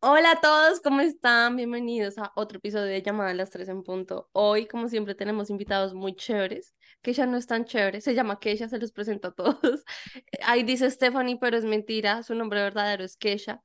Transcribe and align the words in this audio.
Hola 0.00 0.32
a 0.32 0.40
todos, 0.40 0.80
¿cómo 0.80 1.00
están? 1.00 1.56
Bienvenidos 1.56 2.18
a 2.18 2.32
otro 2.36 2.58
episodio 2.58 2.86
de 2.86 3.02
Llamada 3.02 3.30
a 3.30 3.34
las 3.34 3.50
3 3.50 3.68
en 3.68 3.82
punto. 3.82 4.28
Hoy, 4.32 4.66
como 4.68 4.88
siempre, 4.88 5.16
tenemos 5.16 5.50
invitados 5.50 5.92
muy 5.92 6.14
chéveres. 6.14 6.74
que 7.02 7.12
ya 7.12 7.26
no 7.26 7.36
es 7.36 7.46
tan 7.46 7.64
chévere, 7.64 8.00
se 8.00 8.14
llama 8.14 8.38
Keisha, 8.38 8.68
se 8.68 8.78
los 8.78 8.92
presento 8.92 9.28
a 9.28 9.32
todos. 9.34 9.84
Ahí 10.42 10.62
dice 10.62 10.90
Stephanie, 10.90 11.38
pero 11.40 11.56
es 11.56 11.64
mentira, 11.64 12.22
su 12.22 12.34
nombre 12.34 12.60
verdadero 12.62 13.04
es 13.04 13.16
Keisha. 13.16 13.60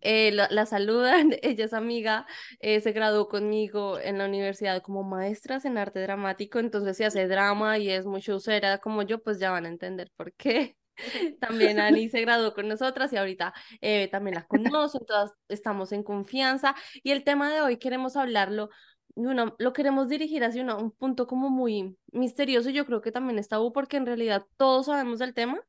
Eh, 0.00 0.32
la, 0.32 0.66
saludan, 0.66 1.32
ella 1.42 1.66
es 1.66 1.72
amiga, 1.74 2.26
eh, 2.60 2.80
se 2.80 2.92
graduó 2.92 3.28
conmigo 3.28 3.98
en 3.98 4.18
la 4.18 4.26
universidad 4.26 4.82
como 4.82 5.02
maestras 5.04 5.64
en 5.66 5.78
arte 5.78 6.00
dramático, 6.00 6.58
entonces 6.58 6.96
si 6.96 7.04
hace 7.04 7.28
drama 7.28 7.78
y 7.78 7.90
es 7.90 8.06
muy 8.06 8.20
showcera 8.20 8.78
como 8.78 9.02
yo, 9.02 9.22
pues 9.22 9.38
ya 9.38 9.50
van 9.50 9.66
a 9.66 9.68
entender 9.68 10.10
por 10.16 10.32
qué. 10.34 10.76
También 11.40 11.80
Ani 11.80 12.08
se 12.08 12.20
graduó 12.20 12.54
con 12.54 12.68
nosotras 12.68 13.12
y 13.12 13.16
ahorita 13.16 13.54
eh, 13.80 14.08
también 14.10 14.36
la 14.36 14.46
conozco, 14.46 15.00
todas 15.00 15.32
estamos 15.48 15.92
en 15.92 16.02
confianza. 16.02 16.74
Y 17.02 17.10
el 17.10 17.24
tema 17.24 17.52
de 17.52 17.60
hoy 17.60 17.78
queremos 17.78 18.16
hablarlo, 18.16 18.70
uno, 19.14 19.54
lo 19.58 19.72
queremos 19.72 20.08
dirigir 20.08 20.44
hacia 20.44 20.62
un 20.76 20.90
punto 20.92 21.26
como 21.26 21.50
muy 21.50 21.96
misterioso. 22.12 22.70
Yo 22.70 22.86
creo 22.86 23.00
que 23.00 23.12
también 23.12 23.38
está 23.38 23.56
tabú 23.56 23.72
porque 23.72 23.96
en 23.96 24.06
realidad 24.06 24.44
todos 24.56 24.86
sabemos 24.86 25.18
del 25.18 25.34
tema, 25.34 25.60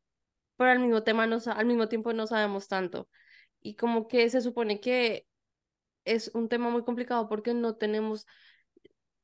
pero 0.58 0.72
al 0.72 0.80
mismo, 0.80 1.03
tema 1.03 1.28
no, 1.28 1.38
al 1.55 1.66
mismo 1.66 1.88
tiempo 1.88 2.14
no 2.14 2.28
sabemos 2.28 2.67
tanto. 2.67 3.09
Y 3.61 3.75
como 3.75 4.08
que 4.08 4.30
se 4.30 4.42
supone 4.42 4.80
que 4.80 5.28
es 6.05 6.31
un 6.33 6.50
tema 6.50 6.70
muy 6.70 6.83
complicado 6.83 7.30
porque 7.30 7.53
no 7.53 7.75
tenemos 7.75 8.25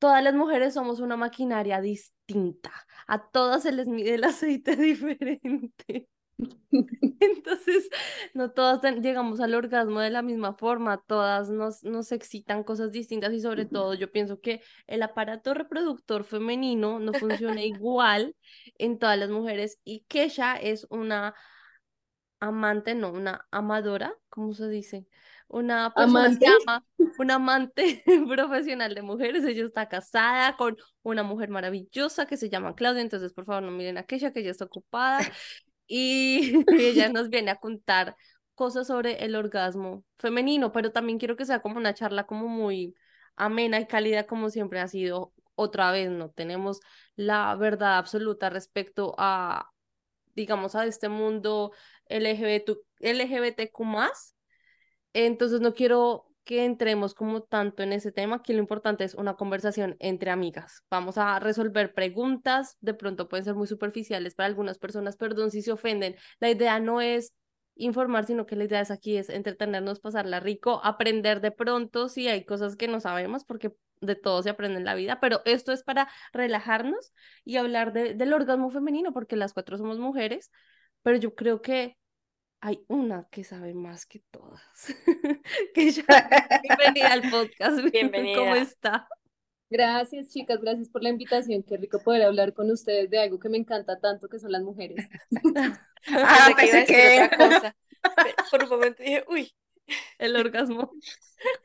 todas 0.04 0.22
las 0.22 0.34
mujeres 0.36 0.74
somos 0.74 1.00
una 1.00 1.16
maquinaria 1.16 1.80
distinta. 1.80 2.74
A 3.08 3.26
todas 3.30 3.64
se 3.64 3.72
les 3.72 3.88
mide 3.88 4.16
el 4.16 4.26
aceite 4.26 4.76
diferente. 4.76 6.10
Entonces, 7.22 7.90
no 8.34 8.52
todas 8.52 8.82
llegamos 8.98 9.40
al 9.40 9.56
orgasmo 9.56 10.02
de 10.02 10.10
la 10.10 10.22
misma 10.22 10.56
forma, 10.56 11.02
todas 11.08 11.50
nos, 11.50 11.84
nos 11.84 12.12
excitan 12.12 12.66
cosas 12.66 12.92
distintas 12.92 13.32
y 13.32 13.40
sobre 13.40 13.66
todo 13.66 13.94
yo 13.94 14.12
pienso 14.12 14.42
que 14.42 14.62
el 14.88 15.04
aparato 15.04 15.54
reproductor 15.54 16.26
femenino 16.26 17.00
no 17.00 17.14
funciona 17.14 17.62
igual 17.64 18.36
en 18.78 19.00
todas 19.00 19.18
las 19.18 19.30
mujeres 19.30 19.80
y 19.86 20.02
Kesha 20.10 20.58
es 20.58 20.86
una 20.90 21.34
amante, 22.42 22.94
no, 22.94 23.14
una 23.14 23.48
amadora, 23.52 24.14
¿cómo 24.28 24.54
se 24.54 24.68
dice? 24.68 25.08
Una 25.54 25.94
persona 25.94 26.26
¿Amante? 26.26 26.48
una 27.20 27.36
amante 27.36 28.04
profesional 28.28 28.96
de 28.96 29.02
mujeres. 29.04 29.44
Ella 29.46 29.66
está 29.66 29.88
casada 29.88 30.58
con 30.58 30.76
una 31.04 31.22
mujer 31.22 31.50
maravillosa 31.50 32.26
que 32.26 32.38
se 32.38 32.50
llama 32.50 32.74
Claudia. 32.74 33.02
Entonces, 33.02 33.34
por 33.34 33.46
favor, 33.46 33.62
no 33.64 33.72
miren 33.72 33.98
a 33.98 34.02
aquella 34.02 34.34
que 34.34 34.40
ella 34.40 34.52
está 34.52 34.66
ocupada. 34.66 35.20
Y 35.86 36.54
ella 36.80 37.10
nos 37.10 37.30
viene 37.30 37.52
a 37.52 37.58
contar 37.58 38.16
cosas 38.56 38.88
sobre 38.88 39.24
el 39.24 39.36
orgasmo 39.36 40.04
femenino, 40.18 40.72
pero 40.72 40.92
también 40.92 41.20
quiero 41.20 41.36
que 41.36 41.46
sea 41.46 41.62
como 41.62 41.78
una 41.78 41.94
charla 41.94 42.26
como 42.26 42.48
muy 42.48 42.96
amena 43.36 43.80
y 43.80 43.86
cálida 43.86 44.26
como 44.26 44.50
siempre 44.50 44.80
ha 44.80 44.88
sido. 44.88 45.34
Otra 45.56 45.92
vez, 45.92 46.10
no 46.10 46.32
tenemos 46.32 46.80
la 47.16 47.56
verdad 47.56 48.00
absoluta 48.00 48.50
respecto 48.50 49.14
a, 49.20 49.70
digamos, 50.34 50.74
a 50.74 50.88
este 50.88 51.10
mundo 51.10 51.74
LGBT, 52.10 52.72
LGBTQ 53.02 53.80
entonces 55.14 55.62
no 55.62 55.74
quiero 55.74 56.26
que 56.44 56.66
entremos 56.66 57.14
como 57.14 57.44
tanto 57.44 57.84
en 57.84 57.94
ese 57.94 58.12
tema, 58.12 58.44
que 58.44 58.54
lo 58.54 58.60
importante 58.60 59.04
es 59.04 59.16
una 59.16 59.36
conversación 59.36 59.96
entre 60.00 60.30
amigas. 60.30 60.84
Vamos 60.90 61.18
a 61.18 61.40
resolver 61.40 61.94
preguntas, 61.94 62.78
de 62.82 62.94
pronto 62.94 63.30
pueden 63.30 63.46
ser 63.46 63.56
muy 63.56 63.68
superficiales 63.68 64.36
para 64.36 64.48
algunas 64.48 64.78
personas, 64.78 65.16
perdón 65.16 65.52
si 65.52 65.62
se 65.62 65.72
ofenden. 65.72 66.16
La 66.40 66.50
idea 66.50 66.80
no 66.80 67.00
es 67.00 67.34
informar, 67.76 68.26
sino 68.26 68.46
que 68.46 68.56
la 68.56 68.66
idea 68.66 68.82
es 68.82 68.92
aquí 68.92 69.18
es 69.18 69.30
entretenernos, 69.30 70.00
pasarla 70.00 70.40
rico, 70.40 70.82
aprender 70.84 71.42
de 71.42 71.52
pronto 71.52 72.10
si 72.10 72.28
hay 72.28 72.46
cosas 72.46 72.76
que 72.76 72.88
no 72.88 73.00
sabemos, 73.00 73.46
porque 73.46 73.74
de 74.02 74.16
todo 74.16 74.44
se 74.44 74.50
aprende 74.50 74.80
en 74.80 74.86
la 74.86 74.96
vida, 74.96 75.20
pero 75.22 75.42
esto 75.46 75.72
es 75.72 75.84
para 75.84 76.10
relajarnos 76.34 77.14
y 77.46 77.56
hablar 77.56 77.94
de, 77.94 78.14
del 78.16 78.34
orgasmo 78.34 78.70
femenino, 78.70 79.14
porque 79.14 79.38
las 79.38 79.54
cuatro 79.54 79.78
somos 79.78 79.98
mujeres, 79.98 80.52
pero 81.02 81.18
yo 81.18 81.36
creo 81.36 81.62
que 81.62 81.98
hay 82.64 82.82
una 82.88 83.28
que 83.30 83.44
sabe 83.44 83.74
más 83.74 84.06
que 84.06 84.20
todas. 84.32 84.62
que 85.76 85.92
bienvenida 86.62 87.12
al 87.12 87.30
podcast. 87.30 87.78
Bienvenida. 87.92 88.38
¿Cómo 88.38 88.56
está? 88.56 89.06
Gracias, 89.70 90.30
chicas, 90.30 90.62
gracias 90.62 90.88
por 90.88 91.04
la 91.04 91.10
invitación. 91.10 91.64
Qué 91.64 91.76
rico 91.76 92.00
poder 92.00 92.22
hablar 92.22 92.54
con 92.54 92.72
ustedes 92.72 93.10
de 93.10 93.20
algo 93.20 93.38
que 93.38 93.50
me 93.50 93.58
encanta 93.58 94.00
tanto, 94.00 94.30
que 94.30 94.40
son 94.40 94.54
las 94.54 94.62
mujeres. 94.62 95.10
ah, 96.08 96.54
pensé 96.56 96.86
que, 96.86 97.24
otra 97.26 97.38
cosa. 97.38 97.76
Por 98.50 98.64
un 98.64 98.70
momento 98.70 99.04
dije, 99.04 99.26
uy, 99.28 99.54
el 100.18 100.34
orgasmo. 100.38 100.94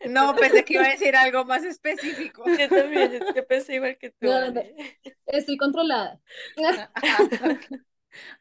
No, 0.09 0.35
pensé 0.35 0.65
que 0.65 0.75
iba 0.75 0.85
a 0.85 0.91
decir 0.91 1.15
algo 1.15 1.45
más 1.45 1.63
específico. 1.63 2.43
Yo 2.59 2.69
también, 2.69 3.21
yo 3.37 3.47
pensé 3.47 3.77
igual 3.77 3.97
que 3.99 4.11
tú. 4.11 4.29
Estoy 5.27 5.57
controlada. 5.59 6.21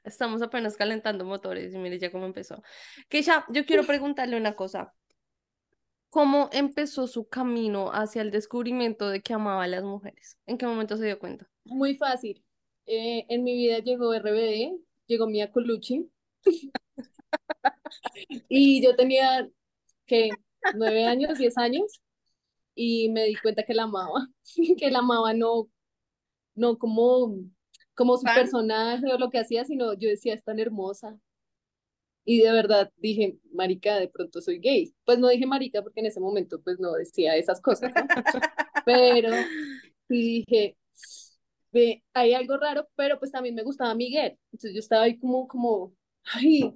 Estamos 0.04 0.42
apenas 0.42 0.76
calentando 0.76 1.26
motores 1.26 1.74
y 1.74 1.78
mire 1.78 2.00
ya 2.00 2.12
cómo 2.12 2.26
empezó. 2.26 2.62
Keisha, 3.10 3.46
yo 3.50 3.66
quiero 3.66 3.86
preguntarle 3.86 4.38
una 4.38 4.56
cosa. 4.56 4.94
¿Cómo 6.10 6.50
empezó 6.54 7.08
su 7.08 7.28
camino 7.28 7.92
hacia 7.92 8.22
el 8.22 8.32
descubrimiento 8.32 9.10
de 9.10 9.22
que 9.22 9.34
amaba 9.34 9.64
a 9.64 9.68
las 9.68 9.84
mujeres? 9.84 10.38
¿En 10.46 10.58
qué 10.58 10.66
momento 10.66 10.98
se 10.98 11.06
dio 11.06 11.20
cuenta? 11.20 11.50
Muy 11.66 11.96
fácil. 11.96 12.44
Eh, 12.86 13.26
en 13.28 13.44
mi 13.44 13.56
vida 13.56 13.80
llegó 13.80 14.14
RBD, 14.14 14.80
llegó 15.06 15.28
Mia 15.28 15.52
Colucci. 15.52 16.10
y 18.50 18.82
yo 18.82 18.96
tenía, 18.96 19.50
¿qué? 20.06 20.30
Nueve 20.76 21.06
años, 21.06 21.38
diez 21.38 21.58
años. 21.58 22.02
Y 22.74 23.10
me 23.10 23.26
di 23.26 23.36
cuenta 23.36 23.64
que 23.64 23.74
la 23.74 23.84
amaba. 23.84 24.28
que 24.78 24.90
la 24.90 25.00
amaba 25.00 25.34
no, 25.34 25.70
no 26.56 26.78
como 26.78 27.36
como 27.98 28.16
su 28.16 28.26
personaje 28.26 29.12
o 29.12 29.18
lo 29.18 29.32
que 29.32 29.40
hacía, 29.40 29.66
sino 29.66 29.94
yo 29.96 30.08
decía, 30.08 30.36
es 30.36 30.44
tan 30.44 30.60
hermosa. 30.60 31.20
Y 32.24 32.42
de 32.42 32.52
verdad 32.52 32.92
dije, 32.98 33.40
marica, 33.52 33.98
de 33.98 34.08
pronto 34.08 34.40
soy 34.40 34.60
gay. 34.60 34.94
Pues 35.04 35.18
no 35.18 35.30
dije 35.30 35.48
marica 35.48 35.82
porque 35.82 36.02
en 36.02 36.06
ese 36.06 36.20
momento 36.20 36.62
pues 36.62 36.80
no 36.80 36.94
decía 36.94 37.36
esas 37.36 37.60
cosas, 37.60 37.92
¿no? 37.96 38.04
Pero 38.86 39.30
y 40.10 40.44
dije, 40.46 40.78
ve, 41.72 42.04
hay 42.14 42.34
algo 42.34 42.58
raro, 42.58 42.88
pero 42.96 43.18
pues 43.20 43.32
también 43.32 43.56
me 43.56 43.64
gustaba 43.64 43.96
Miguel. 43.96 44.38
Entonces 44.52 44.74
yo 44.74 44.80
estaba 44.80 45.04
ahí 45.04 45.18
como, 45.18 45.48
como, 45.48 45.94
ay. 46.34 46.74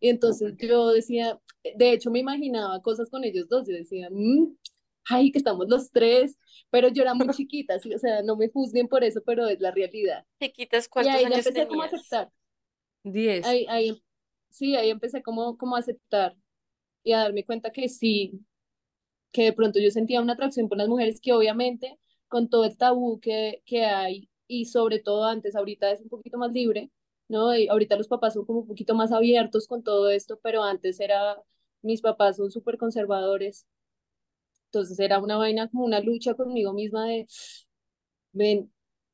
Y 0.00 0.08
entonces 0.08 0.54
yo 0.58 0.88
decía, 0.88 1.38
de 1.76 1.92
hecho 1.92 2.10
me 2.10 2.18
imaginaba 2.18 2.82
cosas 2.82 3.08
con 3.08 3.22
ellos 3.22 3.48
dos. 3.48 3.68
Yo 3.68 3.74
decía, 3.74 4.08
mmm, 4.10 4.56
ay, 5.10 5.32
que 5.32 5.38
estamos 5.38 5.68
los 5.68 5.90
tres, 5.90 6.38
pero 6.70 6.88
yo 6.88 7.02
era 7.02 7.14
muy 7.14 7.28
chiquita, 7.30 7.78
¿sí? 7.78 7.92
o 7.94 7.98
sea, 7.98 8.22
no 8.22 8.36
me 8.36 8.48
juzguen 8.48 8.88
por 8.88 9.04
eso, 9.04 9.22
pero 9.24 9.46
es 9.48 9.60
la 9.60 9.70
realidad. 9.70 10.24
Chiquitas, 10.40 10.88
¿cuántos 10.88 11.14
y 11.14 11.16
ahí 11.18 11.24
años 11.24 11.38
empecé 11.38 11.52
tenías? 11.52 11.68
como 11.68 11.82
a 11.82 11.86
aceptar. 11.86 12.30
Diez. 13.02 13.46
Ahí, 13.46 13.66
ahí, 13.68 14.02
sí, 14.48 14.76
ahí 14.76 14.90
empecé 14.90 15.22
como, 15.22 15.56
como 15.56 15.76
a 15.76 15.80
aceptar 15.80 16.36
y 17.02 17.12
a 17.12 17.18
darme 17.18 17.44
cuenta 17.44 17.72
que 17.72 17.88
sí, 17.88 18.40
que 19.32 19.44
de 19.44 19.52
pronto 19.52 19.78
yo 19.80 19.90
sentía 19.90 20.20
una 20.20 20.34
atracción 20.34 20.68
por 20.68 20.78
las 20.78 20.88
mujeres 20.88 21.20
que 21.20 21.32
obviamente 21.32 21.98
con 22.28 22.48
todo 22.48 22.64
el 22.64 22.76
tabú 22.76 23.20
que, 23.20 23.62
que 23.66 23.84
hay 23.84 24.30
y 24.46 24.66
sobre 24.66 24.98
todo 25.00 25.24
antes, 25.26 25.56
ahorita 25.56 25.90
es 25.92 26.00
un 26.02 26.08
poquito 26.08 26.38
más 26.38 26.52
libre, 26.52 26.90
¿no? 27.28 27.54
Y 27.56 27.68
ahorita 27.68 27.96
los 27.96 28.08
papás 28.08 28.34
son 28.34 28.44
como 28.44 28.60
un 28.60 28.66
poquito 28.66 28.94
más 28.94 29.12
abiertos 29.12 29.66
con 29.66 29.82
todo 29.82 30.10
esto, 30.10 30.38
pero 30.42 30.62
antes 30.62 31.00
era, 31.00 31.40
mis 31.82 32.00
papás 32.00 32.36
son 32.36 32.50
súper 32.50 32.76
conservadores 32.78 33.66
entonces 34.72 34.98
era 35.00 35.18
una 35.18 35.36
vaina 35.36 35.68
como 35.68 35.84
una 35.84 36.00
lucha 36.00 36.34
conmigo 36.34 36.72
misma 36.72 37.06
de, 37.06 37.26
ven, 38.32 38.72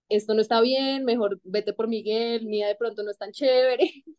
esto 0.09 0.35
no 0.35 0.41
está 0.43 0.61
bien, 0.61 1.05
mejor 1.05 1.41
vete 1.45 1.73
por 1.73 1.89
Miguel, 1.89 2.47
mía 2.47 2.69
de 2.69 2.77
pronto 2.77 3.03
no 3.03 3.11
es 3.11 3.19
tan 3.19 3.33
chévere. 3.33 4.05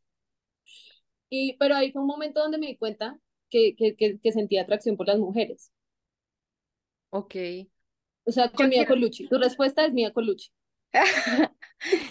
Y, 1.29 1.57
pero 1.57 1.75
ahí 1.75 1.91
fue 1.91 2.01
un 2.01 2.07
momento 2.07 2.39
donde 2.39 2.57
me 2.57 2.67
di 2.67 2.77
cuenta 2.77 3.19
que, 3.49 3.75
que, 3.75 3.97
que, 3.97 4.31
sentía 4.31 4.61
atracción 4.61 4.95
por 4.95 5.07
las 5.07 5.19
mujeres. 5.19 5.73
Ok. 7.09 7.35
O 8.23 8.31
sea, 8.31 8.49
con 8.49 8.69
Mía 8.69 8.87
Colucci. 8.87 9.27
Tu 9.27 9.37
respuesta 9.37 9.85
es 9.85 9.91
Mía 9.91 10.13
Colucci. 10.13 10.49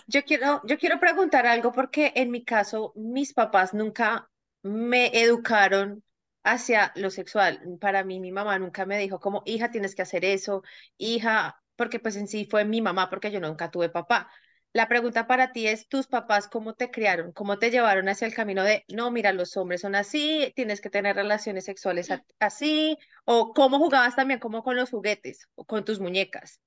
yo 0.07 0.23
quiero, 0.23 0.61
yo 0.67 0.77
quiero 0.77 1.01
preguntar 1.01 1.47
algo 1.47 1.73
porque 1.73 2.13
en 2.15 2.31
mi 2.31 2.45
caso 2.45 2.93
mis 2.95 3.33
papás 3.33 3.73
nunca 3.73 4.31
me 4.63 5.07
educaron 5.19 6.05
hacia 6.47 6.93
lo 6.95 7.11
sexual. 7.11 7.61
Para 7.81 8.05
mí, 8.05 8.21
mi 8.21 8.31
mamá 8.31 8.59
nunca 8.59 8.87
me 8.87 8.99
dijo 8.99 9.19
como, 9.19 9.43
hija, 9.45 9.71
tienes 9.71 9.95
que 9.95 10.03
hacer 10.03 10.25
eso, 10.25 10.63
hija, 10.97 11.61
porque 11.75 11.99
pues 11.99 12.17
en 12.17 12.29
sí 12.29 12.47
fue 12.49 12.65
mi 12.65 12.81
mamá, 12.81 13.11
porque 13.11 13.33
yo 13.33 13.41
nunca 13.41 13.71
tuve 13.71 13.89
papá. 13.89 14.31
La 14.73 14.89
pregunta 14.89 15.27
para 15.27 15.53
ti 15.53 15.67
es, 15.67 15.89
¿tus 15.89 16.07
papás 16.07 16.49
cómo 16.49 16.75
te 16.75 16.91
criaron? 16.91 17.33
¿Cómo 17.33 17.59
te 17.59 17.71
llevaron 17.71 18.09
hacia 18.09 18.27
el 18.27 18.35
camino 18.35 18.63
de, 18.63 18.85
no, 18.89 19.11
mira, 19.11 19.33
los 19.33 19.57
hombres 19.57 19.81
son 19.81 19.95
así, 19.97 20.53
tienes 20.55 20.81
que 20.81 20.91
tener 20.91 21.17
relaciones 21.17 21.65
sexuales 21.65 22.09
así? 22.39 22.97
¿O 23.25 23.53
cómo 23.53 23.79
jugabas 23.79 24.15
también 24.15 24.39
como 24.39 24.63
con 24.63 24.77
los 24.77 24.91
juguetes 24.91 25.49
o 25.57 25.65
con 25.65 25.85
tus 25.85 25.99
muñecas? 25.99 26.61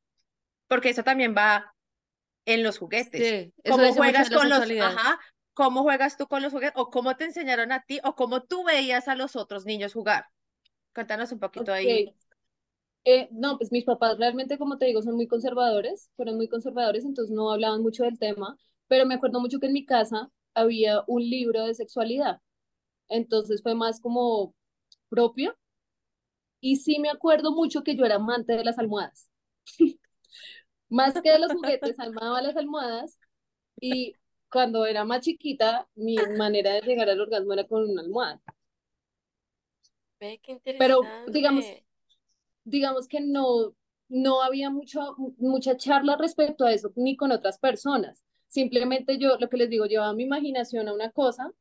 Porque 0.68 0.90
eso 0.90 1.04
también 1.04 1.36
va 1.38 1.74
en 2.46 2.64
los 2.64 2.80
juguetes. 2.80 3.28
Sí, 3.28 3.54
eso 3.64 3.78
¿Cómo 3.78 3.94
juegas 3.94 4.30
con 4.30 4.50
los, 4.50 4.70
ajá, 4.82 5.20
cómo 5.60 5.84
juegas 5.84 6.16
tú 6.16 6.26
con 6.26 6.42
los 6.42 6.54
juguetes 6.54 6.80
o 6.80 6.90
cómo 6.90 7.18
te 7.18 7.26
enseñaron 7.26 7.74
a 7.74 7.84
ti 7.84 8.00
o 8.06 8.16
cómo 8.16 8.44
tú 8.44 8.64
veías 8.64 9.10
a 9.10 9.16
los 9.16 9.36
otros 9.36 9.66
niños 9.66 9.92
jugar? 9.92 10.28
Cuéntanos 10.96 11.34
un 11.34 11.40
poquito 11.40 11.74
ahí. 11.74 12.14
Eh, 13.04 13.28
no, 13.34 13.58
pues 13.58 13.70
mis 13.70 13.84
papás 13.84 14.18
realmente, 14.18 14.58
como 14.58 14.78
te 14.78 14.86
digo, 14.86 15.02
son 15.02 15.18
muy 15.18 15.28
conservadores, 15.28 16.12
fueron 16.16 16.38
muy 16.38 16.48
conservadores, 16.48 17.04
entonces 17.04 17.36
no 17.36 17.52
hablaban 17.52 17.82
mucho 17.82 18.06
del 18.06 18.18
tema, 18.18 18.58
pero 18.88 19.06
me 19.06 19.16
acuerdo 19.16 19.42
mucho 19.42 19.60
que 19.60 19.68
en 19.68 19.74
mi 19.74 19.86
casa 19.86 20.32
había 20.54 21.04
un 21.08 21.30
libro 21.30 21.66
de 21.66 21.76
sexualidad, 21.76 22.40
entonces 23.10 23.62
fue 23.62 23.76
más 23.76 24.00
como 24.00 24.56
propio, 25.10 25.58
y 26.62 26.78
sí 26.78 27.00
me 27.00 27.10
acuerdo 27.10 27.52
mucho 27.52 27.84
que 27.84 27.98
yo 27.98 28.06
era 28.06 28.16
amante 28.16 28.54
de 28.54 28.64
las 28.64 28.80
almohadas, 28.80 29.30
más 30.90 31.20
que 31.22 31.32
de 31.34 31.40
los 31.40 31.52
juguetes, 31.52 32.00
amaba 32.00 32.42
las 32.42 32.56
almohadas, 32.56 33.20
y 33.82 34.16
cuando 34.52 34.86
era 34.86 35.06
más 35.06 35.22
chiquita, 35.22 35.88
mi 35.96 36.16
manera 36.38 36.74
de 36.74 36.82
llegar 36.82 37.10
al 37.10 37.22
orgasmo 37.22 37.54
era 37.54 37.66
con 37.66 37.90
una 37.90 38.02
almohada, 38.02 38.42
Ve 40.20 40.40
qué 40.44 40.60
pero 40.78 41.02
digamos, 41.28 41.66
digamos 42.66 43.08
que 43.08 43.22
no, 43.22 43.74
no 44.10 44.42
había 44.42 44.70
mucho, 44.70 45.16
mucha 45.38 45.78
charla 45.78 46.18
respecto 46.18 46.66
a 46.66 46.74
eso, 46.74 46.92
ni 46.96 47.16
con 47.16 47.32
otras 47.32 47.58
personas. 47.60 48.26
Simplemente 48.48 49.18
yo, 49.18 49.38
lo 49.38 49.50
que 49.50 49.58
les 49.58 49.70
digo, 49.70 49.86
llevaba 49.86 50.14
mi 50.14 50.24
imaginación 50.24 50.88
a 50.88 50.94
una 50.94 51.12
cosa 51.12 51.52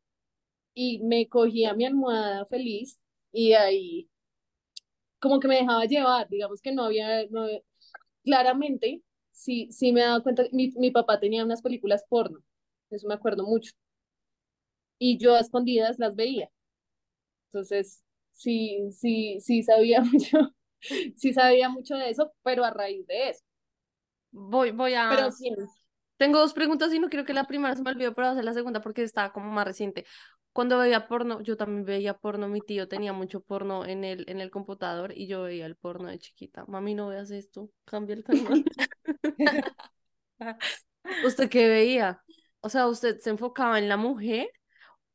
y 0.74 1.00
me 1.00 1.28
cogía 1.28 1.74
mi 1.74 1.84
almohada 1.84 2.46
feliz 2.46 3.00
y 3.32 3.52
ahí 3.52 4.08
como 5.20 5.40
que 5.40 5.48
me 5.48 5.56
dejaba 5.56 5.84
llevar, 5.84 6.28
digamos 6.28 6.60
que 6.60 6.72
no 6.72 6.84
había, 6.84 7.26
no, 7.30 7.46
claramente, 8.24 9.02
sí, 9.32 9.68
sí 9.72 9.92
me 9.92 10.02
daba 10.02 10.22
cuenta, 10.22 10.44
mi, 10.52 10.70
mi 10.76 10.90
papá 10.90 11.18
tenía 11.20 11.44
unas 11.44 11.62
películas 11.62 12.04
porno, 12.08 12.40
eso 12.90 13.08
me 13.08 13.14
acuerdo 13.14 13.44
mucho, 13.44 13.72
y 14.98 15.18
yo 15.18 15.34
a 15.34 15.40
escondidas 15.40 15.98
las 15.98 16.14
veía. 16.14 16.50
Entonces, 17.46 18.02
sí, 18.32 18.90
sí, 18.92 19.40
sí 19.40 19.62
sabía 19.62 20.00
mucho, 20.02 20.54
sí 21.16 21.32
sabía 21.32 21.68
mucho 21.68 21.96
de 21.96 22.10
eso, 22.10 22.32
pero 22.42 22.64
a 22.64 22.70
raíz 22.70 23.06
de 23.06 23.30
eso. 23.30 23.42
Voy, 24.30 24.70
voy 24.72 24.94
a... 24.94 25.08
Pero 25.10 25.30
sí, 25.32 25.50
Tengo 26.16 26.38
dos 26.38 26.52
preguntas 26.52 26.92
y 26.92 26.98
no 26.98 27.08
quiero 27.08 27.24
que 27.24 27.34
la 27.34 27.46
primera 27.46 27.74
se 27.74 27.82
me 27.82 27.90
olvide, 27.90 28.12
pero 28.12 28.26
voy 28.26 28.30
a 28.30 28.32
hacer 28.32 28.44
la 28.44 28.54
segunda 28.54 28.80
porque 28.80 29.02
está 29.02 29.32
como 29.32 29.50
más 29.50 29.66
reciente. 29.66 30.04
Cuando 30.52 30.78
veía 30.78 31.06
porno, 31.06 31.40
yo 31.40 31.56
también 31.56 31.84
veía 31.84 32.14
porno, 32.14 32.48
mi 32.48 32.60
tío 32.60 32.88
tenía 32.88 33.12
mucho 33.12 33.40
porno 33.40 33.86
en 33.86 34.02
el, 34.04 34.24
en 34.28 34.40
el 34.40 34.50
computador 34.50 35.12
y 35.16 35.28
yo 35.28 35.42
veía 35.42 35.66
el 35.66 35.76
porno 35.76 36.08
de 36.08 36.18
chiquita. 36.18 36.64
Mami, 36.66 36.94
no 36.94 37.08
veas 37.08 37.30
esto, 37.30 37.70
cambia 37.84 38.14
el 38.16 38.24
canal. 38.24 38.64
¿Usted 41.24 41.48
qué 41.48 41.68
veía? 41.68 42.22
O 42.60 42.68
sea, 42.68 42.86
¿usted 42.88 43.18
se 43.20 43.30
enfocaba 43.30 43.78
en 43.78 43.88
la 43.88 43.96
mujer 43.96 44.50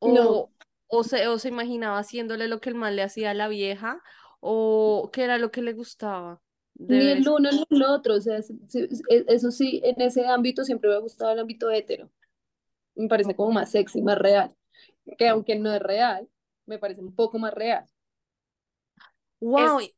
no, 0.04 0.38
o, 0.38 0.52
o, 0.88 1.04
se, 1.04 1.28
o 1.28 1.38
se 1.38 1.48
imaginaba 1.48 1.98
haciéndole 2.00 2.48
lo 2.48 2.60
que 2.60 2.70
el 2.70 2.74
mal 2.76 2.96
le 2.96 3.02
hacía 3.02 3.30
a 3.32 3.34
la 3.34 3.48
vieja 3.48 4.02
o 4.40 5.10
qué 5.12 5.24
era 5.24 5.38
lo 5.38 5.50
que 5.52 5.62
le 5.62 5.72
gustaba 5.74 6.42
ni 6.86 7.10
el 7.10 7.26
uno 7.28 7.50
ni 7.52 7.64
el 7.70 7.82
otro, 7.84 8.14
o 8.16 8.20
sea, 8.20 8.38
es- 8.38 8.50
es- 8.74 9.02
es- 9.08 9.24
eso 9.28 9.50
sí, 9.50 9.80
en 9.84 10.00
ese 10.02 10.26
ámbito 10.26 10.64
siempre 10.64 10.90
me 10.90 10.96
ha 10.96 10.98
gustado 10.98 11.32
el 11.32 11.38
ámbito 11.40 11.70
hetero, 11.70 12.10
me 12.96 13.08
parece 13.08 13.36
como 13.36 13.52
más 13.52 13.70
sexy, 13.72 14.02
más 14.02 14.18
real, 14.18 14.54
que 15.18 15.28
aunque 15.28 15.56
no 15.56 15.72
es 15.74 15.82
real, 15.82 16.28
me 16.66 16.78
parece 16.78 17.02
un 17.02 17.14
poco 17.16 17.38
más 17.40 17.54
real. 17.54 17.86
¡Wow! 19.40 19.78
Es, 19.78 19.92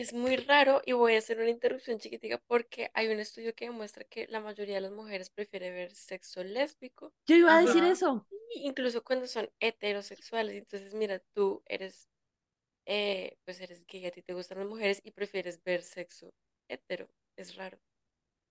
es 0.00 0.12
muy 0.12 0.36
raro 0.36 0.82
y 0.84 0.92
voy 0.92 1.14
a 1.14 1.18
hacer 1.18 1.38
una 1.38 1.50
interrupción 1.50 1.98
chiquitica 1.98 2.40
porque 2.46 2.90
hay 2.94 3.08
un 3.08 3.20
estudio 3.20 3.54
que 3.54 3.66
demuestra 3.66 4.04
que 4.04 4.26
la 4.28 4.40
mayoría 4.40 4.76
de 4.76 4.80
las 4.82 4.92
mujeres 4.92 5.30
prefiere 5.30 5.70
ver 5.70 5.90
sexo 5.92 6.42
lésbico, 6.44 7.12
Yo 7.26 7.36
iba 7.36 7.56
a 7.56 7.60
decir 7.60 7.82
Ajá. 7.82 7.92
eso. 7.92 8.26
incluso 8.54 9.02
cuando 9.04 9.26
son 9.26 9.48
heterosexuales. 9.60 10.56
Entonces, 10.56 10.94
mira, 10.94 11.20
tú 11.34 11.62
eres, 11.66 12.08
eh, 12.86 13.36
pues 13.44 13.60
eres 13.60 13.86
gay, 13.86 14.06
a 14.06 14.10
ti 14.10 14.22
te 14.22 14.34
gustan 14.34 14.58
las 14.58 14.68
mujeres 14.68 15.00
y 15.04 15.12
prefieres 15.12 15.62
ver 15.62 15.82
sexo 15.82 16.32
hetero. 16.68 17.08
Es 17.36 17.56
raro. 17.56 17.78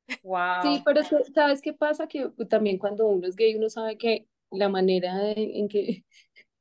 Sí, 0.08 0.18
Wow. 0.24 0.84
pero 0.86 1.00
es 1.02 1.10
que, 1.10 1.24
¿sabes 1.34 1.62
qué 1.62 1.74
pasa? 1.74 2.08
Que 2.08 2.30
también 2.50 2.78
cuando 2.78 3.08
uno 3.08 3.28
es 3.28 3.36
gay, 3.36 3.56
uno 3.56 3.70
sabe 3.70 3.98
que 3.98 4.28
la 4.52 4.68
manera 4.70 5.32
en 5.32 5.68
que, 5.70 6.04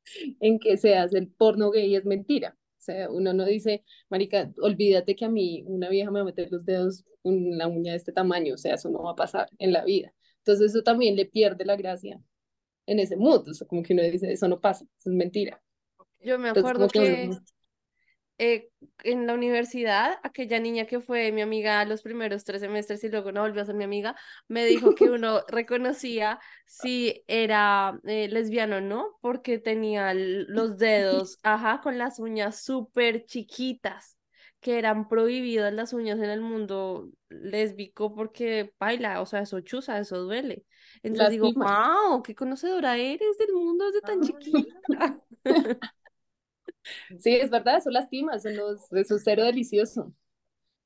en 0.40 0.58
que 0.58 0.76
se 0.76 0.96
hace 0.96 1.18
el 1.18 1.28
porno 1.28 1.70
gay 1.70 1.94
es 1.96 2.04
mentira. 2.04 2.56
O 2.88 2.90
sea, 2.90 3.10
uno 3.10 3.34
no 3.34 3.44
dice, 3.44 3.84
marica, 4.08 4.50
olvídate 4.62 5.14
que 5.14 5.26
a 5.26 5.28
mí 5.28 5.62
una 5.66 5.90
vieja 5.90 6.10
me 6.10 6.20
va 6.20 6.22
a 6.22 6.24
meter 6.24 6.50
los 6.50 6.64
dedos 6.64 7.04
en 7.22 7.58
la 7.58 7.68
uña 7.68 7.92
de 7.92 7.98
este 7.98 8.12
tamaño, 8.12 8.54
o 8.54 8.56
sea, 8.56 8.76
eso 8.76 8.88
no 8.88 9.02
va 9.02 9.10
a 9.10 9.16
pasar 9.16 9.46
en 9.58 9.74
la 9.74 9.84
vida. 9.84 10.14
Entonces 10.38 10.70
eso 10.70 10.82
también 10.82 11.14
le 11.14 11.26
pierde 11.26 11.66
la 11.66 11.76
gracia 11.76 12.18
en 12.86 12.98
ese 12.98 13.16
mood, 13.16 13.46
o 13.46 13.52
sea, 13.52 13.66
como 13.66 13.82
que 13.82 13.92
uno 13.92 14.02
dice, 14.02 14.32
eso 14.32 14.48
no 14.48 14.58
pasa, 14.58 14.86
eso 14.98 15.10
es 15.10 15.16
mentira. 15.16 15.62
Yo 16.20 16.38
me 16.38 16.48
acuerdo 16.48 16.88
que 16.88 17.28
eh, 18.38 18.70
en 19.02 19.26
la 19.26 19.34
universidad, 19.34 20.18
aquella 20.22 20.60
niña 20.60 20.86
que 20.86 21.00
fue 21.00 21.32
mi 21.32 21.42
amiga 21.42 21.84
los 21.84 22.02
primeros 22.02 22.44
tres 22.44 22.60
semestres 22.60 23.02
y 23.02 23.08
luego 23.08 23.32
no 23.32 23.42
volvió 23.42 23.62
a 23.62 23.66
ser 23.66 23.74
mi 23.74 23.82
amiga, 23.82 24.14
me 24.46 24.64
dijo 24.64 24.94
que 24.94 25.04
uno 25.10 25.42
reconocía 25.48 26.38
si 26.64 27.24
era 27.26 28.00
eh, 28.04 28.28
lesbiano 28.28 28.76
o 28.76 28.80
no, 28.80 29.18
porque 29.20 29.58
tenía 29.58 30.14
los 30.14 30.78
dedos, 30.78 31.38
ajá, 31.42 31.80
con 31.82 31.98
las 31.98 32.20
uñas 32.20 32.62
súper 32.62 33.24
chiquitas, 33.26 34.16
que 34.60 34.78
eran 34.78 35.08
prohibidas 35.08 35.72
las 35.72 35.92
uñas 35.92 36.18
en 36.18 36.30
el 36.30 36.40
mundo 36.40 37.10
lésbico 37.28 38.14
porque 38.14 38.72
baila, 38.78 39.20
o 39.20 39.26
sea, 39.26 39.40
eso 39.40 39.60
chuza, 39.60 39.98
eso 39.98 40.18
duele. 40.18 40.64
Entonces 41.02 41.30
digo, 41.30 41.46
lastima. 41.46 42.08
wow, 42.08 42.22
qué 42.22 42.34
conocedora 42.34 42.96
eres 42.96 43.36
del 43.38 43.52
mundo 43.52 43.86
desde 43.86 44.00
tan 44.00 44.20
chiquita. 44.20 45.20
Sí, 47.18 47.34
es 47.36 47.50
verdad, 47.50 47.78
eso 47.78 47.90
lastima, 47.90 48.34
eso, 48.36 48.50
no 48.50 48.72
es- 48.72 48.92
eso 48.92 49.16
es 49.16 49.22
cero 49.24 49.44
delicioso. 49.44 50.12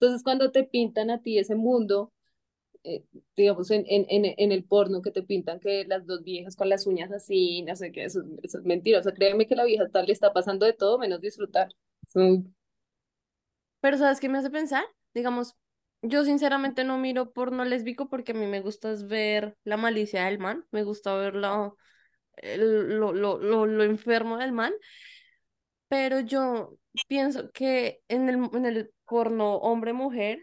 Entonces 0.00 0.23
cuando 0.25 0.52
te 0.52 0.64
pintan 0.64 1.11
a 1.11 1.23
ti 1.23 1.38
ese 1.38 1.54
mundo, 1.56 2.12
eh, 2.85 3.04
digamos, 3.37 3.71
en, 3.73 3.85
en, 3.88 4.06
en, 4.11 4.52
el 4.52 4.64
porno 4.64 5.02
que 5.02 5.11
te 5.12 5.23
pintan 5.23 5.61
que 5.61 5.85
las 5.87 6.06
dos 6.06 6.25
viejas 6.25 6.56
con 6.56 6.68
las 6.71 6.87
uñas 6.87 7.12
así, 7.12 7.62
no 7.62 7.76
sé 7.76 7.92
qué, 7.92 8.04
eso, 8.04 8.23
es 8.42 8.54
mentira. 8.64 9.00
O 9.00 9.02
sea, 9.04 9.14
créeme 9.14 9.47
que 9.47 9.56
la 9.56 9.64
vieja 9.64 9.88
tal 9.90 10.06
le 10.06 10.12
está 10.14 10.32
pasando 10.32 10.66
de 10.66 10.75
todo 10.75 10.99
menos 10.99 11.21
disfrutar. 11.21 11.71
So, 12.09 12.21
Pero 13.80 13.99
¿sabes 13.99 14.21
qué 14.21 14.28
me 14.28 14.38
hace 14.38 14.50
pensar? 14.50 14.85
Digamos, 15.14 15.56
yo 16.02 16.25
sinceramente 16.25 16.85
no 16.85 16.99
miro 16.99 17.32
porno 17.32 17.64
lésbico 17.64 18.09
porque 18.09 18.32
a 18.32 18.35
mí 18.35 18.47
me 18.47 18.61
gusta 18.61 18.94
ver 19.06 19.56
la 19.64 19.76
malicia 19.76 20.25
del 20.26 20.38
man, 20.38 20.66
me 20.71 20.85
gusta 20.85 21.14
ver 21.16 21.35
lo, 21.35 21.76
lo, 22.42 23.12
lo, 23.12 23.38
lo, 23.38 23.66
lo 23.66 23.85
enfermo 23.85 24.38
del 24.38 24.52
man, 24.52 24.73
pero 25.92 26.20
yo 26.20 26.78
pienso 27.06 27.50
que 27.52 28.00
en 28.08 28.26
el, 28.30 28.49
en 28.54 28.64
el 28.64 28.90
porno 29.04 29.56
hombre-mujer 29.56 30.38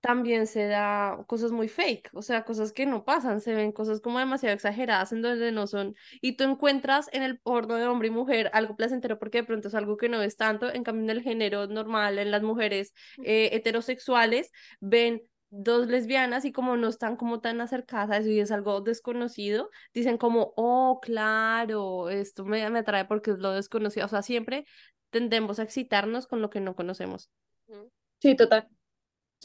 también 0.00 0.46
se 0.46 0.68
da 0.68 1.22
cosas 1.26 1.52
muy 1.52 1.68
fake, 1.68 2.08
o 2.14 2.22
sea, 2.22 2.46
cosas 2.46 2.72
que 2.72 2.86
no 2.86 3.04
pasan, 3.04 3.42
se 3.42 3.54
ven 3.54 3.72
cosas 3.72 4.00
como 4.00 4.18
demasiado 4.18 4.54
exageradas 4.54 5.12
en 5.12 5.20
donde 5.20 5.52
no 5.52 5.66
son, 5.66 5.94
y 6.22 6.38
tú 6.38 6.44
encuentras 6.44 7.10
en 7.12 7.22
el 7.22 7.38
porno 7.38 7.74
de 7.74 7.86
hombre 7.86 8.08
y 8.08 8.10
mujer 8.10 8.50
algo 8.54 8.74
placentero 8.74 9.18
porque 9.18 9.42
de 9.42 9.44
pronto 9.44 9.68
es 9.68 9.74
algo 9.74 9.98
que 9.98 10.08
no 10.08 10.18
ves 10.18 10.38
tanto, 10.38 10.72
en 10.72 10.82
cambio 10.82 11.04
en 11.04 11.10
el 11.10 11.22
género 11.22 11.66
normal, 11.66 12.18
en 12.18 12.30
las 12.30 12.42
mujeres 12.42 12.94
eh, 13.22 13.50
heterosexuales, 13.52 14.50
ven 14.80 15.20
dos 15.50 15.88
lesbianas 15.88 16.44
y 16.44 16.52
como 16.52 16.76
no 16.76 16.88
están 16.88 17.16
como 17.16 17.40
tan 17.40 17.60
acercadas 17.60 18.10
a 18.10 18.16
eso 18.18 18.28
y 18.30 18.40
es 18.40 18.50
algo 18.52 18.80
desconocido, 18.80 19.70
dicen 19.94 20.16
como, 20.18 20.52
oh, 20.56 21.00
claro, 21.02 22.08
esto 22.10 22.44
me, 22.44 22.68
me 22.70 22.80
atrae 22.80 23.04
porque 23.04 23.32
es 23.32 23.38
lo 23.38 23.52
desconocido, 23.52 24.06
o 24.06 24.08
sea, 24.08 24.22
siempre 24.22 24.64
tendemos 25.10 25.58
a 25.58 25.64
excitarnos 25.64 26.26
con 26.26 26.40
lo 26.42 26.50
que 26.50 26.60
no 26.60 26.76
conocemos. 26.76 27.30
Sí, 28.20 28.36
total, 28.36 28.68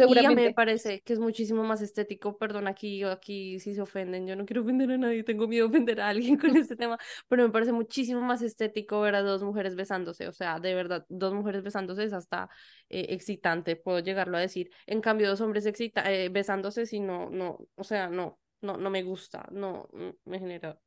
Y 0.04 0.20
a 0.20 0.30
mí 0.30 0.36
me 0.36 0.52
seguramente. 0.52 0.54
parece 0.54 1.02
que 1.02 1.14
es 1.14 1.20
muchísimo 1.20 1.64
más 1.64 1.82
estético, 1.82 2.38
perdón, 2.38 2.68
aquí, 2.68 3.04
aquí 3.04 3.60
si 3.60 3.74
se 3.74 3.82
ofenden, 3.82 4.28
yo 4.28 4.36
no 4.36 4.46
quiero 4.46 4.62
ofender 4.62 4.92
a 4.92 4.98
nadie, 4.98 5.24
tengo 5.24 5.48
miedo 5.48 5.68
de 5.68 5.70
ofender 5.70 6.02
a 6.02 6.10
alguien 6.10 6.38
con 6.38 6.56
este 6.58 6.76
tema, 6.76 6.98
pero 7.30 7.44
me 7.44 7.50
parece 7.50 7.72
muchísimo 7.72 8.20
más 8.22 8.42
estético 8.42 9.00
ver 9.00 9.16
a 9.16 9.22
dos 9.22 9.42
mujeres 9.44 9.76
besándose, 9.76 10.28
o 10.28 10.34
sea, 10.34 10.60
de 10.60 10.76
verdad, 10.76 11.06
dos 11.08 11.34
mujeres 11.34 11.64
besándose 11.64 12.04
es 12.04 12.14
hasta 12.14 12.50
eh, 12.90 13.08
excitante, 13.10 13.78
puedo 13.78 14.00
llegarlo 14.00 14.38
a 14.38 14.42
decir. 14.42 14.70
En 14.86 15.00
cambio, 15.00 15.30
dos 15.30 15.40
hombres 15.40 15.66
excita 15.66 16.12
eh, 16.12 16.28
besándose, 16.28 16.86
si 16.86 17.00
no, 17.00 17.30
no, 17.30 17.60
o 17.76 17.84
sea, 17.86 18.10
no, 18.10 18.38
no, 18.62 18.76
no 18.76 18.90
me 18.90 19.02
gusta, 19.02 19.48
no, 19.52 19.88
mm, 19.94 20.30
me 20.30 20.40
genera, 20.40 20.78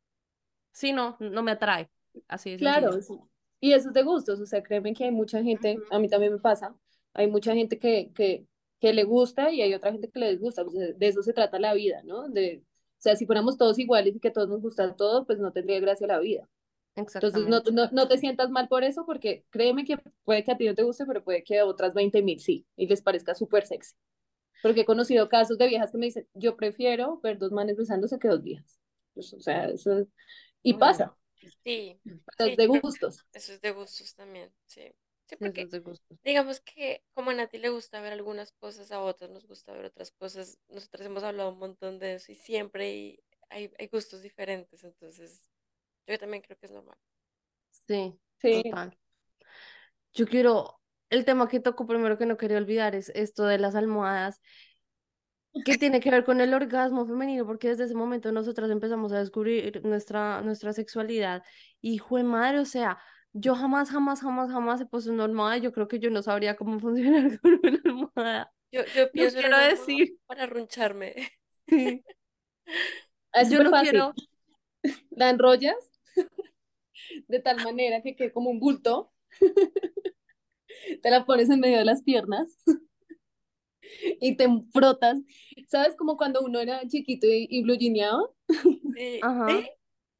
sí, 0.72 0.92
no, 0.92 1.16
no 1.20 1.42
me 1.42 1.52
atrae, 1.52 1.88
así 2.28 2.58
sencillo. 2.58 2.70
Claro. 2.70 2.98
Y 3.60 3.72
eso 3.72 3.88
es 3.88 3.94
de 3.94 4.02
gustos, 4.02 4.38
o 4.38 4.46
sea, 4.46 4.62
créeme 4.62 4.92
que 4.92 5.04
hay 5.04 5.10
mucha 5.10 5.42
gente, 5.42 5.78
a 5.90 5.98
mí 5.98 6.08
también 6.08 6.34
me 6.34 6.38
pasa, 6.38 6.76
hay 7.14 7.26
mucha 7.26 7.54
gente 7.54 7.78
que, 7.78 8.12
que, 8.14 8.46
que 8.80 8.92
le 8.92 9.04
gusta 9.04 9.50
y 9.52 9.62
hay 9.62 9.75
otra 9.75 9.92
gente 9.92 10.11
que 10.11 10.18
le 10.20 10.30
disgusta, 10.30 10.64
sea, 10.70 10.88
de 10.94 11.08
eso 11.08 11.23
se 11.23 11.32
trata 11.32 11.58
la 11.58 11.75
vida, 11.75 12.02
¿no? 12.04 12.28
De, 12.28 12.62
o 12.64 13.00
sea, 13.00 13.16
si 13.16 13.26
fuéramos 13.26 13.56
todos 13.58 13.78
iguales 13.78 14.16
y 14.16 14.20
que 14.20 14.30
todos 14.30 14.49
nos 14.49 14.61
gusta 14.62 14.94
todo, 14.97 15.26
pues 15.26 15.38
no 15.38 15.52
tendría 15.52 15.80
gracia 15.80 16.06
la 16.06 16.20
vida. 16.20 16.49
Entonces, 17.16 17.47
no, 17.49 17.61
no, 17.73 17.90
no 17.92 18.08
te 18.08 18.18
sientas 18.18 18.50
mal 18.50 18.68
por 18.68 18.85
eso, 18.85 19.04
porque 19.06 19.44
créeme 19.50 19.85
que 19.85 19.99
puede 20.25 20.44
que 20.44 20.52
a 20.52 20.56
ti 20.56 20.66
no 20.66 20.75
te 20.75 20.85
guste, 20.85 21.06
pero 21.06 21.25
puede 21.25 21.42
que 21.44 21.58
a 21.58 21.66
otras 21.66 21.94
20 21.94 22.23
mil 22.23 22.40
sí, 22.40 22.66
y 22.76 22.87
les 22.87 23.02
parezca 23.02 23.35
súper 23.35 23.66
sexy. 23.66 23.97
Porque 24.62 24.82
he 24.82 24.85
conocido 24.87 25.28
casos 25.28 25.58
de 25.58 25.68
viejas 25.68 25.92
que 25.92 25.99
me 25.99 26.06
dicen, 26.06 26.28
yo 26.35 26.56
prefiero 26.56 27.20
ver 27.23 27.38
dos 27.38 27.52
manes 27.52 27.76
besándose 27.76 28.18
que 28.18 28.28
dos 28.28 28.42
viejas. 28.42 28.80
Pues, 29.14 29.32
o 29.35 29.40
sea, 29.40 29.66
eso, 29.68 30.06
y 30.62 30.75
pasa, 30.75 31.16
Sí, 31.64 32.00
es 32.38 32.54
sí, 32.54 32.56
de 32.56 32.66
creo 32.70 32.82
que 32.82 32.82
gustos. 32.82 33.25
eso 33.32 33.52
es 33.52 33.61
de 33.61 33.73
gustos 33.73 34.14
también, 34.14 34.52
sí. 34.66 34.92
Sí, 35.28 35.37
porque 35.37 35.68
digamos 36.25 36.61
que 36.61 37.04
como 37.14 37.30
a 37.30 37.35
Nati 37.35 37.58
le 37.58 37.68
gusta 37.68 38.00
ver 38.00 38.12
algunas 38.12 38.52
cosas, 38.52 38.90
a 38.92 39.00
otros 39.00 39.30
nos 39.30 39.47
gusta 39.47 39.73
ver 39.73 39.87
otras 39.87 40.11
cosas. 40.12 40.58
Nosotros 40.68 41.06
hemos 41.06 41.23
hablado 41.23 41.52
un 41.52 41.58
montón 41.58 41.99
de 41.99 42.14
eso 42.14 42.32
y 42.32 42.35
siempre 42.35 42.85
hay, 42.85 43.20
hay, 43.50 43.70
hay 43.78 43.88
gustos 43.88 44.23
diferentes, 44.23 44.85
entonces 44.85 45.49
yo 46.06 46.18
también 46.18 46.42
creo 46.42 46.56
que 46.58 46.66
es 46.66 46.73
normal. 46.73 46.99
Sí, 47.70 48.18
Sí, 48.40 48.62
total. 48.62 48.97
Yo 50.14 50.26
quiero, 50.26 50.80
el 51.11 51.25
tema 51.25 51.49
que 51.49 51.61
tocó 51.61 51.87
primero 51.87 52.18
que 52.18 52.26
no 52.26 52.37
quería 52.37 52.58
olvidar 52.58 52.94
es 52.94 53.11
esto 53.11 53.44
de 53.44 53.58
las 53.58 53.75
almohadas, 53.75 54.40
que 55.64 55.76
tiene 55.76 56.00
que 56.00 56.11
ver 56.11 56.25
con 56.25 56.40
el 56.40 56.54
orgasmo 56.54 57.06
femenino, 57.06 57.44
porque 57.47 57.68
desde 57.68 57.85
ese 57.85 57.94
momento 57.94 58.30
nosotras 58.30 58.70
empezamos 58.70 59.12
a 59.12 59.18
descubrir 59.18 59.85
nuestra, 59.85 60.40
nuestra 60.42 60.73
sexualidad. 60.73 61.42
Y 61.80 61.99
jue 61.99 62.23
madre, 62.23 62.61
o 62.61 62.64
sea, 62.64 62.99
yo 63.40 63.54
jamás, 63.54 63.90
jamás, 63.90 64.21
jamás, 64.21 64.50
jamás 64.50 64.80
he 64.80 64.87
puesto 64.87 65.12
una 65.12 65.25
almohada. 65.25 65.59
Yo 65.59 65.73
creo 65.73 65.88
que 65.88 65.99
yo 65.99 66.11
no 66.11 66.23
sabría 66.23 66.57
cómo 66.57 66.78
funcionar 66.80 67.40
con 67.40 67.61
una 67.62 67.80
almohada. 67.85 68.52
Yo, 68.73 68.83
yo 68.95 69.11
pienso 69.12 69.38
en 69.38 69.45
quiero 69.45 69.59
decir, 69.59 70.18
para 70.26 70.45
arruncharme. 70.45 71.14
sí, 71.68 72.04
es 73.33 73.50
yo 73.50 73.61
no 73.61 73.71
fácil. 73.71 74.02
quiero, 74.02 74.14
La 75.11 75.30
enrollas 75.30 75.76
de 77.28 77.38
tal 77.40 77.61
manera 77.61 78.02
que 78.02 78.16
quede 78.16 78.33
como 78.33 78.50
un 78.50 78.59
bulto, 78.61 79.12
te 81.02 81.11
la 81.11 81.25
pones 81.25 81.50
en 81.50 81.61
medio 81.61 81.78
de 81.78 81.85
las 81.85 82.02
piernas 82.02 82.49
y 84.21 84.37
te 84.37 84.47
frotas. 84.73 85.18
¿Sabes 85.68 85.97
como 85.97 86.16
cuando 86.16 86.40
uno 86.42 86.61
era 86.61 86.87
chiquito 86.88 87.26
y, 87.26 87.47
y 87.50 87.62
blue 87.62 87.76
jeaneaba? 87.78 88.23
Sí, 88.95 89.18
ajá. 89.23 89.64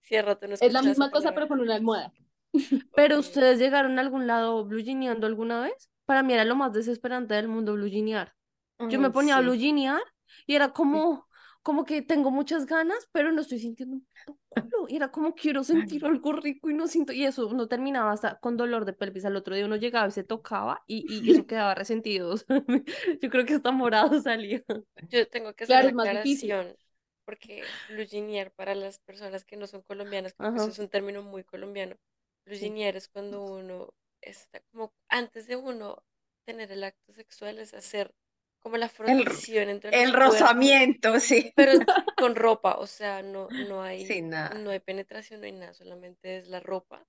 Sí, 0.03 0.17
hace 0.17 0.23
rato 0.23 0.49
no 0.49 0.57
Es 0.61 0.73
la 0.73 0.83
misma 0.83 1.11
cosa, 1.11 1.33
palabra. 1.33 1.35
pero 1.35 1.49
con 1.49 1.59
una 1.61 1.75
almohada. 1.75 2.13
Pero 2.95 3.19
ustedes 3.19 3.59
llegaron 3.59 3.99
a 3.99 4.02
algún 4.02 4.26
lado 4.26 4.64
blue 4.64 4.83
jeaneando 4.83 5.26
alguna 5.26 5.61
vez? 5.62 5.90
Para 6.05 6.23
mí 6.23 6.33
era 6.35 6.45
lo 6.45 6.57
más 6.57 6.73
desesperante 6.73 7.35
del 7.35 7.49
mundo 7.49 7.75
blue 7.75 7.88
jeanear. 7.88 8.35
Yo 8.88 8.99
me 9.00 9.11
ponía 9.11 9.38
a 9.38 9.43
sí. 9.43 9.57
jeanear 9.57 10.02
y 10.47 10.55
era 10.57 10.73
como, 10.73 11.28
como 11.62 11.85
que 11.85 12.02
tengo 12.02 12.31
muchas 12.31 12.67
ganas, 12.67 13.09
pero 13.12 13.33
no 13.33 13.43
estoy 13.43 13.59
sintiendo 13.61 13.97
un 13.97 14.07
culo. 14.55 14.87
Y 14.88 14.97
era 14.97 15.11
como 15.11 15.35
quiero 15.35 15.64
sentir 15.64 16.05
algo 16.07 16.33
rico 16.33 16.71
y 16.71 16.75
no 16.75 16.88
siento. 16.88 17.12
Y 17.12 17.25
eso 17.25 17.47
uno 17.49 17.69
terminaba 17.69 18.12
hasta 18.12 18.38
con 18.40 18.57
dolor 18.57 18.85
de 18.85 18.93
pelvis. 18.95 19.25
Al 19.26 19.37
otro 19.37 19.55
día 19.55 19.67
uno 19.67 19.76
llegaba 19.76 20.09
y 20.09 20.12
se 20.12 20.25
tocaba 20.25 20.83
y, 20.87 21.07
y 21.09 21.31
eso 21.31 21.47
quedaba 21.47 21.75
resentido. 21.75 22.35
Yo 23.23 23.31
creo 23.31 23.47
que 23.47 23.55
hasta 23.55 23.73
morado 23.73 24.21
salía. 24.23 24.62
Yo 25.00 25.28
tengo 25.28 25.55
que 25.55 25.64
hacer 25.64 25.78
Claro, 25.78 25.90
una 25.90 25.93
aclaración, 25.95 26.76
porque 27.25 27.75
jeaner 28.09 28.52
para 28.52 28.75
las 28.75 28.99
personas 29.00 29.45
que 29.45 29.57
no 29.57 29.67
son 29.67 29.83
colombianas, 29.83 30.35
creo 30.35 30.50
que 30.50 30.59
eso 30.59 30.71
es 30.71 30.78
un 30.78 30.88
término 30.88 31.23
muy 31.23 31.45
colombiano. 31.45 31.97
Sí. 32.52 32.75
jeaner 32.75 32.97
es 32.97 33.09
cuando 33.09 33.43
uno 33.45 33.95
está 34.21 34.61
como 34.73 34.95
antes 35.09 35.47
de 35.47 35.57
uno 35.57 36.05
tener 36.45 36.73
el 36.73 36.85
acto 36.85 37.12
sexual, 37.12 37.59
es 37.59 37.75
hacer 37.75 38.14
como 38.61 38.76
la 38.76 38.88
El, 39.07 39.25
frotación 39.28 39.69
entre 39.69 39.93
los 39.93 40.05
el 40.05 40.12
cuerpos, 40.23 40.61
rozamiento, 40.67 41.19
sí. 41.21 41.52
pero 41.55 41.73
con 42.17 42.35
ropa, 42.37 42.76
o 42.78 42.87
sea, 42.87 43.23
no, 43.23 43.52
no 43.57 43.83
hay, 43.83 44.19
nada. 44.23 44.50
no 44.50 44.71
hay 44.71 44.81
penetración, 44.81 45.40
no 45.40 45.47
hay 45.47 45.52
nada, 45.52 45.75
solamente 45.75 46.38
es 46.38 46.49
la 46.49 46.61
ropa 46.61 47.07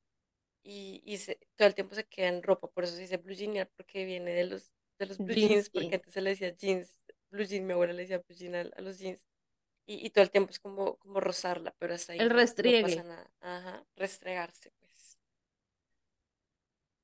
y, 0.64 1.02
y 1.06 1.18
se- 1.18 1.40
todo 1.56 1.68
el 1.68 1.76
tiempo 1.76 1.96
se 1.96 2.06
queda 2.08 2.28
en 2.30 2.44
ropa, 2.44 2.70
por 2.70 2.84
eso 2.84 2.96
se 2.96 3.02
dice 3.04 3.18
blue 3.18 3.36
jeaner, 3.36 3.70
porque 3.76 4.06
viene 4.06 4.32
de 4.34 4.46
los, 4.46 4.74
de 5.00 5.06
los 5.08 5.22
blue 5.24 5.36
Jeans. 5.36 5.36
jeans, 5.36 5.70
porque 5.70 5.96
Sí. 5.96 5.98
antes 5.98 6.14
se 6.14 6.22
le 6.22 6.32
decía 6.32 6.52
jeans, 6.56 7.00
blue 7.32 7.46
jean, 7.46 7.66
mi 7.68 7.74
abuela 7.74 7.94
le 7.94 8.04
decía 8.04 8.20
blue 8.20 8.36
jean 8.38 8.56
a, 8.56 8.62
a 8.62 8.82
los 8.82 9.00
jeans, 9.00 9.28
y, 9.88 10.06
y 10.06 10.10
todo 10.12 10.24
el 10.24 10.32
tiempo 10.32 10.52
es 10.52 10.60
como, 10.60 10.98
como 10.98 11.20
rozarla, 11.22 11.76
pero 11.80 11.96
hasta 11.96 12.14
ahí 12.14 12.26
El 12.26 12.30
no, 12.30 12.52
no 12.58 12.76
pasa 12.76 13.04
restriegue. 13.04 13.04
nada, 13.04 13.32
ajá, 13.42 13.86
restregarse. 13.96 14.74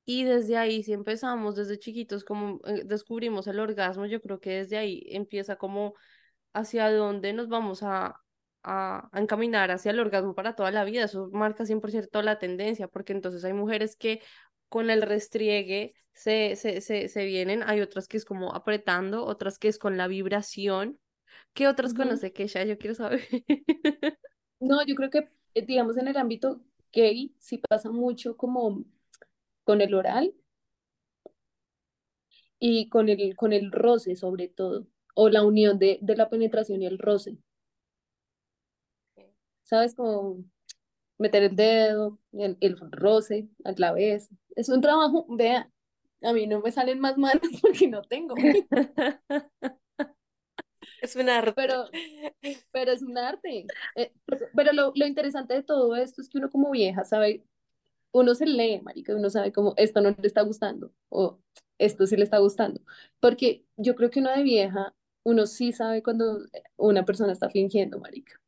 Y 0.06 0.24
desde 0.24 0.58
ahí, 0.58 0.84
si 0.84 0.94
empezamos 0.94 1.56
desde 1.56 1.78
chiquitos, 1.80 2.24
como 2.24 2.60
eh, 2.66 2.84
descubrimos 2.86 3.48
el 3.48 3.60
orgasmo, 3.60 4.06
yo 4.06 4.22
creo 4.22 4.40
que 4.40 4.50
desde 4.58 4.78
ahí 4.78 5.04
empieza 5.10 5.56
como 5.56 5.94
hacia 6.54 6.90
dónde 6.92 7.32
nos 7.32 7.48
vamos 7.48 7.82
a, 7.82 8.16
a, 8.62 9.08
a 9.12 9.20
encaminar 9.20 9.70
hacia 9.70 9.90
el 9.92 10.00
orgasmo 10.00 10.34
para 10.34 10.54
toda 10.56 10.70
la 10.72 10.84
vida. 10.84 11.04
Eso 11.04 11.28
marca 11.32 11.66
100% 11.66 12.22
la 12.22 12.38
tendencia, 12.38 12.88
porque 12.88 13.12
entonces 13.12 13.44
hay 13.44 13.52
mujeres 13.54 13.96
que 13.96 14.22
con 14.68 14.90
el 14.90 15.02
restriegue 15.02 15.94
se, 16.12 16.56
se, 16.56 16.80
se, 16.80 17.08
se 17.08 17.24
vienen, 17.26 17.62
hay 17.64 17.80
otras 17.80 18.08
que 18.08 18.16
es 18.16 18.24
como 18.24 18.54
apretando, 18.54 19.24
otras 19.26 19.58
que 19.58 19.68
es 19.68 19.78
con 19.78 19.96
la 19.98 20.08
vibración. 20.08 20.98
¿Qué 21.54 21.68
otras 21.68 21.92
Ujú. 21.92 21.92
conoce 21.94 22.32
que 22.32 22.48
ya 22.48 22.64
yo 22.64 22.78
quiero 22.78 22.94
saber? 22.96 23.22
No, 24.60 24.84
yo 24.86 24.94
creo 24.94 25.10
que, 25.10 25.28
eh, 25.54 25.66
digamos, 25.66 25.96
en 25.96 26.08
el 26.08 26.16
ámbito 26.16 26.60
gay 26.92 27.34
sí 27.38 27.58
pasa 27.58 27.90
mucho 27.90 28.36
como 28.36 28.84
con 29.66 29.82
el 29.82 29.94
oral 29.94 30.34
y 32.58 32.88
con 32.90 33.08
el, 33.08 33.34
con 33.34 33.54
el 33.54 33.72
roce 33.72 34.14
sobre 34.14 34.48
todo, 34.48 34.86
o 35.14 35.30
la 35.30 35.42
unión 35.42 35.78
de, 35.78 35.98
de 36.02 36.16
la 36.16 36.28
penetración 36.28 36.82
y 36.82 36.86
el 36.86 36.98
roce. 36.98 37.38
¿sabes? 39.64 39.94
Como 39.94 40.44
meter 41.18 41.44
el 41.44 41.56
dedo, 41.56 42.18
el, 42.32 42.56
el 42.60 42.78
roce 42.92 43.48
a 43.64 43.72
la 43.76 43.92
vez. 43.92 44.30
Es 44.56 44.68
un 44.68 44.80
trabajo, 44.80 45.26
vea, 45.30 45.70
a 46.22 46.32
mí 46.32 46.46
no 46.46 46.60
me 46.60 46.72
salen 46.72 47.00
más 47.00 47.18
manos 47.18 47.42
porque 47.62 47.88
no 47.88 48.02
tengo, 48.02 48.34
Es 51.00 51.16
un 51.16 51.28
arte. 51.28 51.52
pero, 51.54 51.84
pero 52.72 52.92
es 52.92 53.02
un 53.02 53.18
arte. 53.18 53.66
Eh, 53.96 54.12
pero 54.26 54.46
pero 54.54 54.72
lo, 54.72 54.92
lo 54.94 55.06
interesante 55.06 55.54
de 55.54 55.62
todo 55.62 55.94
esto 55.96 56.22
es 56.22 56.28
que 56.28 56.38
uno 56.38 56.50
como 56.50 56.70
vieja 56.70 57.04
sabe, 57.04 57.44
uno 58.12 58.34
se 58.34 58.46
lee, 58.46 58.80
marica, 58.82 59.14
uno 59.16 59.30
sabe 59.30 59.52
como 59.52 59.74
esto 59.76 60.00
no 60.00 60.10
le 60.10 60.26
está 60.26 60.42
gustando 60.42 60.92
o 61.08 61.40
esto 61.78 62.06
sí 62.06 62.16
le 62.16 62.24
está 62.24 62.38
gustando. 62.38 62.80
Porque 63.20 63.64
yo 63.76 63.94
creo 63.96 64.10
que 64.10 64.20
uno 64.20 64.30
de 64.34 64.42
vieja, 64.42 64.94
uno 65.24 65.46
sí 65.46 65.72
sabe 65.72 66.02
cuando 66.02 66.40
una 66.76 67.04
persona 67.04 67.32
está 67.32 67.50
fingiendo, 67.50 67.98
marica. 68.00 68.40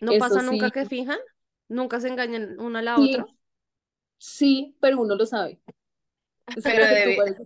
¿No 0.00 0.18
Eso 0.18 0.18
pasa 0.18 0.42
nunca 0.42 0.70
sí, 0.70 0.72
que 0.72 0.84
fijan? 0.86 1.18
¿Nunca 1.68 2.00
se 2.00 2.08
engañan 2.08 2.58
una 2.60 2.80
a 2.80 2.82
la 2.82 2.98
sí, 2.98 3.00
otra? 3.00 3.28
sí, 4.18 4.76
pero 4.80 5.00
uno 5.00 5.16
lo 5.16 5.26
sabe. 5.26 5.60
Es 6.56 6.64
Pero 6.64 6.84
como 6.84 6.88
que 6.88 7.00
tú 7.02 7.08
de, 7.08 7.10
dices, 7.10 7.42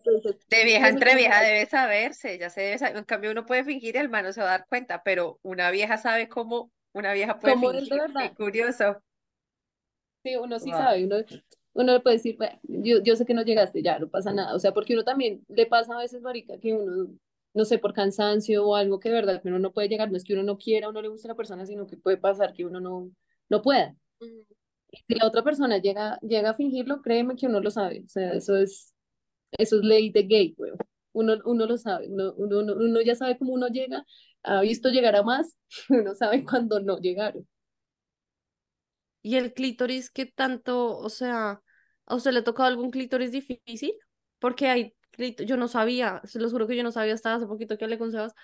vieja 0.65 0.89
entre 0.89 1.15
vieja 1.17 1.43
debe 1.43 1.67
saberse, 1.67 2.39
ya 2.39 2.51
se 2.51 2.63
debe 2.63 2.79
saber. 2.79 2.97
En 2.97 3.05
cambio, 3.05 3.31
uno 3.31 3.47
puede 3.47 3.65
fingir 3.65 3.97
y 3.97 3.99
el 3.99 4.09
man 4.09 4.25
no 4.25 4.33
se 4.33 4.41
va 4.41 4.49
a 4.49 4.51
dar 4.59 4.67
cuenta, 4.69 5.03
pero 5.03 5.39
una 5.43 5.71
vieja 5.71 5.99
sabe 5.99 6.29
cómo 6.29 6.73
una 6.93 7.13
vieja 7.13 7.39
puede 7.41 7.57
¿Cómo 7.57 7.71
es 7.71 7.89
de 7.89 7.97
fingir. 7.97 8.07
Qué 8.17 8.31
verdad? 8.31 8.35
curioso. 8.35 9.03
Sí, 10.25 10.37
uno 10.37 10.59
sí 10.61 10.71
Wow. 10.73 10.78
sabe, 10.81 11.04
uno, 11.07 11.16
uno 11.75 11.95
le 11.95 12.00
puede 12.00 12.16
decir, 12.16 12.37
"Bueno, 12.38 12.59
yo, 12.64 13.02
yo 13.04 13.16
sé 13.16 13.26
que 13.26 13.35
no 13.35 13.43
llegaste, 13.45 13.83
ya, 13.83 13.99
no 14.00 14.09
pasa 14.11 14.33
nada. 14.33 14.54
O 14.57 14.61
sea, 14.61 14.75
porque 14.75 14.95
uno 14.95 15.04
también 15.04 15.45
le 15.49 15.66
pasa 15.66 15.95
a 15.97 16.00
veces, 16.00 16.23
marica, 16.23 16.59
que 16.59 16.75
uno, 16.75 17.09
no 17.54 17.64
sé, 17.66 17.78
por 17.78 17.95
cansancio 17.95 18.66
o 18.66 18.76
algo 18.76 19.00
que 19.00 19.11
de 19.11 19.16
verdad 19.16 19.43
que 19.43 19.49
uno 19.49 19.61
no 19.61 19.73
puede 19.73 19.88
llegar, 19.88 20.11
no 20.11 20.16
es 20.19 20.25
que 20.25 20.35
uno 20.35 20.43
no 20.45 20.59
quiera 20.59 20.88
o 20.88 20.93
no 20.93 21.02
le 21.02 21.09
guste 21.09 21.28
a 21.28 21.33
la 21.33 21.37
persona, 21.37 21.66
sino 21.66 21.87
que 21.87 21.97
puede 21.99 22.16
pasar 22.19 22.54
que 22.54 22.66
uno 22.66 22.81
no, 22.81 23.11
no 23.50 23.62
pueda. 23.62 23.97
Si 25.07 25.14
la 25.14 25.26
otra 25.26 25.43
persona 25.43 25.78
llega, 25.78 26.19
llega 26.23 26.50
a 26.50 26.54
fingirlo, 26.54 27.02
créeme 27.02 27.37
que 27.37 27.47
uno 27.47 27.61
lo 27.61 27.71
sabe. 27.71 28.02
O 28.07 28.09
sea, 28.09 28.33
eso 28.33 28.57
es, 28.57 28.95
eso 29.59 29.76
es 29.78 29.83
ley 29.85 30.11
de 30.12 30.25
gay, 30.25 30.54
weón. 30.59 30.78
Uno, 31.12 31.35
uno 31.47 31.66
lo 31.66 31.78
sabe, 31.78 32.09
uno, 32.09 32.35
uno, 32.37 32.59
uno, 32.75 33.02
ya 33.02 33.16
sabe 33.16 33.38
cómo 33.38 33.54
uno 33.54 33.69
llega, 33.69 34.04
ha 34.45 34.62
visto 34.62 34.90
llegar 34.90 35.16
a 35.16 35.25
más, 35.25 35.57
uno 35.90 36.14
sabe 36.14 36.45
cuando 36.45 36.81
no 36.81 36.99
llegaron. 37.00 37.47
¿Y 39.25 39.37
el 39.38 39.54
clítoris 39.54 40.11
qué 40.11 40.26
tanto, 40.26 40.99
o 40.99 41.11
sea, 41.11 41.62
a 42.07 42.16
usted 42.16 42.33
le 42.33 42.40
ha 42.40 42.45
tocado 42.45 42.69
algún 42.69 42.93
clítoris 42.93 43.33
difícil? 43.33 43.95
Porque 44.40 44.69
hay, 44.69 44.97
clít- 45.12 45.45
yo 45.47 45.59
no 45.59 45.69
sabía, 45.69 46.23
se 46.26 46.40
los 46.40 46.52
juro 46.52 46.69
que 46.69 46.76
yo 46.76 46.85
no 46.85 46.93
sabía 46.93 47.14
hasta 47.14 47.35
hace 47.37 47.47
poquito 47.49 47.78
que 47.78 47.87
hablé 47.87 47.99
con 47.99 48.12
Sebas, 48.12 48.35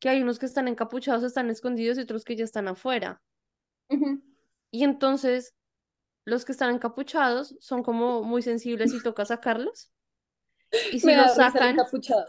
que 0.00 0.10
hay 0.10 0.22
unos 0.22 0.38
que 0.40 0.46
están 0.46 0.68
encapuchados, 0.68 1.24
están 1.24 1.50
escondidos 1.50 1.98
y 1.98 2.02
otros 2.02 2.24
que 2.24 2.36
ya 2.36 2.44
están 2.44 2.68
afuera. 2.68 3.22
Y 4.70 4.84
entonces, 4.84 5.54
los 6.24 6.44
que 6.44 6.52
están 6.52 6.74
encapuchados 6.74 7.56
son 7.60 7.82
como 7.82 8.22
muy 8.24 8.42
sensibles 8.42 8.94
y 8.94 9.00
toca 9.02 9.24
sacarlos. 9.26 9.92
Y 10.90 11.00
si 11.00 11.06
Me 11.06 11.16
los 11.16 11.32
sacan, 11.34 11.72
encapuchado. 11.72 12.26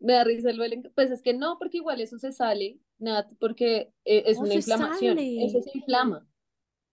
Me 0.00 0.12
da 0.14 0.24
risa 0.24 0.50
el 0.50 0.92
Pues 0.94 1.10
es 1.10 1.22
que 1.22 1.34
no, 1.34 1.58
porque 1.58 1.78
igual 1.78 2.00
eso 2.00 2.18
se 2.18 2.32
sale, 2.32 2.78
nada, 2.98 3.28
porque 3.40 3.92
eh, 4.04 4.24
es 4.26 4.36
no 4.38 4.44
una 4.44 4.54
inflamación, 4.54 5.18
eso 5.36 5.60
se 5.62 5.70
inflama. 5.74 6.26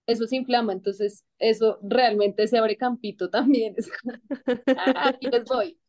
Eso 0.07 0.27
se 0.27 0.35
inflama, 0.37 0.73
entonces 0.73 1.25
eso 1.39 1.79
realmente 1.83 2.47
se 2.47 2.57
abre 2.57 2.77
campito 2.77 3.29
también. 3.29 3.75
"Ah, 4.75 5.09
aquí 5.09 5.27
les 5.29 5.45
voy. 5.45 5.79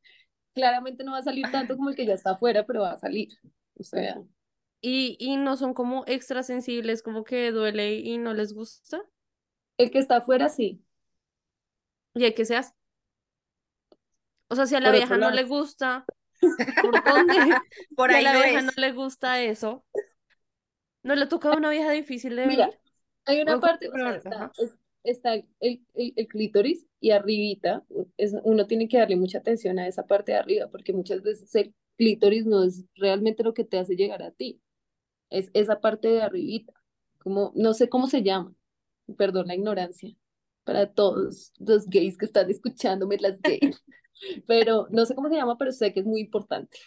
Claramente 0.55 1.05
no 1.05 1.13
va 1.13 1.19
a 1.19 1.23
salir 1.23 1.51
tanto 1.51 1.77
como 1.77 1.91
el 1.91 1.97
que 1.97 2.07
ya 2.07 2.15
está 2.15 2.33
afuera, 2.33 2.67
pero 2.67 2.83
va 2.83 2.93
a 2.93 2.99
salir. 2.99 3.31
O 3.79 3.85
sea, 3.85 4.23
Y, 4.81 5.17
y 5.19 5.37
no 5.39 5.57
son 5.57 5.75
como 5.75 6.05
extra 6.07 6.43
sensibles, 6.45 7.03
como 7.03 7.25
que 7.25 7.51
duele 7.53 7.95
y 7.97 8.19
no 8.19 8.35
les 8.35 8.53
gusta. 8.55 9.03
el 9.77 9.91
que 9.91 9.99
está 9.99 10.17
afuera 10.17 10.49
sí. 10.49 10.83
¿Y 12.15 12.25
hay 12.25 12.35
que 12.35 12.45
se 12.45 12.57
hace? 12.57 12.73
O 14.49 14.55
sea, 14.57 14.67
si 14.67 14.75
a 14.77 14.81
la 14.81 14.91
Por 14.91 14.93
vieja 14.93 15.17
no 15.19 15.31
le 15.31 15.45
gusta, 15.45 16.09
¿por 16.81 17.03
dónde? 17.05 17.65
Por 17.95 18.11
Si 18.11 18.17
a 18.17 18.21
ahí 18.21 18.23
la 18.23 18.33
no 18.33 18.43
vieja 18.43 18.63
es. 18.63 18.63
no 18.63 18.73
le 18.77 18.93
gusta 18.93 19.41
eso, 19.43 19.87
¿no 21.03 21.15
le 21.15 21.27
toca 21.27 21.51
a 21.51 21.57
una 21.57 21.71
vieja 21.71 21.91
difícil 21.93 22.37
de 22.37 22.47
Mira? 22.47 22.71
Hay 23.25 23.41
una 23.41 23.61
parte, 23.61 23.89
o 23.89 23.93
sea, 23.93 24.17
está, 24.17 24.53
está 25.05 25.35
el, 25.35 25.47
el, 25.61 26.13
el 26.17 26.29
clítoris 26.29 26.87
y 27.01 27.11
arribita, 27.11 27.85
es, 28.17 28.35
uno 28.45 28.67
tiene 28.67 28.89
que 28.89 28.99
darle 28.99 29.17
mucha 29.17 29.39
atención 29.39 29.79
a 29.79 29.87
esa 29.87 30.07
parte 30.07 30.33
de 30.33 30.39
arriba, 30.39 30.69
porque 30.69 30.93
muchas 30.93 31.23
veces 31.23 31.55
el 31.55 31.75
clítoris 31.97 32.47
no 32.47 32.65
es 32.65 32.85
realmente 32.97 33.43
lo 33.43 33.55
que 33.55 33.65
te 33.65 33.79
hace 33.79 33.97
llegar 33.97 34.23
a 34.23 34.31
ti, 34.33 34.61
es 35.31 35.51
esa 35.55 35.81
parte 35.81 36.09
de 36.09 36.23
arribita, 36.23 36.73
como, 37.19 37.53
no 37.55 37.75
sé 37.75 37.89
cómo 37.89 38.07
se 38.07 38.23
llama, 38.23 38.55
perdón 39.17 39.49
la 39.49 39.55
ignorancia, 39.55 40.15
para 40.65 40.93
todos 40.93 41.53
los 41.59 41.87
gays 41.89 42.17
que 42.17 42.27
están 42.27 42.51
escuchándome, 42.51 43.19
las 43.19 43.41
gays, 43.41 43.83
pero 44.47 44.87
no 44.91 45.07
sé 45.07 45.15
cómo 45.15 45.29
se 45.29 45.37
llama, 45.37 45.59
pero 45.59 45.73
sé 45.73 45.93
que 45.93 46.01
es 46.01 46.07
muy 46.07 46.21
importante. 46.21 46.79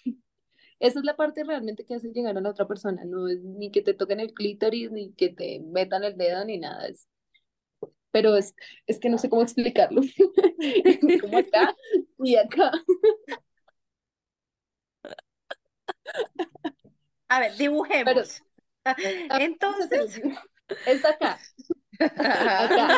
Esa 0.79 0.99
es 0.99 1.05
la 1.05 1.15
parte 1.15 1.43
realmente 1.43 1.85
que 1.85 1.95
hace 1.95 2.09
llegar 2.11 2.37
a 2.37 2.41
la 2.41 2.49
otra 2.49 2.67
persona, 2.67 3.03
no 3.05 3.27
es 3.27 3.41
ni 3.41 3.71
que 3.71 3.81
te 3.81 3.93
toquen 3.93 4.19
el 4.19 4.33
clítoris, 4.33 4.91
ni 4.91 5.13
que 5.13 5.29
te 5.29 5.59
metan 5.61 6.03
el 6.03 6.17
dedo, 6.17 6.43
ni 6.45 6.57
nada, 6.59 6.87
es, 6.87 7.07
pero 8.11 8.35
es, 8.37 8.55
es 8.87 8.99
que 8.99 9.09
no 9.09 9.17
sé 9.17 9.29
cómo 9.29 9.41
explicarlo, 9.41 10.01
como 11.21 11.37
acá 11.37 11.75
y 12.19 12.35
acá. 12.37 12.71
A 17.29 17.39
ver, 17.39 17.55
dibujemos. 17.57 18.41
Ah, 18.85 18.95
Entonces, 19.39 20.21
Es 20.85 21.03
acá, 21.05 21.39
acá, 21.99 22.89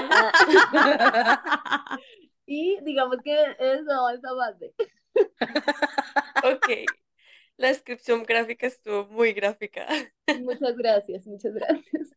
y 2.45 2.79
digamos 2.83 3.17
que 3.23 3.35
eso, 3.59 4.09
esa 4.09 4.33
base. 4.33 4.73
Ok. 6.43 6.67
La 7.57 7.69
descripción 7.69 8.23
gráfica 8.23 8.67
estuvo 8.67 9.07
muy 9.07 9.33
gráfica. 9.33 9.87
Muchas 10.41 10.77
gracias, 10.77 11.25
muchas 11.27 11.53
gracias. 11.53 12.09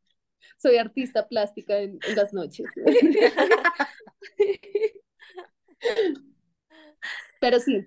Soy 0.58 0.76
artista 0.76 1.26
plástica 1.26 1.78
en, 1.78 1.98
en 2.06 2.16
las 2.16 2.32
noches. 2.34 2.66
Pero 7.40 7.58
sí, 7.58 7.86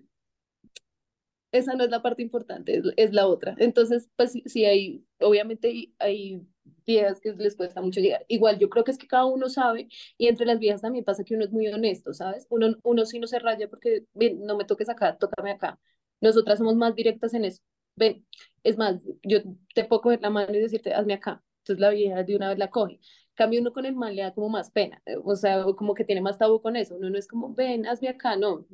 esa 1.53 1.75
no 1.75 1.83
es 1.83 1.91
la 1.91 2.01
parte 2.01 2.23
importante, 2.23 2.81
es, 2.97 3.13
la 3.13 3.27
otra. 3.27 3.55
Entonces, 3.59 4.09
pues 4.15 4.31
sí, 4.31 4.43
sí 4.47 4.65
hay, 4.65 5.05
obviamente 5.19 5.93
hay, 5.99 6.41
viejas 6.85 7.21
que 7.21 7.31
les 7.33 7.55
cuesta 7.55 7.81
mucho 7.81 8.01
llegar. 8.01 8.25
Igual 8.27 8.59
yo 8.59 8.69
creo 8.69 8.83
que 8.83 8.91
es 8.91 8.97
que 8.97 9.07
cada 9.07 9.25
uno 9.25 9.49
sabe 9.49 9.87
y 10.17 10.27
entre 10.27 10.45
las 10.45 10.59
viejas 10.59 10.81
también 10.81 11.05
pasa 11.05 11.23
que 11.23 11.35
uno 11.35 11.45
es 11.45 11.51
muy 11.51 11.67
honesto, 11.67 12.13
¿sabes? 12.13 12.47
Uno, 12.49 12.75
uno 12.83 13.05
sí 13.05 13.19
no 13.19 13.27
se 13.27 13.39
raya 13.39 13.69
porque, 13.69 14.05
ven, 14.13 14.43
no 14.45 14.57
me 14.57 14.65
toques 14.65 14.89
acá, 14.89 15.17
tócame 15.17 15.51
acá. 15.51 15.79
Nosotras 16.23 16.59
somos 16.59 16.75
más 16.77 16.95
directas 16.95 17.35
en 17.35 17.45
eso. 17.45 17.61
Ven, 17.97 18.25
es 18.63 18.77
más, 18.77 18.99
yo 19.23 19.39
te 19.75 19.85
puedo 19.85 20.01
coger 20.01 20.21
la 20.21 20.31
mano 20.31 20.53
y 20.55 20.59
decirte, 20.61 20.93
hazme 20.95 21.13
acá. 21.15 21.43
Entonces 21.59 21.81
la 21.81 21.91
vieja 21.91 22.23
de 22.23 22.35
una 22.35 22.49
vez 22.49 22.57
la 22.57 22.69
coge. 22.71 22.99
Cambio 23.35 23.61
uno 23.61 23.73
con 23.73 23.85
el 23.85 23.95
man 23.95 24.15
le 24.15 24.23
da 24.23 24.33
como 24.33 24.49
más 24.49 24.71
pena, 24.71 25.01
eh, 25.07 25.15
o 25.23 25.35
sea, 25.35 25.63
como 25.77 25.95
que 25.95 26.05
tiene 26.05 26.21
más 26.21 26.37
tabú 26.39 26.61
con 26.61 26.75
eso. 26.75 26.95
Uno 26.97 27.09
no 27.11 27.17
es 27.19 27.27
como, 27.27 27.53
ven, 27.55 27.87
hazme 27.87 28.09
acá, 28.09 28.35
no. 28.37 28.65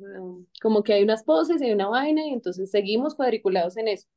Como 0.62 0.82
que 0.82 0.92
hay 0.94 1.02
unas 1.02 1.24
poses, 1.24 1.62
hay 1.62 1.72
una 1.72 1.88
vaina 1.88 2.26
y 2.26 2.30
entonces 2.32 2.70
seguimos 2.70 3.14
cuadriculados 3.14 3.76
en 3.78 3.88
eso. 3.88 4.08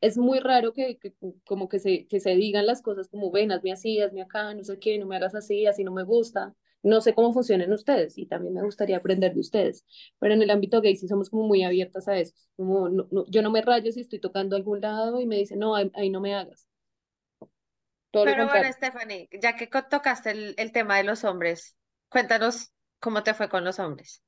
Es 0.00 0.16
muy 0.18 0.40
raro 0.40 0.72
que, 0.72 0.98
que 0.98 1.14
como 1.46 1.68
que 1.68 1.78
se, 1.78 2.06
que 2.08 2.20
se 2.20 2.34
digan 2.34 2.66
las 2.66 2.82
cosas 2.82 3.08
como, 3.08 3.30
ven, 3.30 3.52
hazme 3.52 3.72
así, 3.72 4.00
hazme 4.00 4.22
acá, 4.22 4.54
no 4.54 4.64
sé 4.64 4.78
qué, 4.78 4.98
no 4.98 5.06
me 5.06 5.16
hagas 5.16 5.34
así, 5.34 5.66
así 5.66 5.84
no 5.84 5.92
me 5.92 6.04
gusta. 6.04 6.54
No 6.82 7.00
sé 7.00 7.14
cómo 7.14 7.32
funcionan 7.32 7.72
ustedes 7.72 8.16
y 8.18 8.26
también 8.26 8.54
me 8.54 8.62
gustaría 8.62 8.96
aprender 8.98 9.34
de 9.34 9.40
ustedes, 9.40 9.84
pero 10.18 10.34
en 10.34 10.42
el 10.42 10.50
ámbito 10.50 10.80
gay 10.80 10.96
sí 10.96 11.08
somos 11.08 11.30
como 11.30 11.46
muy 11.46 11.62
abiertas 11.64 12.08
a 12.08 12.18
eso. 12.18 12.34
Como, 12.56 12.88
no- 12.88 13.08
no- 13.10 13.24
yo 13.28 13.42
no 13.42 13.50
me 13.50 13.62
rayo 13.62 13.92
si 13.92 14.00
estoy 14.00 14.20
tocando 14.20 14.56
algún 14.56 14.80
lado 14.80 15.20
y 15.20 15.26
me 15.26 15.36
dicen, 15.36 15.58
no, 15.60 15.74
ahí, 15.76 15.90
ahí 15.94 16.10
no 16.10 16.20
me 16.20 16.34
hagas. 16.34 16.66
Todo 18.10 18.26
pero 18.26 18.46
bueno. 18.46 18.72
Stephanie, 18.72 19.28
ya 19.42 19.56
que 19.56 19.66
tocaste 19.66 20.30
el, 20.30 20.54
el 20.58 20.70
tema 20.72 20.96
de 20.98 21.04
los 21.04 21.24
hombres, 21.24 21.76
cuéntanos 22.08 22.72
cómo 23.00 23.22
te 23.24 23.34
fue 23.34 23.48
con 23.48 23.64
los 23.64 23.78
hombres. 23.80 24.22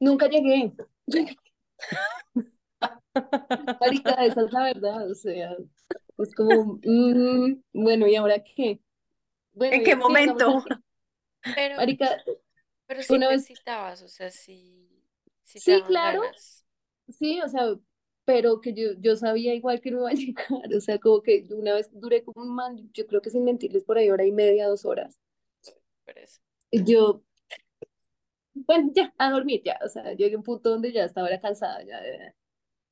Nunca 0.00 0.28
llegué. 0.28 0.72
Marica, 3.80 4.14
esa 4.24 4.42
es 4.44 4.52
la 4.52 4.62
verdad, 4.64 5.10
o 5.10 5.14
sea, 5.14 5.50
es 6.18 6.34
como, 6.34 6.80
mm, 6.84 7.62
bueno, 7.72 8.06
¿y 8.06 8.16
ahora 8.16 8.42
qué? 8.44 8.80
Bueno, 9.54 9.76
¿En 9.76 9.82
qué 9.82 9.96
sí, 10.02 10.18
momento? 10.18 10.62
Pero, 11.54 11.76
Marica, 11.76 12.22
pero 12.86 13.02
sí 13.02 13.14
una 13.14 13.28
vez, 13.28 13.42
necesitabas, 13.42 14.02
o 14.02 14.08
sea, 14.08 14.30
sí, 14.30 14.88
sí 15.44 15.60
claro, 15.82 16.20
ganas. 16.20 16.64
sí, 17.08 17.40
o 17.42 17.48
sea, 17.48 17.76
pero 18.24 18.60
que 18.60 18.74
yo, 18.74 18.92
yo 19.00 19.16
sabía 19.16 19.54
igual 19.54 19.80
que 19.80 19.90
no 19.90 20.00
iba 20.00 20.10
a 20.10 20.12
llegar, 20.14 20.74
o 20.76 20.80
sea, 20.80 20.98
como 20.98 21.22
que 21.22 21.46
una 21.50 21.74
vez 21.74 21.90
duré 21.92 22.22
como 22.24 22.42
un 22.46 22.54
man, 22.54 22.90
yo 22.94 23.06
creo 23.06 23.22
que 23.22 23.30
sin 23.30 23.44
mentirles 23.44 23.84
por 23.84 23.98
ahí 23.98 24.10
hora 24.10 24.24
y 24.26 24.32
media, 24.32 24.68
dos 24.68 24.84
horas, 24.84 25.20
Por 26.04 26.18
eso. 26.18 26.40
yo, 26.72 27.22
bueno, 28.54 28.90
ya, 28.94 29.12
a 29.18 29.30
dormir 29.30 29.62
ya, 29.64 29.78
o 29.84 29.88
sea, 29.88 30.12
llegué 30.14 30.34
a 30.34 30.38
un 30.38 30.44
punto 30.44 30.70
donde 30.70 30.92
ya 30.92 31.04
estaba 31.04 31.28
era 31.28 31.40
cansada, 31.40 31.82
ya, 31.84 32.00
ya, 32.04 32.34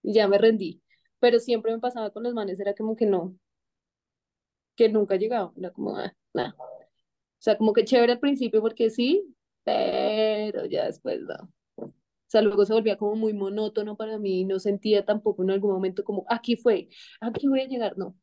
ya 0.02 0.28
me 0.28 0.38
rendí, 0.38 0.82
pero 1.20 1.38
siempre 1.40 1.72
me 1.72 1.80
pasaba 1.80 2.12
con 2.12 2.22
los 2.24 2.34
manes, 2.34 2.60
era 2.60 2.74
como 2.74 2.96
que 2.96 3.06
no, 3.06 3.38
que 4.76 4.88
nunca 4.88 5.16
llegaba, 5.16 5.52
era 5.56 5.70
como, 5.72 5.96
ah, 5.96 6.14
nada, 6.34 6.56
o 7.38 7.42
sea, 7.42 7.56
como 7.56 7.72
que 7.72 7.84
chévere 7.84 8.12
al 8.12 8.20
principio 8.20 8.60
porque 8.60 8.90
sí, 8.90 9.34
pero 9.64 10.66
ya 10.66 10.86
después 10.86 11.20
no. 11.22 11.52
O 11.76 12.30
sea, 12.30 12.42
luego 12.42 12.66
se 12.66 12.74
volvía 12.74 12.98
como 12.98 13.14
muy 13.14 13.32
monótono 13.32 13.96
para 13.96 14.18
mí 14.18 14.40
y 14.40 14.44
no 14.44 14.58
sentía 14.58 15.04
tampoco 15.04 15.42
en 15.42 15.50
algún 15.50 15.72
momento 15.72 16.04
como, 16.04 16.26
aquí 16.28 16.56
fue, 16.56 16.88
aquí 17.20 17.48
voy 17.48 17.60
a 17.60 17.68
llegar, 17.68 17.96
no. 17.96 18.16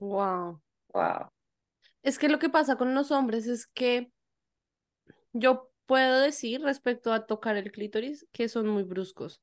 Wow. 0.00 0.60
Wow. 0.92 1.28
Es 2.02 2.18
que 2.18 2.28
lo 2.28 2.38
que 2.38 2.48
pasa 2.48 2.76
con 2.76 2.94
los 2.94 3.12
hombres 3.12 3.46
es 3.46 3.66
que 3.66 4.10
yo 5.32 5.70
puedo 5.86 6.20
decir 6.20 6.62
respecto 6.62 7.12
a 7.12 7.26
tocar 7.26 7.56
el 7.56 7.70
clítoris 7.70 8.26
que 8.32 8.48
son 8.48 8.66
muy 8.68 8.84
bruscos. 8.84 9.42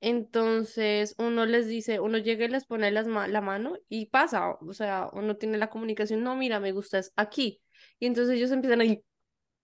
Entonces 0.00 1.14
uno 1.18 1.44
les 1.46 1.66
dice, 1.66 1.98
uno 2.00 2.18
llega 2.18 2.44
y 2.44 2.48
les 2.48 2.66
pone 2.66 2.90
las 2.92 3.06
ma- 3.08 3.26
la 3.28 3.40
mano 3.40 3.76
y 3.88 4.06
pasa, 4.06 4.50
o 4.52 4.72
sea, 4.72 5.08
uno 5.12 5.36
tiene 5.36 5.58
la 5.58 5.70
comunicación, 5.70 6.22
no, 6.22 6.36
mira, 6.36 6.60
me 6.60 6.70
gusta 6.72 6.98
es 6.98 7.12
aquí. 7.16 7.60
Y 7.98 8.06
entonces 8.06 8.36
ellos 8.36 8.52
empiezan 8.52 8.80
ahí, 8.80 9.02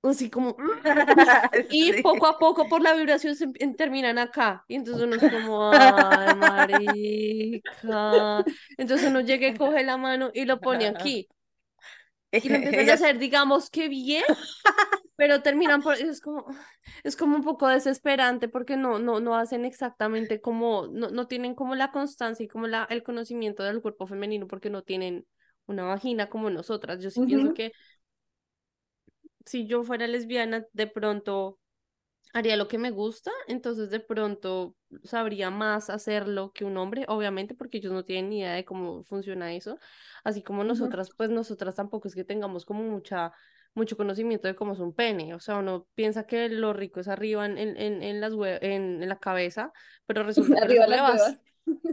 así 0.02 0.30
como, 0.30 0.56
y 1.70 1.92
Sí. 1.92 2.02
poco 2.02 2.26
a 2.26 2.38
poco 2.38 2.68
por 2.68 2.82
la 2.82 2.94
vibración 2.94 3.36
se 3.36 3.46
em- 3.60 3.76
terminan 3.76 4.18
acá. 4.18 4.64
Y 4.68 4.74
entonces 4.76 5.04
uno 5.04 5.14
es 5.16 5.26
como, 5.26 5.70
ay, 5.72 6.32
marica. 6.36 8.44
Entonces 8.76 9.08
uno 9.08 9.20
llega 9.20 9.46
y 9.48 9.56
coge 9.56 9.84
la 9.84 9.96
mano 9.96 10.30
y 10.34 10.44
lo 10.46 10.60
pone 10.62 10.86
aquí. 10.86 11.28
Y 12.42 12.48
lo 12.48 12.56
empiezan 12.56 12.90
a 12.90 12.94
hacer, 12.94 13.18
digamos 13.18 13.70
que 13.70 13.88
bien, 13.88 14.24
pero 15.16 15.42
terminan 15.42 15.82
por, 15.82 15.94
es 15.94 16.20
como, 16.20 16.46
es 17.02 17.16
como 17.16 17.36
un 17.36 17.44
poco 17.44 17.68
desesperante 17.68 18.48
porque 18.48 18.76
no, 18.76 18.98
no, 18.98 19.20
no 19.20 19.36
hacen 19.36 19.64
exactamente 19.64 20.40
como, 20.40 20.88
no, 20.88 21.10
no 21.10 21.26
tienen 21.26 21.54
como 21.54 21.74
la 21.74 21.92
constancia 21.92 22.44
y 22.44 22.48
como 22.48 22.66
la, 22.66 22.86
el 22.90 23.02
conocimiento 23.02 23.62
del 23.62 23.80
cuerpo 23.80 24.06
femenino 24.06 24.46
porque 24.46 24.70
no 24.70 24.82
tienen 24.82 25.26
una 25.66 25.84
vagina 25.84 26.28
como 26.28 26.50
nosotras. 26.50 27.02
Yo 27.02 27.10
sí 27.10 27.20
pienso 27.26 27.54
que 27.54 27.72
si 29.46 29.66
yo 29.66 29.82
fuera 29.84 30.06
lesbiana, 30.06 30.64
de 30.72 30.86
pronto 30.86 31.58
haría 32.34 32.56
lo 32.58 32.68
que 32.68 32.78
me 32.78 32.90
gusta, 32.92 33.32
entonces 33.48 33.90
de 33.90 34.00
pronto 34.00 34.76
sabría 35.04 35.50
más 35.50 35.90
hacerlo 35.90 36.52
que 36.52 36.66
un 36.66 36.76
hombre, 36.78 37.06
obviamente, 37.08 37.54
porque 37.56 37.78
ellos 37.78 37.92
no 37.94 38.04
tienen 38.04 38.30
ni 38.30 38.40
idea 38.40 38.54
de 38.54 38.66
cómo 38.66 39.04
funciona 39.04 39.54
eso, 39.54 39.78
así 40.24 40.42
como 40.42 40.64
nosotras, 40.64 41.12
pues 41.16 41.30
nosotras 41.30 41.76
tampoco 41.76 42.08
es 42.08 42.14
que 42.16 42.24
tengamos 42.24 42.66
como 42.66 42.84
mucha, 42.84 43.32
mucho 43.74 43.96
conocimiento 43.96 44.48
de 44.48 44.56
cómo 44.56 44.74
es 44.74 44.80
un 44.80 44.94
pene, 44.94 45.34
o 45.34 45.40
sea, 45.40 45.56
uno 45.58 45.88
piensa 45.94 46.26
que 46.26 46.48
lo 46.50 46.74
rico 46.74 47.00
es 47.00 47.08
arriba 47.08 47.46
en, 47.46 47.58
en, 47.58 47.76
en, 47.78 48.02
en 48.02 48.20
las 48.20 48.34
en, 48.62 49.02
en 49.02 49.08
la 49.08 49.18
cabeza, 49.20 49.72
pero 50.06 50.22
resulta 50.24 50.58
que 50.58 50.68
las 50.68 50.78
Arriba 50.78 50.86
las 50.86 51.04
huevas, 51.06 51.06
huevas. 51.06 51.40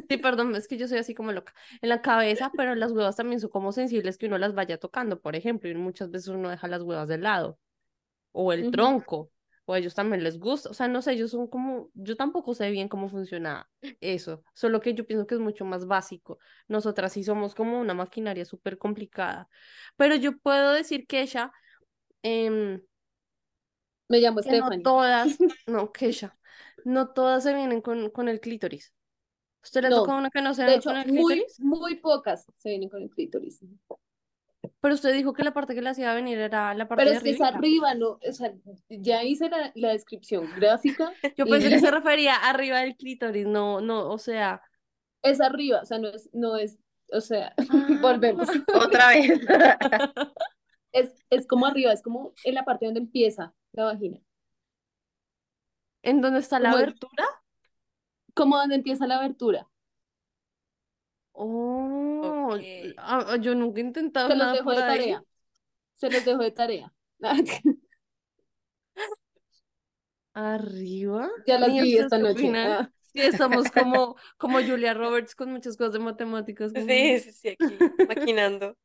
sí, 0.09 0.17
perdón, 0.17 0.55
es 0.55 0.67
que 0.67 0.77
yo 0.77 0.87
soy 0.87 0.99
así 0.99 1.13
como 1.15 1.31
loca, 1.31 1.53
en 1.81 1.89
la 1.89 2.01
cabeza, 2.01 2.53
pero 2.57 2.75
las 2.75 2.91
huevas 2.91 3.15
también 3.15 3.39
son 3.39 3.49
como 3.49 3.71
sensibles 3.71 4.17
que 4.17 4.27
uno 4.27 4.37
las 4.37 4.53
vaya 4.55 4.77
tocando, 4.79 5.21
por 5.21 5.35
ejemplo, 5.35 5.69
y 5.69 5.75
muchas 5.75 6.11
veces 6.11 6.29
uno 6.29 6.49
deja 6.49 6.67
las 6.67 6.81
huevas 6.83 7.07
de 7.07 7.17
lado 7.19 7.59
o 8.33 8.53
el 8.53 8.69
tronco. 8.69 9.30
O 9.65 9.73
a 9.73 9.79
ellos 9.79 9.93
también 9.95 10.23
les 10.23 10.39
gusta, 10.39 10.69
o 10.69 10.73
sea, 10.73 10.87
no 10.87 11.01
sé, 11.01 11.13
ellos 11.13 11.31
son 11.31 11.47
como, 11.47 11.89
yo 11.93 12.15
tampoco 12.17 12.53
sé 12.53 12.69
bien 12.71 12.89
cómo 12.89 13.09
funciona 13.09 13.69
eso, 14.01 14.43
solo 14.53 14.81
que 14.81 14.93
yo 14.93 15.05
pienso 15.07 15.27
que 15.27 15.35
es 15.35 15.41
mucho 15.41 15.65
más 15.65 15.85
básico. 15.87 16.39
Nosotras 16.67 17.13
sí 17.13 17.23
somos 17.23 17.55
como 17.55 17.79
una 17.79 17.93
maquinaria 17.93 18.45
súper 18.45 18.77
complicada, 18.77 19.49
pero 19.97 20.15
yo 20.15 20.37
puedo 20.39 20.73
decir 20.73 21.07
que 21.07 21.21
ella, 21.21 21.51
em, 22.23 22.81
Me 24.09 24.19
llamo 24.19 24.41
que 24.41 24.53
no 24.53 24.71
Stephanie. 24.71 24.81
todas, 24.81 25.37
no, 25.67 25.91
que 25.91 26.07
ella, 26.07 26.37
no 26.83 27.09
todas 27.13 27.43
se 27.43 27.53
vienen 27.53 27.81
con, 27.81 28.09
con 28.11 28.29
el 28.29 28.39
clítoris. 28.39 28.93
¿Usted 29.63 29.83
le 29.83 29.89
No, 29.89 30.03
una 30.17 30.29
que 30.31 30.41
no 30.41 30.53
se 30.55 30.65
venga 30.65 30.75
hecho, 30.75 30.83
con 30.83 30.97
el 30.97 31.05
muy, 31.05 31.45
clítoris? 31.45 31.59
muy 31.59 31.95
pocas 31.97 32.45
se 32.57 32.69
vienen 32.69 32.89
con 32.89 33.01
el 33.03 33.09
clítoris. 33.09 33.59
Pero 34.81 34.95
usted 34.95 35.13
dijo 35.13 35.33
que 35.33 35.43
la 35.43 35.53
parte 35.53 35.75
que 35.75 35.81
le 35.81 35.89
hacía 35.89 36.13
venir 36.13 36.39
era 36.39 36.73
la 36.73 36.87
parte 36.87 37.01
Pero 37.03 37.11
de 37.11 37.17
es 37.17 37.23
que 37.23 37.29
es 37.31 37.41
arriba. 37.41 37.93
¿no? 37.93 38.19
O 38.27 38.31
sea, 38.33 38.51
ya 38.89 39.23
hice 39.23 39.47
la, 39.49 39.71
la 39.75 39.89
descripción 39.89 40.49
gráfica 40.55 41.13
Yo 41.37 41.45
y 41.45 41.49
pensé 41.51 41.69
que 41.69 41.79
se 41.79 41.91
refería 41.91 42.35
arriba 42.35 42.79
del 42.79 42.95
clítoris, 42.97 43.45
no, 43.45 43.79
no, 43.81 44.09
o 44.09 44.17
sea. 44.17 44.61
es 45.21 45.39
arriba, 45.39 45.81
o 45.81 45.85
sea, 45.85 45.99
no 45.99 46.07
es, 46.09 46.29
no 46.33 46.57
es, 46.57 46.79
o 47.11 47.21
sea, 47.21 47.53
Ah. 47.69 47.99
volvemos. 48.01 48.49
Otra 48.73 49.09
vez. 49.09 49.39
Es, 50.93 51.09
es 51.29 51.47
como 51.47 51.67
arriba, 51.67 51.93
es 51.93 52.01
como 52.01 52.33
en 52.43 52.53
la 52.53 52.65
parte 52.65 52.83
donde 52.85 52.99
empieza 52.99 53.53
la 53.71 53.85
vagina. 53.85 54.19
¿En 56.03 56.19
dónde 56.19 56.39
está 56.39 56.59
la 56.59 56.71
Como 56.71 56.79
el- 56.79 56.83
abertura? 56.89 57.25
Como 58.33 58.57
donde 58.57 58.75
empieza 58.75 59.07
la 59.07 59.15
abertura. 59.17 59.69
Oh, 61.43 62.55
ah, 62.97 63.35
yo 63.41 63.55
nunca 63.55 63.79
he 63.81 63.83
intentado 63.83 64.27
Se 64.27 64.35
los 64.35 64.39
nada 64.39 64.53
dejo 64.53 64.65
por 64.65 64.75
de 64.75 64.83
ahí. 64.83 64.99
tarea. 64.99 65.23
Se 65.95 66.09
los 66.11 66.23
dejo 66.23 66.43
de 66.43 66.51
tarea. 66.51 66.93
¿Arriba? 70.33 71.29
Ya 71.47 71.59
las 71.59 71.69
¿Y 71.69 71.81
vi 71.81 71.97
esta 71.97 72.17
noche. 72.17 72.51
Ah. 72.55 72.89
Sí, 73.13 73.21
estamos 73.21 73.65
como, 73.71 74.15
como 74.37 74.59
Julia 74.61 74.93
Roberts 74.93 75.35
con 75.35 75.51
muchas 75.51 75.75
cosas 75.77 75.93
de 75.93 75.99
matemáticas. 75.99 76.71
como- 76.73 76.85
Sí, 76.87 77.19
sí, 77.19 77.31
sí, 77.33 77.49
aquí, 77.49 77.77
maquinando. 78.07 78.77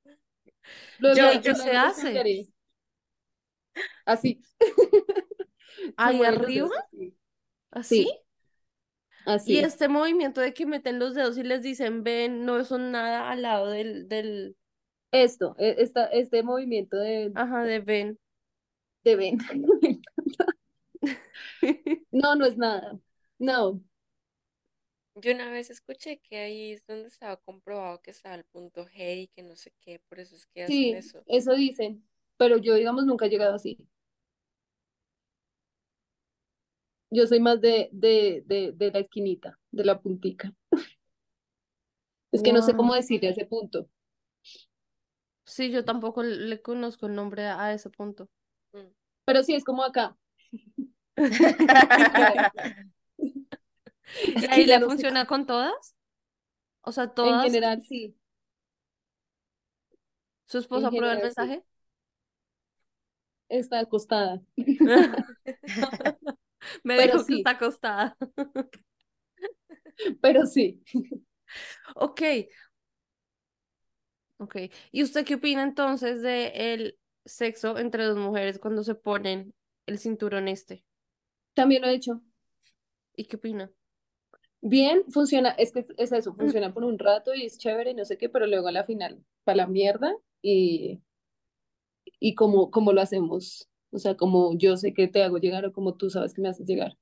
Yo- 0.98 1.14
luego 1.14 1.40
¿qué 1.42 1.54
se 1.54 1.70
hace? 1.76 2.48
Así. 4.04 4.40
¿Ahí 5.96 6.18
los 6.18 6.26
arriba? 6.26 6.68
así. 6.90 7.16
¿Así? 7.70 8.02
Sí. 8.04 8.25
Así. 9.26 9.54
Y 9.54 9.58
este 9.60 9.88
movimiento 9.88 10.40
de 10.40 10.54
que 10.54 10.66
meten 10.66 10.98
los 10.98 11.14
dedos 11.14 11.36
y 11.38 11.42
les 11.42 11.62
dicen, 11.62 12.04
ven, 12.04 12.44
no 12.46 12.64
son 12.64 12.92
nada 12.92 13.30
al 13.30 13.42
lado 13.42 13.70
del, 13.70 14.08
del, 14.08 14.56
Esto, 15.12 15.54
e- 15.58 15.76
esta, 15.78 16.06
este 16.06 16.42
movimiento 16.42 16.96
de, 16.96 17.32
ajá, 17.34 17.64
de 17.64 17.80
ven. 17.80 18.18
de 19.04 19.16
ven. 19.16 19.38
No, 22.10 22.34
no 22.34 22.46
es 22.46 22.56
nada. 22.56 22.98
No. 23.38 23.80
Yo 25.16 25.32
una 25.32 25.50
vez 25.50 25.70
escuché 25.70 26.18
que 26.20 26.38
ahí 26.38 26.72
es 26.72 26.86
donde 26.86 27.08
estaba 27.08 27.36
comprobado 27.38 28.00
que 28.02 28.10
estaba 28.12 28.34
el 28.36 28.44
punto 28.44 28.86
G 28.86 29.22
y 29.22 29.28
que 29.28 29.42
no 29.42 29.56
sé 29.56 29.72
qué, 29.80 29.98
por 30.08 30.20
eso 30.20 30.36
es 30.36 30.46
que 30.46 30.62
hacen 30.62 30.72
Sí, 30.72 30.92
eso. 30.94 31.22
eso 31.26 31.54
dicen. 31.54 32.06
Pero 32.36 32.58
yo, 32.58 32.74
digamos, 32.74 33.04
nunca 33.06 33.26
he 33.26 33.30
llegado 33.30 33.54
así. 33.54 33.78
Yo 37.10 37.26
soy 37.26 37.40
más 37.40 37.60
de, 37.60 37.88
de, 37.92 38.42
de, 38.46 38.72
de 38.72 38.90
la 38.90 38.98
esquinita, 39.00 39.58
de 39.70 39.84
la 39.84 40.00
puntica. 40.00 40.52
Es 42.32 42.42
que 42.42 42.52
no 42.52 42.60
sé 42.60 42.74
cómo 42.74 42.94
decirle 42.94 43.28
a 43.28 43.30
ese 43.30 43.46
punto. 43.46 43.88
Sí, 45.44 45.70
yo 45.70 45.84
tampoco 45.84 46.22
le 46.22 46.60
conozco 46.60 47.06
el 47.06 47.14
nombre 47.14 47.46
a 47.46 47.72
ese 47.72 47.88
punto. 47.88 48.28
Mm. 48.72 48.78
Pero 49.24 49.42
sí, 49.42 49.54
es 49.54 49.64
como 49.64 49.82
acá. 49.84 50.16
¿Y 54.36 54.44
Es 54.44 54.48
que 54.48 54.66
le 54.66 54.78
no 54.78 54.86
sé 54.86 54.86
funciona 54.86 55.26
con 55.26 55.46
todas? 55.46 55.94
O 56.82 56.92
sea, 56.92 57.04
En 57.04 57.14
todas, 57.14 57.44
general, 57.44 57.82
sí. 57.82 58.16
su 60.46 60.58
esposa 60.58 60.88
en 60.88 60.94
aprueba 60.94 61.12
el 61.14 61.18
sí. 61.20 61.24
mensaje. 61.24 61.64
Está 63.48 63.80
acostada. 63.80 64.40
Me 66.84 66.96
Pero 66.96 67.14
dijo 67.14 67.26
que 67.26 67.36
está 67.36 67.50
acostada. 67.50 68.16
Pero 70.20 70.46
sí. 70.46 70.82
Ok. 71.94 72.20
Ok. 74.38 74.56
¿Y 74.90 75.02
usted 75.02 75.24
qué 75.24 75.36
opina 75.36 75.62
entonces 75.62 76.20
de 76.20 76.74
el 76.74 76.98
sexo 77.24 77.78
entre 77.78 78.04
dos 78.04 78.18
mujeres 78.18 78.58
cuando 78.58 78.82
se 78.82 78.94
ponen 78.94 79.54
el 79.86 79.98
cinturón 79.98 80.48
este? 80.48 80.84
También 81.54 81.82
lo 81.82 81.88
he 81.88 81.94
hecho. 81.94 82.20
¿Y 83.14 83.24
qué 83.24 83.36
opina? 83.36 83.70
Bien, 84.60 85.04
funciona, 85.10 85.50
es 85.50 85.72
que 85.72 85.86
es 85.96 86.12
eso, 86.12 86.34
funciona 86.34 86.74
por 86.74 86.84
un 86.84 86.98
rato 86.98 87.34
y 87.34 87.46
es 87.46 87.56
chévere 87.56 87.92
y 87.92 87.94
no 87.94 88.04
sé 88.04 88.18
qué, 88.18 88.28
pero 88.28 88.46
luego 88.46 88.68
a 88.68 88.72
la 88.72 88.84
final, 88.84 89.24
para 89.44 89.56
la 89.56 89.66
mierda 89.66 90.14
y, 90.42 91.00
y 92.18 92.34
como, 92.34 92.70
como 92.70 92.92
lo 92.92 93.00
hacemos. 93.00 93.68
O 93.90 93.98
sea, 93.98 94.16
como 94.16 94.56
yo 94.58 94.76
sé 94.76 94.94
que 94.94 95.08
te 95.08 95.22
hago 95.24 95.38
llegar 95.38 95.64
o 95.66 95.72
como 95.72 95.94
tú 95.96 96.10
sabes 96.10 96.34
que 96.34 96.42
me 96.42 96.48
haces 96.48 96.66
llegar. 96.66 96.96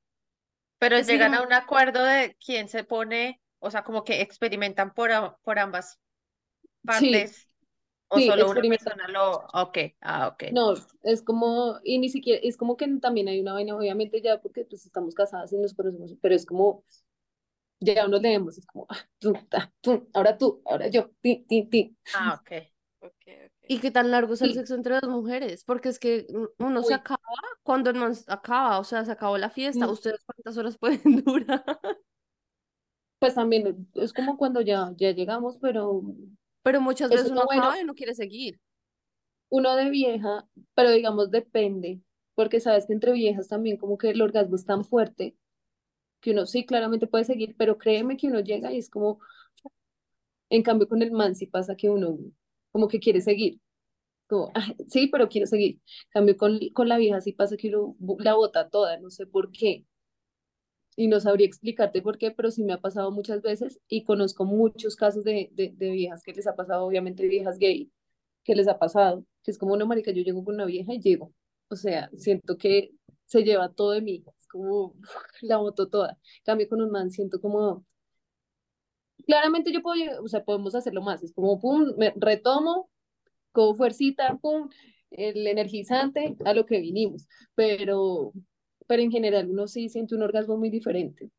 Pero 0.79 0.99
Es 0.99 1.09
que 1.09 1.19
llegan 1.19 1.35
a 1.35 1.43
un 1.43 1.53
acuerdo 1.53 2.05
de 2.05 2.37
quién 2.45 2.69
se 2.69 2.85
pone, 2.85 3.41
o 3.59 3.71
sea, 3.71 3.83
como 3.85 4.05
que 4.05 4.21
experimentan 4.21 4.93
por, 4.95 5.11
a- 5.13 5.37
por 5.39 5.59
ambas 5.59 5.99
partes, 6.85 7.49
o 8.09 8.21
sí, 8.21 8.23
solo 8.23 8.51
una 8.51 8.67
experimentan. 8.67 8.67
persona 8.67 9.09
lo, 9.09 9.47
ok, 9.55 9.79
ah, 10.03 10.29
ok. 10.29 10.45
No, 10.49 10.75
es 11.03 11.23
como, 11.23 11.79
y 11.85 11.99
ni 11.99 12.09
siquiera, 12.11 12.41
es 12.43 12.57
como 12.57 12.77
que 12.77 12.87
también 13.01 13.29
hay 13.29 13.41
una 13.41 13.55
vaina, 13.55 13.77
obviamente 13.77 14.21
ya 14.23 14.41
porque 14.41 14.65
pues 14.65 14.85
estamos 14.87 15.15
casadas 15.15 15.53
y 15.53 15.57
nos 15.59 15.75
conocemos, 15.75 16.15
pero 16.21 16.35
es 16.35 16.45
como, 16.47 16.85
ya 17.81 18.09
nos 18.09 18.23
leemos, 18.23 18.59
es 18.59 18.67
como, 18.67 18.87
ah, 18.91 18.99
tú, 19.19 19.35
tú, 19.83 20.09
ahora 20.15 20.39
tú, 20.39 20.63
ahora 20.67 20.89
yo, 20.89 21.11
ti, 21.23 21.45
ti, 21.49 21.65
ti. 21.71 21.97
Ah, 22.13 22.35
ok. 22.41 22.51
Ok, 23.01 23.27
ok. 23.29 23.53
¿Y 23.67 23.81
qué 23.81 23.91
tan 23.91 24.11
largo 24.11 24.35
es 24.35 24.43
el 24.43 24.53
Sí. 24.53 24.55
sexo 24.55 24.75
entre 24.75 24.95
dos 25.01 25.11
mujeres? 25.11 25.65
Porque 25.65 25.89
es 25.89 25.99
que 25.99 26.27
uno 26.59 26.83
se 26.83 26.95
acaba 26.95 27.21
cuando 27.63 27.91
el 27.91 27.97
man 27.97 28.13
acaba, 28.29 28.79
o 28.79 28.85
sea, 28.85 29.05
se 29.05 29.13
acabó 29.13 29.39
la 29.39 29.51
fiesta. 29.51 29.87
Mm. 29.87 29.91
¿Ustedes 29.91 30.23
cuántas 30.27 30.57
horas 30.59 30.79
pueden 31.03 31.25
durar? 31.25 31.65
Pues 33.19 33.35
también 33.35 33.89
es 33.95 34.13
como 34.13 34.37
cuando 34.37 34.61
ya, 34.61 34.93
ya 34.97 35.13
llegamos, 35.13 35.59
pero 35.59 36.03
Pero 36.63 36.81
muchas 36.81 37.11
veces 37.11 37.27
es 37.27 37.33
uno 37.33 37.45
bueno. 37.47 37.63
acaba 37.63 37.81
y 37.81 37.85
no 37.85 37.95
quiere 37.95 38.15
seguir. 38.15 38.61
uno 39.49 39.77
de 39.77 39.91
vieja, 39.91 40.47
pero 40.75 40.91
digamos 40.91 41.31
depende, 41.31 42.01
porque 42.35 42.61
sabes 42.61 42.87
que 42.87 42.93
entre 42.93 43.13
viejas 43.13 43.49
también 43.49 43.77
como 43.77 43.99
que 43.99 44.11
el 44.11 44.21
orgasmo 44.23 44.57
es 44.57 44.65
tan 44.67 44.85
fuerte 44.85 45.37
que 46.21 46.33
uno 46.33 46.47
sí 46.47 46.67
claramente 46.67 47.07
puede 47.09 47.25
seguir, 47.25 47.57
pero 47.59 47.79
créeme 47.79 48.17
que 48.17 48.29
uno 48.29 48.41
llega 48.41 48.73
y 48.73 48.79
es 48.79 48.91
como, 48.91 49.21
en 50.49 50.63
cambio 50.63 50.89
con 50.89 51.03
el 51.03 51.13
man 51.13 51.35
sí 51.35 51.47
pasa 51.47 51.77
que 51.77 51.91
uno 51.91 52.19
como 52.75 52.89
que 52.89 53.01
quiere 53.01 53.23
seguir, 53.23 53.61
como, 54.29 54.53
"Ah, 54.55 54.75
sí, 54.89 55.09
pero 55.09 55.29
quiero 55.31 55.47
seguir. 55.49 55.81
Cambio 56.11 56.37
con, 56.39 56.59
con 56.75 56.89
la 56.89 56.99
vieja 56.99 57.21
sí 57.23 57.33
pasa 57.33 57.57
que 57.59 57.69
uno 57.71 57.97
la 58.21 58.35
bota 58.37 58.71
toda, 58.71 58.99
no 59.01 59.11
sé 59.11 59.27
por 59.27 59.53
qué. 59.53 59.87
Y 60.97 61.09
no 61.09 61.19
sabría 61.21 61.47
explicarte 61.47 62.03
por 62.03 62.19
qué, 62.19 62.31
pero 62.31 62.51
sí 62.53 62.63
me 62.65 62.73
ha 62.73 62.81
pasado 62.81 63.11
muchas 63.11 63.43
veces 63.43 63.81
y 63.89 64.05
conozco 64.05 64.45
muchos 64.45 64.95
casos 64.97 65.25
de, 65.25 65.49
de, 65.53 65.73
de 65.75 65.91
viejas 65.91 66.23
que 66.23 66.33
les 66.33 66.47
ha 66.47 66.55
pasado, 66.57 66.87
obviamente 66.87 67.27
viejas 67.27 67.59
gay, 67.59 67.91
que 68.45 68.55
les 68.55 68.69
ha 68.69 68.79
pasado, 68.79 69.25
que 69.43 69.51
es 69.53 69.59
como 69.59 69.75
una 69.75 69.87
marica, 69.87 70.13
yo 70.13 70.23
llego 70.23 70.45
con 70.45 70.55
una 70.57 70.67
vieja 70.67 70.95
y 70.95 71.01
llego. 71.01 71.33
O 71.69 71.75
sea, 71.77 72.11
siento 72.17 72.57
que 72.59 72.93
se 73.27 73.43
lleva 73.43 73.73
todo 73.73 73.91
de 73.93 74.03
mí, 74.03 74.25
es 74.39 74.47
como 74.49 74.95
la 75.43 75.57
boto 75.59 75.89
toda. 75.89 76.19
Cambio 76.45 76.69
con 76.69 76.81
un 76.83 76.91
man 76.93 77.11
siento 77.11 77.41
como, 77.41 77.85
claramente 79.27 79.73
yo 79.73 79.83
puedo, 79.83 79.97
llegar- 79.97 80.21
o 80.23 80.29
sea, 80.29 80.45
podemos 80.45 80.75
hacerlo 80.75 81.03
más, 81.03 81.23
es 81.23 81.33
como, 81.33 81.61
pum, 81.61 81.95
me 81.99 82.13
retomo, 82.17 82.91
con 83.53 83.77
fuercita, 83.77 84.37
pum, 84.43 84.69
el 85.11 85.47
energizante 85.47 86.37
a 86.45 86.55
lo 86.55 86.67
que 86.67 86.81
vinimos, 86.81 87.29
pero, 87.55 88.33
pero 88.87 89.03
en 89.03 89.13
general 89.13 89.51
uno 89.51 89.69
sí 89.69 89.89
siente 89.91 90.15
un 90.17 90.23
orgasmo 90.23 90.57
muy 90.59 90.71
diferente. 90.71 91.31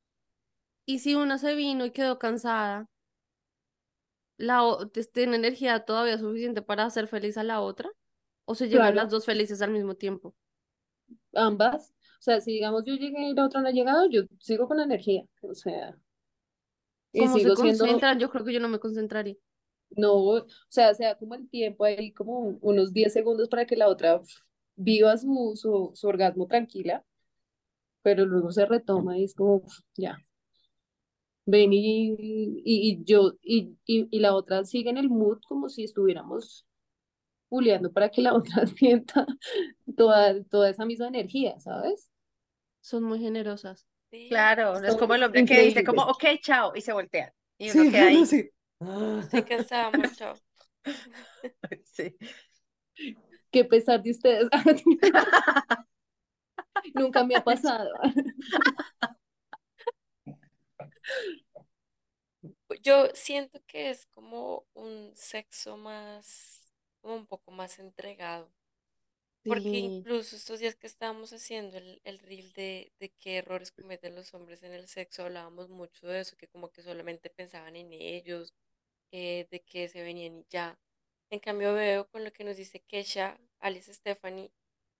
Y 0.88 0.98
si 0.98 1.13
una 1.13 1.38
se 1.38 1.54
vino 1.54 1.86
y 1.86 1.91
quedó 1.91 2.17
cansada, 2.17 2.88
la 4.38 4.62
¿tiene 5.13 5.36
energía 5.36 5.84
todavía 5.86 6.17
suficiente 6.17 6.62
para 6.62 6.86
hacer 6.86 7.08
feliz 7.08 7.38
a 7.38 7.43
la 7.43 7.60
otra? 7.62 7.89
¿O 8.45 8.56
se 8.56 8.69
llevan 8.69 8.95
Claro. 8.95 8.98
las 8.98 9.10
dos 9.10 9.26
felices 9.26 9.62
al 9.62 9.71
mismo 9.71 9.95
tiempo? 9.95 10.36
Ambas, 11.36 11.91
o 12.19 12.21
sea, 12.21 12.41
si 12.41 12.54
digamos 12.54 12.84
yo 12.86 12.95
llegué 12.95 13.30
y 13.30 13.34
la 13.36 13.45
otra 13.45 13.62
no 13.62 13.67
ha 13.67 13.71
llegado, 13.71 14.10
yo 14.10 14.24
sigo 14.39 14.67
con 14.67 14.78
la 14.78 14.84
energía, 14.86 15.24
o 15.41 15.54
sea, 15.54 15.95
y 17.15 17.28
¿Cómo 17.28 17.39
se 17.39 17.51
siendo, 17.56 17.56
concentran? 17.56 18.19
Yo 18.19 18.30
creo 18.30 18.45
que 18.45 18.54
yo 18.54 18.60
no 18.60 18.69
me 18.69 18.80
concentraría. 18.80 19.36
no, 19.97 20.13
o 20.15 20.45
sea, 20.69 20.93
sea 20.93 21.15
como 21.17 21.36
el 21.36 21.49
tiempo 21.49 21.86
ahí, 21.86 22.12
como 22.13 22.58
unos 22.62 22.93
10 22.93 23.13
segundos 23.13 23.49
para 23.49 23.65
que 23.65 23.75
la 23.75 23.88
otra 23.88 24.21
viva 24.75 25.17
su, 25.17 25.54
su, 25.56 25.91
su 25.95 26.08
orgasmo 26.08 26.47
tranquila, 26.47 27.06
pero 28.04 28.25
luego 28.25 28.51
se 28.51 28.65
retoma 28.65 29.17
y 29.17 29.25
es 29.25 29.36
como, 29.36 29.63
ya, 29.97 30.17
ven 31.45 31.73
y, 31.73 32.12
y, 32.17 32.63
y 32.65 33.04
yo, 33.06 33.34
y, 33.41 33.78
y, 33.86 34.08
y 34.12 34.19
la 34.19 34.34
otra 34.36 34.63
sigue 34.65 34.89
en 34.89 34.97
el 34.97 35.10
mood 35.10 35.39
como 35.47 35.69
si 35.69 35.84
estuviéramos 35.84 36.65
puleando 37.49 37.91
para 37.93 38.10
que 38.12 38.21
la 38.23 38.34
otra 38.36 38.67
sienta 38.67 39.28
toda, 39.97 40.43
toda 40.45 40.69
esa 40.71 40.86
misma 40.86 41.10
energía, 41.10 41.60
¿sabes? 41.62 42.12
Son 42.80 43.04
muy 43.04 43.19
generosas. 43.19 43.86
Claro, 44.30 44.80
no 44.80 44.88
es 44.88 44.95
como 44.95 45.15
el 45.15 45.23
hombre 45.23 45.45
que 45.45 45.60
dice 45.62 45.84
como, 45.84 46.04
ok, 46.04 46.23
chao, 46.41 46.71
y 46.75 46.82
se 46.82 46.93
voltean. 46.93 47.32
Y 47.58 47.69
Sí, 47.69 47.80
uno 47.80 47.91
queda 47.91 48.08
ahí. 48.08 48.25
sí. 48.25 48.49
estoy 49.21 49.43
cansada, 49.43 49.88
amor, 49.88 50.12
chao. 50.15 50.34
Sí. 51.84 52.15
Qué 53.51 53.65
pesar 53.65 54.01
de 54.01 54.12
ustedes. 54.12 54.47
Nunca 56.93 57.23
me 57.23 57.36
ha 57.36 57.43
pasado. 57.43 57.89
Yo 62.82 63.08
siento 63.13 63.60
que 63.67 63.89
es 63.89 64.06
como 64.08 64.65
un 64.73 65.12
sexo 65.15 65.78
más, 65.78 66.73
como 67.01 67.15
un 67.15 67.28
poco 67.28 67.51
más 67.51 67.80
entregado. 67.80 68.51
Porque 69.48 69.78
Sí, 69.78 69.80
incluso 69.80 70.36
estos 70.36 70.60
días 70.60 70.76
que 70.76 70.88
estábamos 70.88 71.32
haciendo 71.34 71.78
el, 71.78 72.02
el 72.04 72.20
reel 72.20 72.52
de, 72.54 72.94
de 73.00 73.10
qué 73.20 73.38
errores 73.38 73.72
cometen 73.72 74.16
los 74.16 74.34
hombres 74.34 74.64
en 74.64 74.74
el 74.74 74.88
sexo, 74.88 75.24
hablábamos 75.24 75.70
mucho 75.70 76.08
de 76.08 76.22
eso, 76.22 76.36
que 76.38 76.48
como 76.48 76.72
que 76.72 76.82
solamente 76.82 77.30
pensaban 77.30 77.76
en 77.76 77.94
ellos, 77.94 78.54
eh, 79.12 79.48
de 79.52 79.62
que 79.64 79.88
se 79.90 80.04
venían 80.04 80.38
y 80.40 80.46
ya. 80.50 80.80
En 81.32 81.40
cambio 81.40 81.74
veo 81.74 82.08
con 82.10 82.24
lo 82.24 82.34
que 82.34 82.44
nos 82.44 82.58
dice 82.58 82.82
Kesha, 82.82 83.40
Alice 83.60 83.94
Stephanie, 83.94 84.52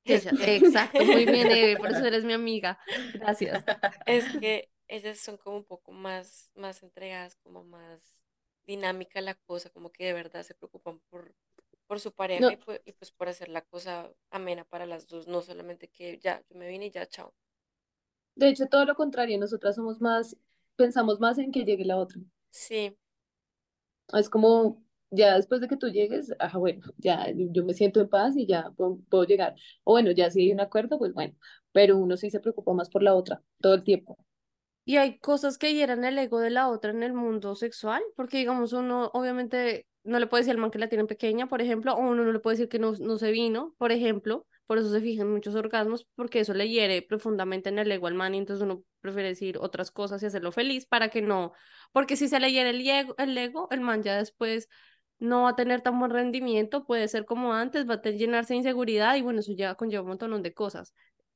es 0.06 0.28
ella, 0.28 0.34
que, 0.34 0.56
exacto, 0.56 1.06
muy 1.06 1.26
bien, 1.26 1.52
Eve, 1.52 1.78
por 1.78 1.92
eso 1.92 2.06
eres 2.06 2.24
mi 2.26 2.34
amiga. 2.34 2.80
Gracias. 3.14 3.66
es 4.06 4.30
que 4.40 4.70
ellas 4.88 5.20
son 5.20 5.38
como 5.38 5.58
un 5.58 5.66
poco 5.66 5.92
más, 5.92 6.52
más 6.56 6.84
entregadas, 6.84 7.36
como 7.38 7.64
más 7.64 8.24
dinámica 8.66 9.22
la 9.22 9.36
cosa, 9.36 9.70
como 9.70 9.92
que 9.92 10.06
de 10.06 10.14
verdad 10.14 10.44
se 10.44 10.56
preocupan 10.56 11.00
por, 11.10 11.36
por 11.88 12.00
su 12.00 12.14
pareja 12.14 12.54
y 12.54 12.58
pues, 12.58 12.82
y 12.86 12.94
pues 12.94 13.12
por 13.12 13.30
hacer 13.30 13.50
la 13.50 13.62
cosa 13.62 14.12
amena 14.32 14.66
para 14.66 14.86
las 14.86 15.08
dos, 15.08 15.28
no 15.28 15.42
solamente 15.42 15.88
que 15.90 16.20
ya, 16.20 16.44
yo 16.50 16.58
me 16.58 16.68
vine 16.68 16.88
y 16.88 16.92
ya, 16.92 17.06
chao. 17.08 17.34
de 18.36 18.48
hecho, 18.50 18.68
todo 18.68 18.86
lo 18.86 18.96
contrario, 18.96 19.38
nosotras 19.38 19.76
somos 19.76 20.00
más, 20.02 20.38
pensamos 20.78 21.20
más 21.20 21.38
en 21.38 21.52
que 21.52 21.66
llegue 21.66 21.84
la 21.86 21.98
otra. 21.98 22.22
Sí, 22.52 22.98
Es 24.14 24.30
como, 24.30 24.84
ya 25.10 25.36
después 25.36 25.62
de 25.62 25.68
que 25.68 25.78
tú 25.78 25.88
llegues, 25.90 26.32
ah, 26.40 26.58
bueno, 26.58 26.82
ya 26.98 27.30
yo 27.32 27.48
yo 27.52 27.66
me 27.66 27.74
siento 27.74 28.02
en 28.02 28.10
paz 28.10 28.36
y 28.38 28.46
ya 28.48 28.72
puedo, 28.78 29.00
puedo 29.10 29.24
llegar. 29.26 29.56
O 29.84 29.94
bueno, 29.94 30.12
ya 30.12 30.30
si 30.32 30.42
hay 30.42 30.52
un 30.54 30.60
acuerdo, 30.62 30.98
pues 31.00 31.14
bueno, 31.14 31.36
pero 31.72 31.98
uno 31.98 32.16
sí 32.18 32.30
se 32.30 32.40
preocupa 32.40 32.74
más 32.74 32.90
por 32.90 33.04
la 33.04 33.16
otra 33.16 33.44
todo 33.62 33.74
el 33.74 33.84
tiempo. 33.84 34.18
Y 34.86 34.98
hay 34.98 35.18
cosas 35.20 35.58
que 35.58 35.74
hieran 35.74 36.06
el 36.06 36.18
ego 36.20 36.40
de 36.40 36.52
la 36.52 36.70
otra 36.70 36.92
en 36.92 37.02
el 37.04 37.14
mundo 37.14 37.56
sexual, 37.56 38.04
porque 38.16 38.38
digamos, 38.38 38.72
uno 38.74 39.10
obviamente 39.14 39.88
no 40.04 40.20
le 40.20 40.28
puede 40.28 40.42
decir 40.44 40.52
al 40.54 40.60
man 40.60 40.70
que 40.72 40.78
la 40.80 40.90
tiene 40.90 41.06
pequeña, 41.06 41.48
por 41.48 41.62
ejemplo, 41.62 41.94
o 41.96 42.00
uno 42.00 42.24
no 42.24 42.32
le 42.32 42.40
puede 42.40 42.56
decir 42.58 42.70
que 42.70 42.78
no, 42.80 42.94
no 42.94 43.18
se 43.18 43.32
vino, 43.32 43.74
por 43.80 43.92
ejemplo, 43.92 44.46
por 44.68 44.78
eso 44.78 44.92
se 44.92 45.02
fijan 45.02 45.32
muchos 45.32 45.56
orgasmos, 45.56 46.08
porque 46.16 46.40
eso 46.42 46.54
le 46.54 46.70
hiere 46.70 47.02
profundamente 47.02 47.70
en 47.70 47.80
el 47.80 47.92
ego 47.92 48.06
al 48.08 48.14
man 48.14 48.36
y 48.36 48.38
entonces 48.40 48.64
uno 48.64 48.84
prefiere 49.02 49.30
decir 49.30 49.58
otras 49.60 49.90
cosas 49.92 50.22
y 50.22 50.28
hacerlo 50.28 50.52
feliz 50.52 50.86
para 50.86 51.10
que 51.10 51.22
no, 51.24 51.54
porque 51.92 52.16
si 52.16 52.28
se 52.28 52.40
le 52.40 52.52
hiere 52.52 52.70
el 52.72 52.88
ego, 52.88 53.16
el 53.18 53.36
ego, 53.38 53.68
el 53.72 53.82
man 53.82 54.04
ya 54.04 54.18
después 54.18 54.70
no 55.20 55.44
va 55.44 55.50
a 55.50 55.56
tener 55.56 55.82
tan 55.82 55.98
buen 56.00 56.12
rendimiento, 56.12 56.86
puede 56.86 57.08
ser 57.08 57.26
como 57.26 57.54
antes, 57.54 57.90
va 57.90 57.96
a 57.96 58.02
tener- 58.02 58.20
llenarse 58.20 58.54
de 58.54 58.58
inseguridad 58.60 59.16
y 59.16 59.22
bueno, 59.24 59.40
eso 59.40 59.54
ya 59.54 59.74
conlleva 59.76 60.04
un 60.04 60.10
montón 60.10 60.42
de 60.44 60.54
cosas. 60.54 60.94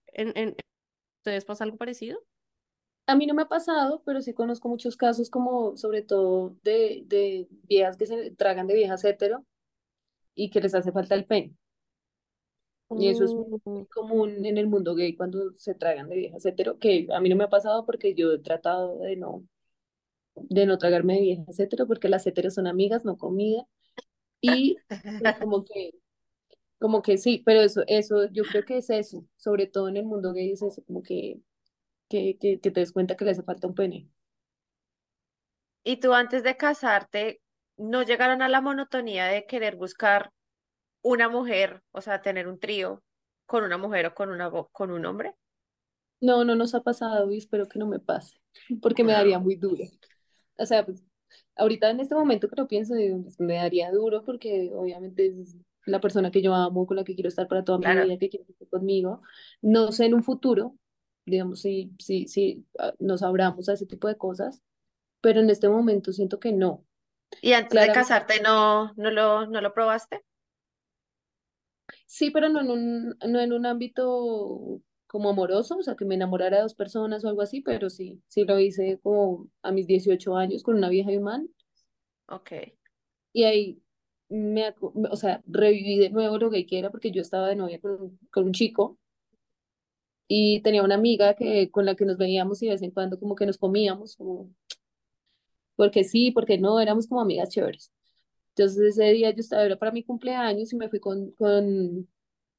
¿En, 0.08 0.34
en, 0.38 0.56
¿Ustedes 1.20 1.46
pasa 1.46 1.64
algo 1.66 1.78
parecido? 1.78 2.20
A 3.10 3.16
mí 3.16 3.26
no 3.28 3.34
me 3.34 3.42
ha 3.44 3.48
pasado, 3.48 4.04
pero 4.06 4.22
sí 4.22 4.34
conozco 4.34 4.70
muchos 4.70 4.96
casos 4.98 5.30
como 5.32 5.76
sobre 5.78 6.04
todo 6.04 6.56
de, 6.64 7.04
de 7.08 7.48
viejas 7.64 7.98
que 7.98 8.06
se 8.08 8.32
tragan 8.32 8.68
de 8.68 8.76
viejas 8.76 9.04
hetero 9.04 9.46
y 10.36 10.52
que 10.52 10.62
les 10.62 10.76
hace 10.76 10.92
falta 10.94 11.16
el 11.16 11.26
pene. 11.26 11.56
Y 12.96 13.08
eso 13.10 13.24
es 13.26 13.36
muy 13.38 13.46
Mm. 13.66 13.84
común 13.94 14.46
en 14.46 14.58
el 14.58 14.68
mundo 14.68 14.96
gay 14.96 15.16
cuando 15.16 15.54
se 15.58 15.74
tragan 15.76 16.10
de 16.10 16.16
viejas 16.18 16.46
hetero, 16.46 16.80
que 16.80 17.08
a 17.14 17.20
mí 17.22 17.30
no 17.30 17.36
me 17.36 17.46
ha 17.46 17.50
pasado 17.50 17.86
porque 17.86 18.14
yo 18.16 18.32
he 18.34 18.40
tratado 18.40 19.00
de 19.00 19.16
no, 19.16 19.46
de 20.36 20.66
no 20.66 20.78
tragarme 20.78 21.16
de 21.16 21.22
viejas 21.22 21.60
hetero 21.60 21.88
porque 21.88 22.10
las 22.10 22.26
heteros 22.28 22.56
son 22.56 22.68
amigas, 22.68 23.06
no 23.06 23.18
comida. 23.18 23.68
Y 24.42 24.84
pues 25.18 25.34
como 25.40 25.66
que, 25.66 25.92
como 26.80 27.02
que 27.04 27.18
sí, 27.18 27.44
pero 27.46 27.62
eso, 27.62 27.84
eso, 27.88 28.26
yo 28.32 28.48
creo 28.48 28.66
que 28.66 28.78
es 28.80 28.90
eso, 28.92 29.26
sobre 29.38 29.68
todo 29.68 29.90
en 29.90 29.98
el 29.98 30.06
mundo 30.06 30.34
gay 30.34 30.52
es 30.54 30.62
eso, 30.64 30.84
como 30.86 31.04
que, 31.04 31.42
que, 32.10 32.38
que, 32.40 32.60
que 32.62 32.72
te 32.72 32.80
des 32.82 32.92
cuenta 32.94 33.16
que 33.18 33.26
le 33.26 33.32
hace 33.32 33.44
falta 33.44 33.68
un 33.68 33.76
pene. 33.76 34.10
Y 35.84 35.98
tú 36.00 36.14
antes 36.14 36.42
de 36.44 36.56
casarte, 36.56 37.42
¿no 37.76 38.04
llegaron 38.04 38.42
a 38.42 38.48
la 38.48 38.62
monotonía 38.62 39.26
de 39.26 39.46
querer 39.46 39.76
buscar 39.76 40.32
una 41.04 41.30
mujer, 41.30 41.84
o 41.92 42.02
sea, 42.02 42.22
tener 42.22 42.48
un 42.48 42.60
trío 42.60 43.04
con 43.48 43.64
una 43.66 43.78
mujer 43.78 44.08
o 44.08 44.16
con 44.16 44.30
una, 44.32 44.52
con 44.72 44.92
un 44.92 45.06
hombre? 45.06 45.36
No, 46.22 46.44
no 46.44 46.56
nos 46.56 46.76
ha 46.76 46.82
pasado 46.84 47.32
y 47.32 47.38
espero 47.38 47.68
que 47.68 47.80
no 47.80 47.88
me 47.88 48.00
pase, 48.00 48.38
porque 48.82 49.04
me 49.04 49.14
daría 49.14 49.40
muy 49.40 49.56
duro. 49.56 49.86
O 50.58 50.66
sea, 50.66 50.86
pues 50.86 51.04
ahorita 51.56 51.90
en 51.92 52.00
este 52.02 52.16
momento 52.16 52.50
que 52.50 52.56
lo 52.58 52.68
pienso, 52.68 52.96
digo, 52.96 53.24
pues, 53.24 53.40
me 53.40 53.56
daría 53.56 53.92
duro 53.92 54.24
porque 54.26 54.72
obviamente 54.76 55.28
es 55.42 55.58
la 55.86 56.02
persona 56.02 56.32
que 56.32 56.42
yo 56.42 56.54
amo, 56.56 56.88
con 56.88 56.98
la 56.98 57.04
que 57.06 57.16
quiero 57.16 57.30
estar 57.30 57.48
para 57.48 57.64
toda 57.66 57.80
mi 57.80 57.92
Claro. 57.92 58.06
vida, 58.06 58.18
que 58.20 58.30
quiere 58.30 58.46
estar 58.50 58.68
conmigo. 58.70 59.22
No 59.62 59.92
sé 59.94 60.06
en 60.08 60.16
un 60.16 60.24
futuro, 60.24 60.78
digamos, 61.30 61.62
si, 61.62 61.92
si, 62.00 62.28
si 62.28 62.66
nos 63.00 63.24
abramos 63.24 63.70
a 63.70 63.74
ese 63.74 63.86
tipo 63.86 64.08
de 64.08 64.18
cosas, 64.18 64.62
pero 65.22 65.42
en 65.42 65.50
este 65.50 65.70
momento 65.70 66.14
siento 66.14 66.40
que 66.40 66.54
no. 66.54 66.86
¿Y 67.42 67.52
antes 67.54 67.80
de 67.82 67.92
Claramente, 67.92 67.92
casarte 67.92 68.40
no, 68.42 68.94
no 68.96 69.12
lo, 69.12 69.46
no 69.48 69.60
lo 69.62 69.74
probaste? 69.74 70.24
sí, 72.06 72.32
pero 72.32 72.50
no 72.50 72.62
en 72.62 72.72
un, 72.72 73.18
no 73.28 73.40
en 73.40 73.54
un 73.54 73.66
ámbito 73.66 74.82
como 75.08 75.30
amoroso, 75.30 75.78
o 75.78 75.84
sea, 75.84 75.96
que 75.96 76.06
me 76.06 76.16
enamorara 76.16 76.58
de 76.58 76.64
dos 76.64 76.76
personas 76.76 77.24
o 77.26 77.30
algo 77.30 77.42
así, 77.42 77.62
pero 77.62 77.90
sí, 77.90 78.22
sí 78.28 78.46
lo 78.46 78.60
hice 78.60 79.00
como 79.02 79.50
a 79.64 79.72
mis 79.72 79.88
18 79.88 80.36
años 80.38 80.64
con 80.64 80.76
una 80.76 80.90
vieja 80.90 81.12
y 81.12 81.18
un 81.18 81.24
man. 81.24 81.50
Ok. 82.28 82.52
Y 83.34 83.44
ahí 83.44 83.82
me, 84.30 84.74
o 84.82 85.16
sea, 85.16 85.42
reviví 85.48 85.98
de 86.00 86.10
nuevo 86.10 86.38
lo 86.38 86.52
que 86.52 86.66
era 86.72 86.92
porque 86.92 87.12
yo 87.12 87.22
estaba 87.22 87.48
de 87.48 87.56
novia 87.56 87.80
con, 87.82 88.20
con 88.32 88.46
un 88.46 88.54
chico 88.54 88.98
y 90.32 90.62
tenía 90.62 90.84
una 90.84 90.96
amiga 90.96 91.36
que, 91.36 91.72
con 91.72 91.86
la 91.86 91.96
que 91.96 92.06
nos 92.06 92.18
veíamos 92.18 92.62
y 92.62 92.68
de 92.68 92.74
vez 92.74 92.84
en 92.84 92.92
cuando 92.92 93.20
como 93.20 93.36
que 93.36 93.48
nos 93.48 93.58
comíamos, 93.58 94.16
como, 94.16 94.54
porque 95.76 96.04
sí, 96.04 96.32
porque 96.32 96.60
no, 96.60 96.80
éramos 96.80 97.08
como 97.08 97.22
amigas 97.22 97.50
chéveres. 97.50 97.92
Entonces 98.56 98.98
ese 98.98 99.12
día 99.14 99.32
yo 99.32 99.42
estaba, 99.42 99.76
para 99.78 99.92
mi 99.92 100.04
cumpleaños 100.04 100.72
y 100.72 100.76
me 100.78 100.90
fui 100.90 101.00
con, 101.00 101.32
con, 101.32 102.08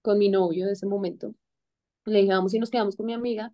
con 0.03 0.19
mi 0.19 0.29
novio 0.29 0.67
de 0.67 0.73
ese 0.73 0.87
momento. 0.87 1.35
Le 2.07 2.23
dije, 2.23 2.35
y 2.53 2.59
nos 2.59 2.71
quedamos 2.71 2.97
con 2.97 3.07
mi 3.07 3.15
amiga, 3.15 3.53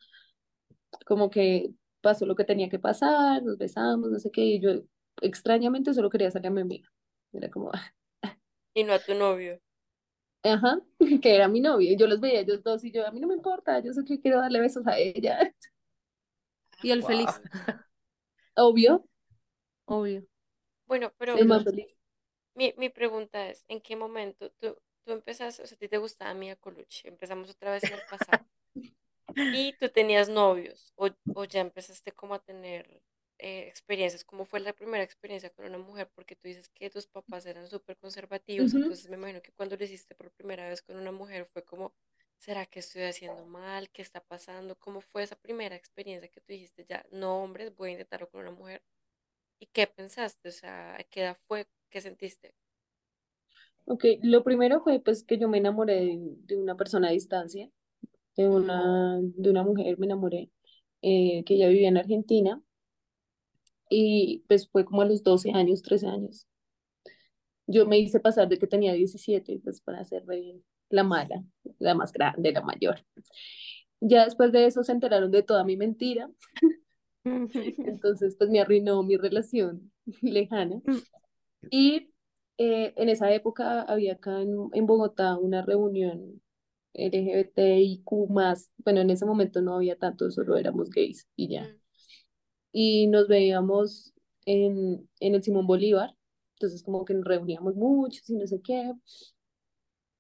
como 1.07 1.31
que 1.31 1.72
pasó 2.00 2.26
lo 2.26 2.37
que 2.37 2.44
tenía 2.44 2.70
que 2.70 2.79
pasar, 2.79 3.42
nos 3.42 3.59
besamos, 3.59 4.11
no 4.11 4.18
sé 4.18 4.31
qué, 4.31 4.42
y 4.42 4.61
yo 4.61 4.70
extrañamente 5.20 5.92
solo 5.94 6.11
quería 6.11 6.31
salir 6.31 6.48
a 6.48 6.50
mi 6.52 6.62
amiga. 6.62 6.88
Era 7.33 7.50
como, 7.50 7.70
y 8.74 8.85
no 8.85 8.94
a 8.94 8.98
tu 8.98 9.14
novio. 9.14 9.61
Ajá, 10.53 10.81
que 11.23 11.35
era 11.35 11.49
mi 11.49 11.61
novio. 11.61 11.93
y 11.93 11.97
Yo 11.97 12.07
los 12.07 12.21
veía 12.21 12.41
ellos 12.41 12.63
dos 12.63 12.85
y 12.85 12.93
yo, 12.93 13.07
a 13.07 13.11
mí 13.13 13.21
no 13.21 13.29
me 13.29 13.35
importa, 13.35 13.81
yo 13.81 13.93
sé 13.93 14.05
que 14.05 14.21
quiero 14.21 14.41
darle 14.41 14.61
besos 14.61 14.87
a 14.87 14.99
ella. 14.99 15.39
Y 16.81 16.91
el 16.91 17.03
Wow. 17.03 17.05
feliz, 17.05 17.43
Obvio, 18.57 19.05
obvio. 19.87 20.25
Bueno, 20.87 21.13
pero 21.19 21.35
el 21.35 21.47
más 21.47 21.63
Feliz. 21.63 21.65
feliz. 21.65 21.87
mi, 22.55 22.75
mi 22.79 22.91
pregunta 22.91 23.49
es, 23.51 23.65
¿en 23.69 23.81
qué 23.83 23.97
momento 23.97 24.51
tú, 24.53 24.77
tú 25.05 25.13
empezaste, 25.13 25.63
o 25.63 25.67
sea, 25.69 25.77
a 25.77 25.79
ti 25.79 25.89
te 25.89 25.99
gustaba 25.99 26.35
Mia 26.35 26.57
Colucci, 26.57 27.09
empezamos 27.09 27.51
otra 27.51 27.73
vez 27.73 27.89
en 27.89 27.95
el 27.95 28.03
pasado, 28.03 28.45
y 29.51 29.73
tú 29.75 29.89
tenías 29.89 30.29
novios, 30.29 30.93
o, 30.97 31.09
o 31.33 31.45
ya 31.45 31.61
empezaste 31.61 32.13
como 32.13 32.35
a 32.35 32.39
tener 32.41 33.03
eh, 33.38 33.66
experiencias, 33.68 34.25
¿cómo 34.25 34.44
fue 34.46 34.61
la 34.61 34.72
primera 34.72 35.05
experiencia 35.05 35.51
con 35.51 35.66
una 35.66 35.79
mujer? 35.79 36.11
Porque 36.14 36.37
tú 36.37 36.49
dices 36.49 36.68
que 36.70 36.90
tus 36.90 37.07
papás 37.07 37.46
eran 37.46 37.68
súper 37.68 37.96
conservativos, 37.99 38.75
Ujú. 38.75 38.83
entonces 38.83 39.09
me 39.11 39.16
imagino 39.16 39.42
que 39.42 39.53
cuando 39.53 39.77
lo 39.77 39.85
hiciste 39.85 40.14
por 40.14 40.31
primera 40.33 40.68
vez 40.68 40.83
con 40.83 40.96
una 40.96 41.12
mujer 41.12 41.46
fue 41.53 41.64
como, 41.64 41.92
¿será 42.38 42.66
que 42.66 42.81
estoy 42.81 43.03
haciendo 43.03 43.44
mal? 43.46 43.90
¿Qué 43.90 44.03
está 44.03 44.20
pasando? 44.22 44.77
¿Cómo 44.79 45.01
fue 45.01 45.22
esa 45.25 45.37
primera 45.37 45.77
experiencia 45.77 46.29
que 46.31 46.40
tú 46.40 46.53
dijiste, 46.53 46.85
ya, 46.88 47.05
no, 47.12 47.42
hombres, 47.42 47.75
voy 47.77 47.90
a 47.90 47.92
intentarlo 47.92 48.29
con 48.31 48.40
una 48.42 48.51
mujer? 48.53 48.83
¿Y 49.61 49.66
qué 49.66 49.87
pensaste? 49.87 50.49
O 50.51 50.53
sea, 50.53 50.96
¿a 50.96 51.05
qué 51.05 51.22
edad 51.22 51.38
fue? 51.49 51.66
¿Qué 51.90 52.01
sentiste? 52.03 52.55
Ok, 53.85 54.05
lo 54.22 54.42
primero 54.42 54.81
fue 54.83 55.01
pues 55.01 55.22
que 55.25 55.38
yo 55.38 55.49
me 55.49 55.59
enamoré 55.59 55.94
de, 55.94 56.18
de 56.46 56.57
una 56.57 56.77
persona 56.77 57.09
a 57.09 57.12
distancia, 57.12 57.70
de 58.37 58.49
una, 58.49 59.18
de 59.22 59.51
una 59.51 59.64
mujer 59.64 59.99
me 59.99 60.07
enamoré, 60.07 60.51
eh, 61.03 61.44
que 61.44 61.55
ella 61.57 61.68
vivía 61.68 61.88
en 61.88 61.99
Argentina 61.99 62.62
y 63.88 64.44
pues 64.49 64.68
fue 64.68 64.85
como 64.85 65.03
a 65.03 65.07
los 65.07 65.22
12 65.22 65.53
años, 65.53 65.83
13 65.83 66.07
años. 66.07 66.46
Yo 67.66 67.87
me 67.87 67.99
hice 67.99 68.20
pasar 68.20 68.49
de 68.49 68.59
que 68.59 68.66
tenía 68.66 68.92
17 68.92 69.61
pues 69.62 69.81
para 69.81 70.05
ser 70.05 70.25
la 70.88 71.03
mala, 71.03 71.42
la 71.79 71.94
más 71.94 72.12
grande, 72.12 72.53
la 72.53 72.62
mayor. 72.62 73.05
Ya 74.01 74.25
después 74.25 74.53
de 74.53 74.66
eso 74.66 74.85
se 74.85 74.92
enteraron 74.92 75.31
de 75.31 75.42
toda 75.42 75.64
mi 75.64 75.77
mentira 75.77 76.31
Entonces, 77.79 78.37
pues 78.37 78.51
me 78.51 78.61
arruinó 78.61 79.03
mi 79.03 79.16
relación 79.16 79.90
lejana. 80.22 80.81
Y 81.70 82.11
eh, 82.59 82.94
en 82.96 83.09
esa 83.09 83.33
época 83.33 83.83
había 83.83 84.14
acá 84.14 84.40
en, 84.40 84.55
en 84.72 84.87
Bogotá 84.87 85.37
una 85.38 85.62
reunión 85.62 86.40
LGBTIQ 86.94 88.31
más, 88.31 88.72
bueno, 88.79 89.01
en 89.01 89.11
ese 89.11 89.27
momento 89.27 89.61
no 89.61 89.75
había 89.75 89.96
tanto, 89.96 90.31
solo 90.31 90.57
éramos 90.57 90.90
gays 90.90 91.29
y 91.37 91.49
ya. 91.49 91.77
Y 92.79 93.07
nos 93.09 93.27
veíamos 93.29 94.12
en, 94.45 95.09
en 95.21 95.35
el 95.35 95.43
Simón 95.43 95.67
Bolívar, 95.67 96.15
entonces 96.57 96.83
como 96.83 97.05
que 97.07 97.15
nos 97.15 97.25
reuníamos 97.25 97.75
muchos 97.75 98.29
y 98.31 98.35
no 98.37 98.47
sé 98.47 98.61
qué. 98.62 98.93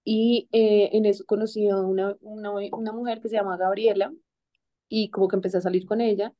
Y 0.04 0.48
eh, 0.52 0.90
en 0.92 1.04
eso 1.06 1.24
conocí 1.26 1.68
a 1.68 1.78
una, 1.80 2.16
una, 2.20 2.52
una 2.52 2.92
mujer 2.92 3.20
que 3.20 3.28
se 3.28 3.36
llama 3.36 3.56
Gabriela 3.56 4.12
y 4.88 5.10
como 5.10 5.28
que 5.28 5.36
empecé 5.36 5.58
a 5.58 5.62
salir 5.62 5.86
con 5.86 6.00
ella 6.02 6.34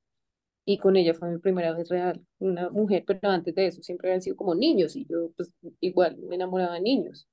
y 0.67 0.79
con 0.79 0.97
ella 0.97 1.15
fue 1.15 1.31
mi 1.31 1.39
primera 1.39 1.75
vez 1.75 1.89
real, 1.91 2.25
una 2.39 2.71
mujer, 2.71 3.05
pero 3.07 3.21
antes 3.31 3.55
de 3.55 3.67
eso 3.69 3.83
siempre 3.83 4.11
habían 4.11 4.23
sido 4.23 4.37
como 4.37 4.55
niños 4.57 4.97
y 4.97 5.07
yo 5.07 5.33
pues 5.37 5.53
igual 5.81 6.19
me 6.19 6.37
enamoraba 6.37 6.75
de 6.75 6.83
niños. 6.83 7.29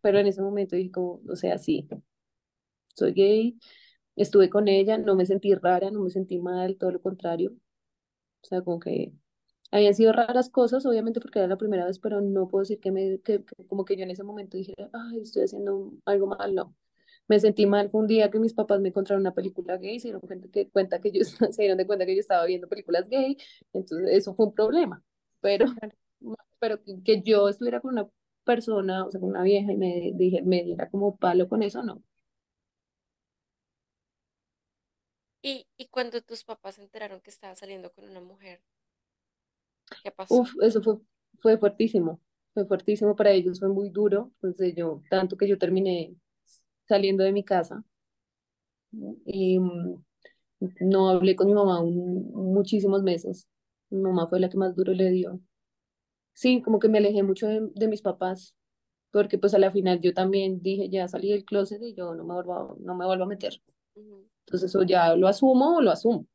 Pero 0.00 0.18
en 0.18 0.26
ese 0.26 0.40
momento 0.40 0.74
dije 0.76 0.90
como, 0.90 1.20
o 1.28 1.36
sea, 1.36 1.58
sí, 1.58 1.86
soy 2.94 3.12
gay, 3.12 3.58
estuve 4.16 4.50
con 4.50 4.68
ella, 4.68 4.98
no 4.98 5.14
me 5.16 5.26
sentí 5.26 5.54
rara, 5.54 5.90
no 5.90 6.02
me 6.02 6.10
sentí 6.10 6.38
mal, 6.38 6.76
todo 6.78 6.92
lo 6.92 7.02
contrario. 7.02 7.52
O 8.42 8.46
sea, 8.46 8.62
como 8.62 8.78
que 8.80 9.12
habían 9.70 9.94
sido 9.94 10.12
raras 10.12 10.50
cosas, 10.50 10.86
obviamente 10.86 11.20
porque 11.20 11.38
era 11.40 11.48
la 11.48 11.58
primera 11.58 11.86
vez, 11.86 11.98
pero 11.98 12.20
no 12.20 12.48
puedo 12.48 12.62
decir 12.62 12.80
que 12.80 12.92
me, 12.92 13.20
que, 13.20 13.44
que 13.44 13.66
como 13.66 13.84
que 13.84 13.96
yo 13.96 14.04
en 14.04 14.10
ese 14.10 14.24
momento 14.24 14.56
dije, 14.56 14.74
ay, 14.92 15.20
estoy 15.20 15.44
haciendo 15.44 15.92
algo 16.04 16.26
mal, 16.28 16.54
no. 16.54 16.74
Me 17.28 17.40
sentí 17.40 17.66
mal 17.66 17.90
fue 17.90 18.00
un 18.02 18.06
día 18.06 18.30
que 18.30 18.38
mis 18.38 18.54
papás 18.54 18.80
me 18.80 18.88
encontraron 18.90 19.22
una 19.22 19.34
película 19.34 19.76
gay, 19.78 19.98
se 20.00 20.08
dieron 20.08 20.20
cuenta 20.22 20.48
que, 20.50 20.70
cuenta 20.70 21.00
que 21.00 21.10
yo, 21.12 21.22
se 21.52 21.62
dieron 21.62 21.78
de 21.78 21.86
cuenta 21.86 22.06
que 22.06 22.14
yo 22.14 22.20
estaba 22.20 22.44
viendo 22.46 22.68
películas 22.68 23.08
gay, 23.08 23.36
entonces 23.72 24.08
eso 24.12 24.34
fue 24.34 24.46
un 24.46 24.54
problema. 24.54 25.02
Pero, 25.40 25.66
pero 26.58 26.82
que, 26.82 27.02
que 27.02 27.22
yo 27.22 27.48
estuviera 27.48 27.80
con 27.80 27.92
una 27.92 28.08
persona, 28.44 29.06
o 29.06 29.10
sea, 29.10 29.20
con 29.20 29.30
una 29.30 29.42
vieja 29.42 29.72
y 29.72 29.76
me 29.76 30.12
dije, 30.14 30.42
me 30.42 30.62
diera 30.64 30.88
como 30.90 31.16
palo 31.16 31.48
con 31.48 31.62
eso, 31.62 31.82
no. 31.82 32.02
Y, 35.46 35.66
y 35.78 35.88
cuando 35.88 36.20
tus 36.20 36.44
papás 36.44 36.74
se 36.74 36.82
enteraron 36.82 37.22
que 37.22 37.30
estabas 37.30 37.58
saliendo 37.60 37.90
con 37.90 38.04
una 38.04 38.20
mujer, 38.20 38.60
¿qué 40.02 40.10
pasó? 40.12 40.46
Eso 40.62 40.82
fue, 40.82 40.98
fue 41.40 41.58
fuertísimo, 41.58 42.20
fue 42.54 42.66
fuertísimo 42.66 43.16
para 43.16 43.30
ellos, 43.32 43.58
fue 43.60 43.68
muy 43.68 43.90
duro, 43.90 44.32
entonces 44.42 44.74
yo, 44.76 45.02
tanto 45.10 45.36
que 45.36 45.48
yo 45.48 45.58
terminé 45.58 46.14
saliendo 46.88 47.24
de 47.24 47.32
mi 47.32 47.44
casa 47.44 47.84
y 49.26 49.58
mm, 49.58 50.04
no 50.80 51.10
hablé 51.10 51.36
con 51.36 51.46
mi 51.48 51.54
mamá 51.54 51.80
un- 51.80 52.30
muchísimos 52.34 53.02
meses. 53.02 53.48
Mi 53.90 54.00
mamá 54.02 54.26
fue 54.28 54.40
la 54.40 54.48
que 54.48 54.56
más 54.58 54.74
duro 54.76 54.92
le 54.92 55.10
dio. 55.10 55.40
Sí, 56.34 56.62
como 56.62 56.78
que 56.80 56.88
me 56.88 56.98
alejé 56.98 57.22
mucho 57.22 57.48
de, 57.48 57.68
de 57.74 57.88
mis 57.88 58.02
papás, 58.02 58.54
porque 59.12 59.38
pues 59.38 59.54
a 59.54 59.58
la 59.60 59.72
final 59.72 60.00
yo 60.02 60.14
también 60.14 60.62
dije, 60.62 60.90
ya 60.90 61.08
salí 61.08 61.30
del 61.32 61.44
closet 61.46 61.82
y 61.82 61.94
yo 61.94 62.14
no 62.14 62.24
me 62.24 62.34
vuelvo, 62.34 62.76
no 62.80 62.94
me 62.96 63.06
vuelvo 63.06 63.24
a 63.24 63.28
meter. 63.28 63.62
Entonces 64.46 64.74
o 64.76 64.82
ya 64.82 65.14
lo 65.16 65.28
asumo 65.28 65.76
o 65.76 65.80
lo 65.82 65.90
asumo. 65.90 66.26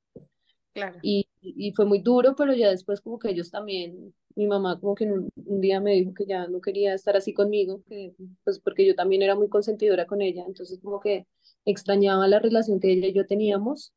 Claro. 0.74 1.00
Y, 1.02 1.28
y 1.41 1.74
fue 1.74 1.86
muy 1.86 2.00
duro, 2.00 2.36
pero 2.36 2.54
ya 2.54 2.69
después 2.69 3.02
como 3.02 3.19
que 3.19 3.30
ellos 3.30 3.52
también, 3.52 4.13
mi 4.36 4.47
mamá 4.47 4.80
como 4.80 4.95
que 4.95 5.06
un, 5.06 5.30
un 5.36 5.62
día 5.62 5.82
me 5.82 5.93
dijo 5.93 6.13
que 6.13 6.26
ya 6.26 6.47
no 6.47 6.62
quería 6.62 6.93
estar 6.93 7.17
así 7.17 7.34
conmigo, 7.34 7.84
que, 7.89 8.13
pues 8.43 8.60
porque 8.60 8.86
yo 8.86 8.95
también 8.95 9.21
era 9.21 9.36
muy 9.36 9.50
consentidora 9.50 10.06
con 10.06 10.21
ella, 10.21 10.43
entonces 10.47 10.80
como 10.82 11.00
que 11.02 11.28
extrañaba 11.65 12.28
la 12.28 12.39
relación 12.39 12.80
que 12.80 12.91
ella 12.93 13.08
y 13.08 13.13
yo 13.13 13.26
teníamos 13.28 13.93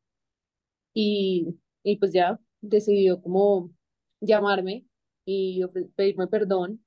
y, 0.93 1.55
y 1.83 1.97
pues 1.97 2.13
ya 2.13 2.39
decidió 2.61 3.21
como 3.21 3.71
llamarme 4.21 4.85
y 5.25 5.61
pedirme 5.95 6.27
perdón. 6.27 6.83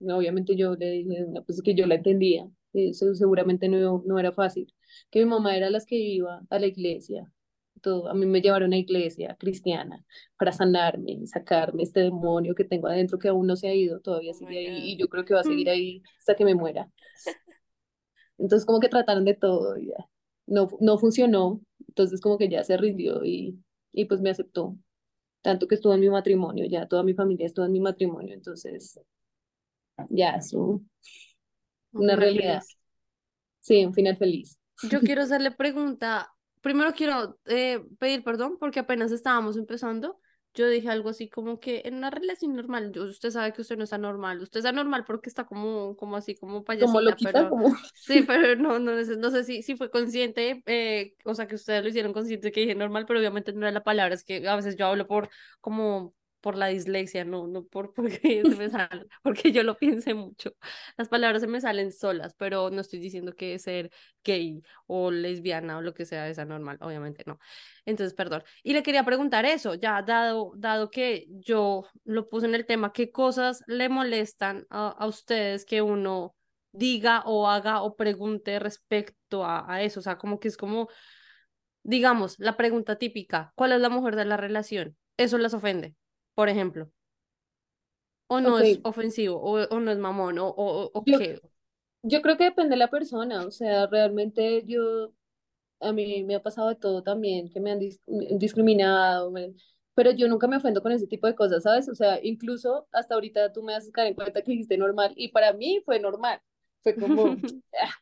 Obviamente 0.00 0.56
yo 0.56 0.74
le 0.76 0.90
dije, 0.90 1.26
pues 1.46 1.62
que 1.62 1.74
yo 1.74 1.86
la 1.86 1.96
entendía, 1.96 2.48
eso 2.72 3.14
seguramente 3.14 3.68
no, 3.68 4.02
no 4.06 4.18
era 4.18 4.32
fácil, 4.32 4.72
que 5.10 5.20
mi 5.20 5.26
mamá 5.26 5.56
era 5.56 5.70
las 5.70 5.86
que 5.86 5.96
iba 5.96 6.42
a 6.50 6.58
la 6.58 6.66
iglesia, 6.66 7.30
todo, 7.82 8.08
a 8.08 8.14
mí 8.14 8.26
me 8.26 8.40
llevaron 8.40 8.72
a 8.72 8.76
iglesia 8.78 9.36
cristiana 9.38 10.04
para 10.38 10.52
sanarme, 10.52 11.26
sacarme 11.26 11.82
este 11.82 12.00
demonio 12.00 12.54
que 12.54 12.64
tengo 12.64 12.86
adentro 12.88 13.18
que 13.18 13.28
aún 13.28 13.46
no 13.46 13.56
se 13.56 13.68
ha 13.68 13.74
ido, 13.74 14.00
todavía 14.00 14.32
Oh 14.32 14.36
sigue 14.38 14.58
ahí 14.58 14.92
y 14.92 14.96
yo 14.98 15.08
creo 15.08 15.24
que 15.24 15.34
va 15.34 15.40
a 15.40 15.44
seguir 15.44 15.68
ahí 15.70 16.02
hasta 16.18 16.34
que 16.36 16.44
me 16.44 16.54
muera. 16.54 16.90
Entonces 18.38 18.66
como 18.66 18.80
que 18.80 18.88
trataron 18.88 19.24
de 19.24 19.34
todo 19.34 19.76
y 19.78 19.86
ya. 19.88 20.08
No, 20.46 20.68
no 20.80 20.98
funcionó, 20.98 21.60
entonces 21.88 22.20
como 22.20 22.36
que 22.38 22.48
ya 22.48 22.64
se 22.64 22.76
rindió 22.76 23.24
y, 23.24 23.62
y 23.92 24.04
pues 24.06 24.20
me 24.20 24.30
aceptó, 24.30 24.76
tanto 25.42 25.68
que 25.68 25.76
estuvo 25.76 25.94
en 25.94 26.00
mi 26.00 26.10
matrimonio, 26.10 26.66
ya 26.66 26.86
toda 26.88 27.02
mi 27.04 27.14
familia 27.14 27.46
estuvo 27.46 27.66
en 27.66 27.72
mi 27.72 27.80
matrimonio, 27.80 28.34
entonces 28.34 29.00
ya 30.10 30.36
es 30.36 30.52
un- 30.52 30.88
Un 31.94 32.02
una 32.04 32.16
realidad. 32.16 32.62
Sí, 33.60 33.84
un 33.86 33.94
final 33.94 34.16
feliz. 34.18 34.58
Yo 34.82 35.02
quiero 35.02 35.22
hacerle 35.22 35.50
pregunta. 35.52 36.32
Primero 36.60 36.92
quiero 36.94 37.38
eh, 37.46 37.82
pedir 37.98 38.22
perdón 38.24 38.56
porque 38.58 38.80
apenas 38.80 39.12
estábamos 39.12 39.56
empezando. 39.56 40.20
Yo 40.54 40.68
dije 40.68 40.90
algo 40.90 41.08
así 41.08 41.30
como 41.30 41.60
que 41.60 41.82
en 41.86 41.94
una 41.94 42.10
relación 42.10 42.54
normal, 42.54 42.92
yo- 42.92 43.04
usted 43.04 43.30
sabe 43.30 43.52
que 43.54 43.62
usted 43.62 43.76
no 43.78 43.84
está 43.84 43.96
normal. 43.98 44.40
Usted 44.42 44.58
está 44.60 44.72
normal 44.72 45.04
porque 45.06 45.28
está 45.30 45.44
como, 45.46 45.96
como 45.96 46.16
así, 46.16 46.34
como 46.36 46.62
Como 46.78 47.00
payasita, 47.00 47.00
loquita, 47.00 47.48
pero 47.48 47.48
como 47.48 47.74
sí, 47.94 48.22
pero 48.26 48.56
no, 48.56 48.78
no, 48.78 49.02
sé- 49.04 49.16
no 49.16 49.30
sé 49.30 49.44
si, 49.44 49.62
si 49.62 49.76
fue 49.76 49.90
consciente, 49.90 50.62
eh, 50.66 51.14
o 51.24 51.34
sea, 51.34 51.46
que 51.48 51.54
ustedes 51.54 51.82
lo 51.82 51.88
hicieron 51.88 52.12
consciente 52.12 52.52
que 52.52 52.60
dije 52.60 52.74
normal, 52.74 53.06
pero 53.06 53.18
obviamente 53.20 53.52
no 53.52 53.60
era 53.62 53.70
la 53.72 53.82
palabra. 53.84 54.14
Es 54.14 54.24
que 54.24 54.46
a 54.48 54.56
veces 54.56 54.76
yo 54.76 54.86
hablo 54.86 55.06
por 55.06 55.30
como 55.60 56.14
por 56.42 56.58
la 56.58 56.66
dislexia, 56.66 57.24
no, 57.24 57.46
no 57.46 57.64
por 57.64 57.94
porque 57.94 58.42
se 58.42 58.56
me 58.56 58.68
sale, 58.68 59.06
porque 59.22 59.52
yo 59.52 59.62
lo 59.62 59.78
piense 59.78 60.12
mucho. 60.12 60.54
Las 60.98 61.08
palabras 61.08 61.40
se 61.40 61.48
me 61.48 61.60
salen 61.60 61.92
solas, 61.92 62.34
pero 62.36 62.68
no 62.70 62.82
estoy 62.82 62.98
diciendo 62.98 63.34
que 63.34 63.58
ser 63.58 63.90
gay 64.24 64.62
o 64.86 65.10
lesbiana 65.10 65.78
o 65.78 65.82
lo 65.82 65.94
que 65.94 66.04
sea 66.04 66.28
es 66.28 66.38
anormal, 66.38 66.78
obviamente 66.82 67.22
no. 67.26 67.38
Entonces, 67.86 68.14
perdón. 68.14 68.42
Y 68.62 68.74
le 68.74 68.82
quería 68.82 69.04
preguntar 69.04 69.44
eso, 69.46 69.74
ya 69.74 70.02
dado, 70.02 70.52
dado 70.56 70.90
que 70.90 71.26
yo 71.30 71.86
lo 72.04 72.28
puse 72.28 72.46
en 72.46 72.54
el 72.54 72.66
tema, 72.66 72.92
¿qué 72.92 73.10
cosas 73.10 73.62
le 73.66 73.88
molestan 73.88 74.66
a, 74.68 74.88
a 74.88 75.06
ustedes 75.06 75.64
que 75.64 75.80
uno 75.82 76.34
diga 76.72 77.22
o 77.26 77.48
haga 77.48 77.82
o 77.82 77.96
pregunte 77.96 78.58
respecto 78.58 79.44
a, 79.44 79.72
a 79.72 79.82
eso? 79.82 80.00
O 80.00 80.02
sea, 80.02 80.18
como 80.18 80.40
que 80.40 80.48
es 80.48 80.56
como, 80.56 80.88
digamos, 81.82 82.38
la 82.38 82.56
pregunta 82.56 82.96
típica, 82.96 83.52
¿cuál 83.54 83.72
es 83.72 83.80
la 83.80 83.88
mujer 83.88 84.16
de 84.16 84.24
la 84.24 84.36
relación? 84.36 84.96
Eso 85.16 85.38
las 85.38 85.54
ofende, 85.54 85.94
por 86.34 86.48
ejemplo. 86.48 86.90
O 88.34 88.36
no 88.46 88.54
es 88.64 88.70
ofensivo, 88.90 89.36
o, 89.48 89.50
o 89.74 89.78
no 89.80 89.90
es 89.92 89.98
mamón, 89.98 90.38
o, 90.38 90.46
o, 90.48 90.90
o 90.98 91.02
yo, 91.04 91.18
qué. 91.18 91.40
yo 92.02 92.22
creo 92.22 92.36
que 92.36 92.44
depende 92.46 92.72
de 92.72 92.76
la 92.78 92.90
persona, 92.90 93.46
o 93.46 93.50
sea, 93.50 93.86
realmente 93.86 94.64
yo, 94.66 95.14
a 95.80 95.92
mí 95.92 96.24
me 96.24 96.36
ha 96.36 96.42
pasado 96.42 96.68
de 96.70 96.76
todo 96.76 97.02
también, 97.02 97.50
que 97.50 97.60
me 97.60 97.72
han 97.72 97.80
dis- 97.80 98.00
discriminado, 98.38 99.30
me- 99.32 99.54
pero 99.94 100.12
yo 100.12 100.28
nunca 100.28 100.48
me 100.48 100.58
ofendo 100.58 100.82
con 100.82 100.92
ese 100.92 101.06
tipo 101.08 101.26
de 101.26 101.34
cosas, 101.36 101.64
¿sabes? 101.64 101.88
O 101.88 101.94
sea, 101.96 102.20
incluso 102.24 102.88
hasta 102.92 103.14
ahorita 103.14 103.52
tú 103.52 103.62
me 103.64 103.74
haces 103.74 103.92
caer 103.92 104.08
en 104.08 104.14
cuenta 104.14 104.42
que 104.42 104.52
dijiste 104.52 104.78
normal, 104.78 105.12
y 105.16 105.30
para 105.30 105.52
mí 105.54 105.82
fue 105.86 106.00
normal, 106.00 106.40
fue 106.82 106.96
como, 106.98 107.42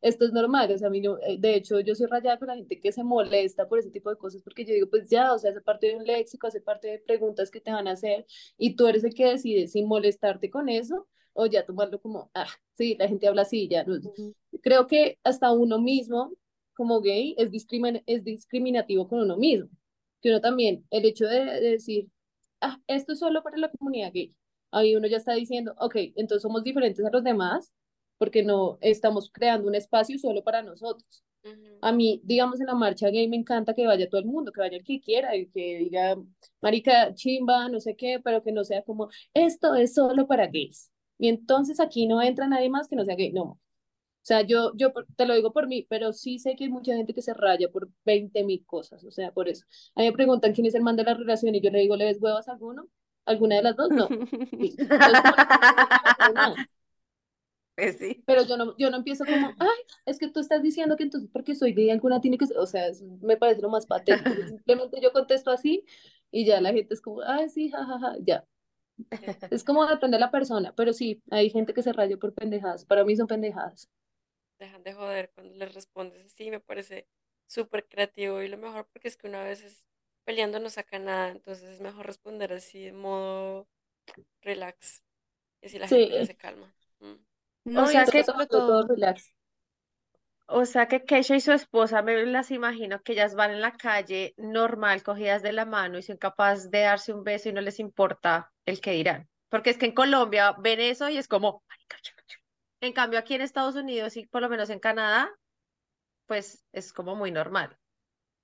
esto 0.00 0.24
es 0.24 0.32
normal, 0.32 0.70
o 0.72 0.78
sea, 0.78 0.88
a 0.88 0.90
mí 0.90 1.00
no, 1.00 1.18
eh, 1.18 1.36
de 1.38 1.54
hecho 1.54 1.80
yo 1.80 1.94
soy 1.94 2.06
rayada 2.06 2.38
con 2.38 2.48
la 2.48 2.56
gente 2.56 2.80
que 2.80 2.92
se 2.92 3.04
molesta 3.04 3.68
por 3.68 3.78
ese 3.78 3.90
tipo 3.90 4.10
de 4.10 4.16
cosas, 4.16 4.42
porque 4.42 4.64
yo 4.64 4.74
digo, 4.74 4.88
pues 4.90 5.08
ya, 5.08 5.32
o 5.32 5.38
sea, 5.38 5.50
hace 5.50 5.60
parte 5.60 5.88
de 5.88 5.96
un 5.96 6.04
léxico, 6.04 6.46
hace 6.46 6.60
parte 6.60 6.88
de 6.88 6.98
preguntas 6.98 7.50
que 7.50 7.60
te 7.60 7.72
van 7.72 7.88
a 7.88 7.92
hacer, 7.92 8.26
y 8.58 8.76
tú 8.76 8.86
eres 8.86 9.04
el 9.04 9.14
que 9.14 9.26
decide 9.26 9.66
si 9.68 9.82
molestarte 9.82 10.50
con 10.50 10.68
eso, 10.68 11.06
o 11.32 11.46
ya 11.46 11.64
tomarlo 11.64 12.00
como, 12.00 12.30
ah, 12.34 12.48
sí, 12.72 12.96
la 12.98 13.08
gente 13.08 13.28
habla 13.28 13.42
así, 13.42 13.68
ya. 13.68 13.84
Creo 14.62 14.86
que 14.86 15.18
hasta 15.22 15.52
uno 15.52 15.78
mismo, 15.78 16.32
como 16.74 17.00
gay, 17.00 17.34
es, 17.38 17.50
discrimin 17.50 18.02
es 18.06 18.24
discriminativo 18.24 19.08
con 19.08 19.20
uno 19.20 19.36
mismo, 19.36 19.68
que 20.20 20.30
uno 20.30 20.40
también, 20.40 20.86
el 20.90 21.04
hecho 21.04 21.26
de, 21.26 21.44
de 21.44 21.70
decir, 21.72 22.08
ah, 22.60 22.80
esto 22.86 23.12
es 23.12 23.18
solo 23.18 23.42
para 23.42 23.58
la 23.58 23.70
comunidad 23.70 24.12
gay, 24.12 24.34
ahí 24.70 24.96
uno 24.96 25.06
ya 25.08 25.18
está 25.18 25.34
diciendo, 25.34 25.74
ok, 25.78 25.96
entonces 26.16 26.42
somos 26.42 26.64
diferentes 26.64 27.04
a 27.04 27.10
los 27.10 27.22
demás, 27.24 27.72
porque 28.18 28.42
no 28.42 28.78
estamos 28.80 29.30
creando 29.32 29.68
un 29.68 29.74
espacio 29.74 30.18
solo 30.18 30.42
para 30.42 30.62
nosotros. 30.62 31.22
A 31.80 31.92
mí, 31.92 32.20
digamos, 32.24 32.60
en 32.60 32.66
la 32.66 32.74
marcha 32.74 33.08
gay 33.10 33.28
me 33.28 33.36
encanta 33.36 33.74
que 33.74 33.86
vaya 33.86 34.08
todo 34.08 34.20
el 34.20 34.26
mundo, 34.26 34.50
que 34.52 34.60
vaya 34.60 34.76
el 34.76 34.84
que 34.84 35.00
quiera 35.00 35.36
y 35.36 35.46
que 35.46 35.78
diga, 35.78 36.16
marica, 36.60 37.14
chimba, 37.14 37.68
no 37.68 37.78
sé 37.80 37.94
qué, 37.96 38.20
pero 38.22 38.42
que 38.42 38.50
no 38.52 38.64
sea 38.64 38.82
como, 38.82 39.08
esto 39.34 39.74
es 39.76 39.94
solo 39.94 40.26
para 40.26 40.48
gays. 40.48 40.90
Y 41.18 41.28
entonces 41.28 41.78
aquí 41.80 42.06
no 42.06 42.20
entra 42.22 42.48
nadie 42.48 42.68
más 42.68 42.88
que 42.88 42.96
no 42.96 43.04
sea 43.04 43.14
gay. 43.14 43.32
No. 43.32 43.42
O 43.44 44.28
sea, 44.28 44.42
yo, 44.42 44.72
yo 44.76 44.92
te 45.16 45.24
lo 45.26 45.34
digo 45.34 45.52
por 45.52 45.68
mí, 45.68 45.86
pero 45.88 46.12
sí 46.12 46.38
sé 46.40 46.56
que 46.56 46.64
hay 46.64 46.70
mucha 46.70 46.94
gente 46.96 47.14
que 47.14 47.22
se 47.22 47.32
raya 47.32 47.68
por 47.70 47.88
20 48.04 48.42
mil 48.44 48.64
cosas. 48.66 49.04
O 49.04 49.10
sea, 49.12 49.32
por 49.32 49.48
eso. 49.48 49.64
A 49.94 50.00
mí 50.00 50.06
me 50.06 50.12
preguntan 50.12 50.52
quién 50.52 50.66
es 50.66 50.74
el 50.74 50.82
man 50.82 50.96
de 50.96 51.04
la 51.04 51.14
relación 51.14 51.54
y 51.54 51.60
yo 51.60 51.70
le 51.70 51.78
digo, 51.80 51.96
¿le 51.96 52.06
ves 52.06 52.18
huevas 52.20 52.48
a 52.48 52.52
alguno? 52.52 52.88
¿Alguna 53.24 53.56
de 53.56 53.62
las 53.62 53.76
dos? 53.76 53.90
No. 53.90 54.08
Entonces. 56.18 56.66
Pues 57.76 57.98
sí. 57.98 58.22
Pero 58.26 58.42
yo 58.44 58.56
no, 58.56 58.76
yo 58.78 58.90
no 58.90 58.96
empiezo 58.98 59.24
como, 59.24 59.48
ay, 59.60 59.78
es 60.06 60.18
que 60.18 60.28
tú 60.28 60.40
estás 60.40 60.62
diciendo 60.62 60.96
que 60.96 61.04
entonces 61.04 61.30
porque 61.32 61.54
soy 61.54 61.74
gay 61.74 61.90
alguna 61.90 62.20
tiene 62.20 62.38
que 62.38 62.46
ser, 62.46 62.58
o 62.58 62.66
sea, 62.66 62.86
me 63.22 63.36
parece 63.36 63.62
lo 63.62 63.68
más 63.70 63.86
patético. 63.86 64.30
Simplemente 64.48 65.00
yo 65.00 65.12
contesto 65.12 65.50
así 65.50 65.84
y 66.30 66.44
ya 66.46 66.60
la 66.60 66.72
gente 66.72 66.94
es 66.94 67.00
como, 67.00 67.22
ay, 67.22 67.48
sí, 67.48 67.70
jajaja, 67.70 68.16
ya. 68.20 68.44
Es 69.50 69.64
como 69.64 69.86
depende 69.86 70.16
de 70.16 70.20
la 70.20 70.30
persona, 70.30 70.74
pero 70.74 70.92
sí, 70.92 71.22
hay 71.30 71.50
gente 71.50 71.74
que 71.74 71.82
se 71.82 71.92
raya 71.92 72.16
por 72.16 72.34
pendejadas. 72.34 72.84
Para 72.84 73.04
mí 73.04 73.16
son 73.16 73.26
pendejadas. 73.26 73.90
dejan 74.58 74.82
de 74.82 74.92
joder 74.94 75.30
cuando 75.34 75.54
les 75.54 75.74
respondes 75.74 76.24
así, 76.26 76.50
me 76.50 76.60
parece 76.60 77.06
súper 77.46 77.86
creativo 77.88 78.42
y 78.42 78.48
lo 78.48 78.58
mejor 78.58 78.86
porque 78.92 79.08
es 79.08 79.16
que 79.16 79.28
una 79.28 79.44
vez 79.44 79.62
es 79.62 79.84
peleando 80.24 80.58
no 80.58 80.70
saca 80.70 80.98
nada, 80.98 81.28
entonces 81.30 81.68
es 81.70 81.80
mejor 81.80 82.06
responder 82.06 82.52
así 82.52 82.84
de 82.84 82.92
modo 82.92 83.68
relax 84.42 85.02
y 85.62 85.66
así 85.66 85.78
la 85.78 85.88
gente 85.88 86.08
Sí, 86.16 86.26
se 86.26 86.36
calma. 86.36 86.74
Mm. 87.00 87.14
No, 87.66 87.82
O 87.84 87.90
y 87.90 87.92
sea 87.92 88.02
es 88.02 88.10
que, 88.10 88.22
todo, 88.24 88.34
sobre 88.34 88.46
todo 88.46 88.66
todo, 88.82 88.94
relax. 88.94 89.32
o 90.46 90.64
sea 90.64 90.86
que 90.86 91.04
Keisha 91.04 91.36
y 91.36 91.40
su 91.40 91.52
esposa 91.52 92.02
me 92.02 92.24
las 92.26 92.50
imagino 92.50 93.02
que 93.02 93.12
ellas 93.12 93.34
van 93.34 93.50
en 93.50 93.60
la 93.60 93.72
calle 93.72 94.34
normal, 94.36 95.02
cogidas 95.02 95.42
de 95.42 95.52
la 95.52 95.64
mano 95.66 95.98
y 95.98 96.02
son 96.02 96.16
capaces 96.16 96.70
de 96.70 96.80
darse 96.80 97.12
un 97.12 97.24
beso 97.24 97.48
y 97.48 97.52
no 97.52 97.60
les 97.60 97.80
importa 97.80 98.52
el 98.64 98.80
que 98.80 98.92
dirán. 98.92 99.28
Porque 99.48 99.70
es 99.70 99.78
que 99.78 99.86
en 99.86 99.94
Colombia 99.94 100.54
ven 100.58 100.80
eso 100.80 101.08
y 101.08 101.18
es 101.18 101.28
como, 101.28 101.62
"Marica, 101.68 101.96
chu, 102.02 102.12
chu". 102.26 102.38
En 102.80 102.92
cambio 102.92 103.18
aquí 103.18 103.34
en 103.34 103.40
Estados 103.42 103.74
Unidos 103.76 104.16
y 104.16 104.26
por 104.26 104.42
lo 104.42 104.48
menos 104.48 104.70
en 104.70 104.78
Canadá, 104.80 105.30
pues 106.26 106.64
es 106.72 106.92
como 106.92 107.16
muy 107.16 107.30
normal. 107.30 107.76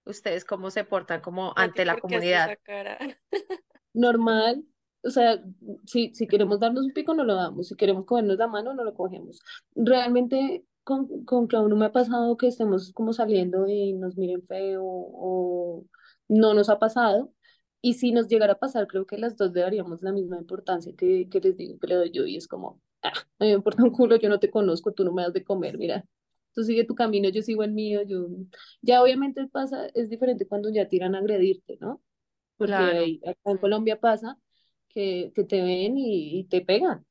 Ustedes 0.05 0.45
cómo 0.45 0.71
se 0.71 0.85
portan 0.85 1.21
como 1.21 1.55
Nati, 1.57 1.63
ante 1.63 1.85
la 1.85 1.93
¿por 1.95 2.09
qué 2.09 2.17
haces 2.17 2.29
comunidad. 2.31 2.53
esa 2.53 2.57
cara? 2.57 2.99
Normal. 3.95 4.65
O 5.05 5.11
sea, 5.11 5.43
si, 5.87 6.15
si 6.15 6.27
queremos 6.27 6.61
darnos 6.61 6.85
un 6.85 6.93
pico, 6.93 7.15
no 7.15 7.25
lo 7.25 7.35
damos. 7.35 7.69
Si 7.69 7.75
queremos 7.77 8.05
cogernos 8.07 8.39
la 8.39 8.47
mano, 8.47 8.73
no 8.75 8.85
lo 8.85 8.95
cogemos. 8.95 9.41
Realmente 9.75 10.65
con, 10.85 11.25
con 11.25 11.47
Clau 11.47 11.69
no 11.69 11.77
me 11.77 11.87
ha 11.87 11.93
pasado 11.93 12.37
que 12.37 12.49
estemos 12.49 12.93
como 12.93 13.13
saliendo 13.13 13.67
y 13.69 13.93
nos 13.95 14.17
miren 14.17 14.47
feo 14.47 14.83
o 14.85 15.85
no 16.29 16.55
nos 16.55 16.69
ha 16.69 16.79
pasado. 16.79 17.33
Y 17.81 17.95
si 17.95 18.13
nos 18.13 18.29
llegara 18.29 18.53
a 18.55 18.59
pasar, 18.61 18.87
creo 18.87 19.07
que 19.07 19.19
las 19.19 19.37
dos 19.37 19.53
le 19.53 19.61
daríamos 19.63 20.03
la 20.03 20.13
misma 20.13 20.37
importancia 20.39 20.93
que, 20.97 21.29
que 21.29 21.41
les 21.41 21.57
digo 21.57 21.79
que 21.81 21.87
le 21.89 21.95
doy 21.97 22.11
yo. 22.13 22.25
Y 22.27 22.37
es 22.37 22.47
como, 22.47 22.81
ah, 23.03 23.13
mí 23.41 23.49
me 23.49 23.53
importa 23.55 23.83
un 23.83 23.91
culo, 23.91 24.17
yo 24.17 24.29
no 24.29 24.39
te 24.39 24.51
conozco, 24.51 24.93
tú 24.93 25.05
no 25.05 25.13
me 25.13 25.23
das 25.23 25.33
de 25.33 25.43
comer, 25.45 25.79
mira. 25.79 26.05
Tú 26.55 26.63
sigue 26.65 26.85
tu 26.85 26.95
camino, 26.95 27.29
yo 27.31 27.43
sigo 27.43 27.65
el 27.65 27.73
mío. 27.73 28.03
Yo... 28.07 28.29
Ya 28.83 29.03
obviamente 29.03 29.47
pasa, 29.49 29.87
es 29.95 30.09
diferente 30.11 30.47
cuando 30.47 30.71
ya 30.71 30.89
tiran 30.89 31.15
a 31.15 31.19
agredirte, 31.19 31.77
¿no? 31.81 32.03
porque 32.57 32.73
claro. 32.75 32.99
ahí- 33.01 33.21
acá 33.27 33.51
en. 33.51 33.59
Colombia 33.59 33.99
pasa 34.01 34.39
que, 34.95 35.33
que 35.35 35.45
te 35.45 35.63
ven 35.63 35.97
y, 35.99 36.41
y 36.41 36.45
te 36.45 36.63
pegan. 36.63 37.07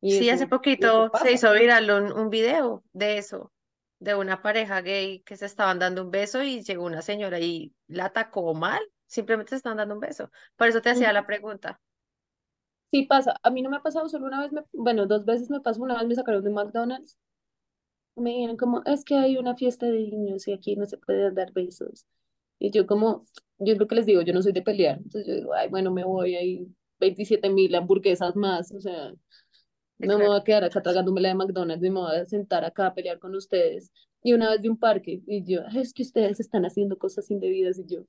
Y 0.00 0.16
Sí, 0.16 0.28
hace 0.30 0.46
eso, 0.46 0.46
poquito 0.46 1.10
se 1.14 1.32
hizo 1.32 1.52
viral 1.52 1.90
un, 1.90 2.12
un 2.12 2.30
video 2.30 2.84
de 2.92 3.18
eso, 3.18 3.52
de 3.98 4.14
una 4.14 4.42
pareja 4.42 4.80
gay 4.82 5.20
que 5.22 5.36
se 5.36 5.46
estaban 5.46 5.78
dando 5.78 6.02
un 6.02 6.10
beso 6.10 6.42
y 6.42 6.62
llegó 6.62 6.84
una 6.84 7.02
señora 7.02 7.40
y 7.40 7.74
la 7.88 8.06
atacó 8.06 8.54
mal, 8.54 8.80
simplemente 9.06 9.50
se 9.50 9.56
estaban 9.56 9.78
dando 9.78 9.94
un 9.94 10.00
beso. 10.00 10.30
Por 10.56 10.68
eso 10.68 10.82
te 10.82 10.90
hacía 10.90 11.12
la 11.12 11.26
pregunta. 11.26 11.80
Sí 12.90 13.02
pasa. 13.06 13.34
A 13.42 13.50
mí 13.50 13.60
no 13.62 13.68
me 13.70 13.76
ha 13.76 13.82
pasado 13.82 14.08
solo 14.08 14.26
una 14.26 14.40
vez, 14.40 14.52
me, 14.52 14.62
bueno, 14.72 15.06
dos 15.06 15.24
veces 15.24 15.50
me 15.50 15.60
pasó. 15.60 15.82
Una 15.82 15.98
vez 15.98 16.06
me 16.06 16.14
sacaron 16.14 16.42
de 16.44 16.50
McDonald's. 16.50 17.18
Me 18.16 18.30
dijeron 18.30 18.56
como, 18.56 18.82
es 18.86 19.04
que 19.04 19.16
hay 19.16 19.36
una 19.38 19.56
fiesta 19.56 19.86
de 19.86 19.92
niños 20.00 20.46
y 20.48 20.52
aquí 20.52 20.76
no 20.76 20.86
se 20.86 20.98
pueden 20.98 21.34
dar 21.34 21.52
besos. 21.52 22.06
Y 22.58 22.70
yo 22.70 22.86
como, 22.86 23.24
yo 23.58 23.72
es 23.74 23.78
lo 23.78 23.88
que 23.88 23.96
les 23.96 24.06
digo, 24.06 24.22
yo 24.22 24.32
no 24.32 24.42
soy 24.42 24.52
de 24.52 24.62
pelear. 24.62 24.98
Entonces 24.98 25.26
yo 25.26 25.34
digo, 25.34 25.54
ay, 25.54 25.68
bueno, 25.68 25.90
me 25.92 26.04
voy, 26.04 26.36
hay 26.36 26.68
27 27.00 27.50
mil 27.50 27.74
hamburguesas 27.74 28.36
más. 28.36 28.72
O 28.72 28.80
sea, 28.80 29.12
no 29.98 30.18
me 30.18 30.26
voy 30.26 30.36
a 30.38 30.44
quedar 30.44 30.64
acá 30.64 30.82
tragándome 30.82 31.20
la 31.20 31.28
de 31.30 31.34
McDonald's, 31.36 31.82
ni 31.82 31.90
me 31.90 32.00
voy 32.00 32.16
a 32.16 32.26
sentar 32.26 32.64
acá 32.64 32.88
a 32.88 32.94
pelear 32.94 33.18
con 33.18 33.34
ustedes. 33.34 33.92
Y 34.22 34.32
una 34.34 34.50
vez 34.50 34.62
de 34.62 34.70
un 34.70 34.78
parque, 34.78 35.22
y 35.26 35.44
yo, 35.44 35.62
"Ay, 35.68 35.80
es 35.82 35.92
que 35.94 36.02
ustedes 36.02 36.40
están 36.40 36.64
haciendo 36.64 36.98
cosas 36.98 37.30
indebidas, 37.30 37.78
y 37.78 37.86
yo, 37.86 38.04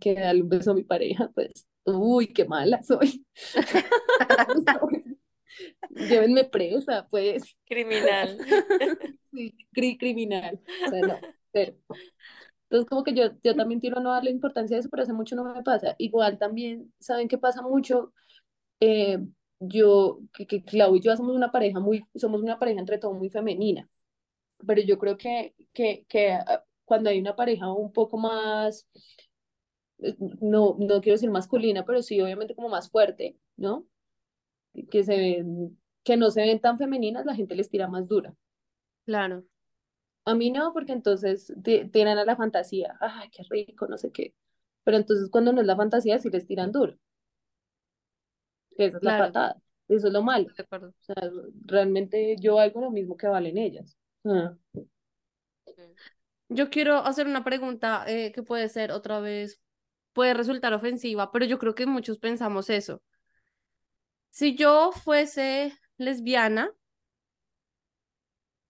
que 0.00 0.14
darle 0.14 0.42
un 0.42 0.48
beso 0.48 0.72
a 0.72 0.74
mi 0.74 0.84
pareja, 0.84 1.30
pues, 1.34 1.66
uy, 1.84 2.28
qué 2.28 2.44
mala 2.46 2.82
soy. 2.82 3.24
Llévenme 5.90 6.44
presa, 6.44 7.06
pues, 7.10 7.56
Criminal. 7.66 8.38
sí, 9.32 9.54
cri- 9.74 9.98
criminal. 9.98 10.60
O 10.86 10.90
sea, 10.90 11.00
no, 11.02 11.18
pero. 11.52 11.74
Entonces, 12.70 12.88
como 12.88 13.04
que 13.04 13.14
yo, 13.14 13.24
yo 13.44 13.56
también 13.56 13.80
quiero 13.80 14.00
no 14.00 14.12
darle 14.12 14.30
importancia 14.32 14.76
a 14.76 14.80
eso, 14.80 14.88
pero 14.90 15.02
hace 15.04 15.12
mucho 15.12 15.36
no 15.36 15.44
me 15.44 15.62
pasa. 15.64 15.96
Igual 15.98 16.38
también, 16.38 16.92
¿saben 17.00 17.28
qué 17.28 17.38
pasa 17.38 17.62
mucho? 17.62 18.12
Eh, 18.80 19.18
yo, 19.60 20.20
que, 20.34 20.46
que 20.46 20.64
Clau 20.64 20.96
y 20.96 21.00
yo 21.02 21.16
somos 21.16 21.36
una 21.36 21.52
pareja 21.52 21.80
muy, 21.80 22.04
somos 22.16 22.42
una 22.42 22.58
pareja 22.58 22.80
entre 22.80 22.98
todo 22.98 23.14
muy 23.14 23.30
femenina. 23.30 23.88
pero 24.66 24.82
yo 24.82 24.98
creo 24.98 25.16
que, 25.18 25.54
que, 25.72 26.04
que 26.08 26.32
ah, 26.32 26.64
cuando 26.84 27.10
hay 27.10 27.20
una 27.20 27.36
pareja 27.36 27.72
un 27.72 27.92
poco 27.92 28.18
más, 28.18 28.88
eh, 29.98 30.16
no, 30.40 30.76
no 30.78 31.00
quiero 31.00 31.14
decir 31.16 31.30
masculina, 31.30 31.84
pero 31.84 32.02
sí 32.02 32.20
obviamente 32.20 32.54
como 32.54 32.68
más 32.68 32.90
fuerte, 32.90 33.36
¿no? 33.56 33.86
Que 34.90 35.04
se 35.04 35.16
ven, 35.16 35.78
que 36.04 36.16
no 36.16 36.30
se 36.30 36.42
ven 36.42 36.60
tan 36.60 36.76
femeninas, 36.78 37.24
la 37.26 37.34
gente 37.34 37.54
les 37.54 37.70
tira 37.70 37.86
más 37.88 38.08
dura. 38.08 38.34
Claro, 39.06 39.44
A 40.24 40.34
mí 40.34 40.50
no, 40.50 40.72
porque 40.72 40.92
entonces 40.92 41.52
ti- 41.62 41.86
tiran 41.90 42.16
a 42.18 42.24
la 42.24 42.36
fantasía, 42.36 42.96
ay, 43.00 43.28
qué 43.30 43.42
rico, 43.50 43.86
no 43.86 43.98
sé 43.98 44.10
qué. 44.12 44.34
Pero 44.84 44.96
entonces 44.96 45.28
cuando 45.30 45.52
no 45.52 45.60
es 45.60 45.66
la 45.66 45.76
fantasía, 45.76 46.18
sí 46.18 46.30
les 46.30 46.46
tiran 46.46 46.72
duro, 46.72 46.94
esa 48.76 48.98
es 48.98 49.02
la 49.02 49.16
patada, 49.16 49.56
eso 49.88 50.06
es 50.08 50.12
lo 50.12 50.22
malo. 50.22 50.46
de 50.56 50.62
acuerdo. 50.62 50.88
O 50.88 51.02
sea, 51.02 51.14
realmente 51.66 52.36
yo 52.40 52.56
valgo 52.56 52.80
lo 52.80 52.90
mismo 52.90 53.16
que 53.16 53.26
valen 53.28 53.58
ellas. 53.58 53.96
Ah. 54.24 54.54
Yo 56.48 56.68
quiero 56.70 56.96
hacer 56.98 57.26
una 57.26 57.44
pregunta 57.44 58.04
eh, 58.08 58.32
que 58.32 58.42
puede 58.42 58.68
ser 58.68 58.92
otra 58.92 59.20
vez, 59.20 59.60
puede 60.12 60.34
resultar 60.34 60.72
ofensiva, 60.74 61.30
pero 61.32 61.44
yo 61.46 61.58
creo 61.58 61.74
que 61.74 61.86
muchos 61.86 62.18
pensamos 62.18 62.70
eso. 62.70 63.02
Si 64.30 64.56
yo 64.56 64.90
fuese 64.92 65.72
lesbiana, 65.96 66.72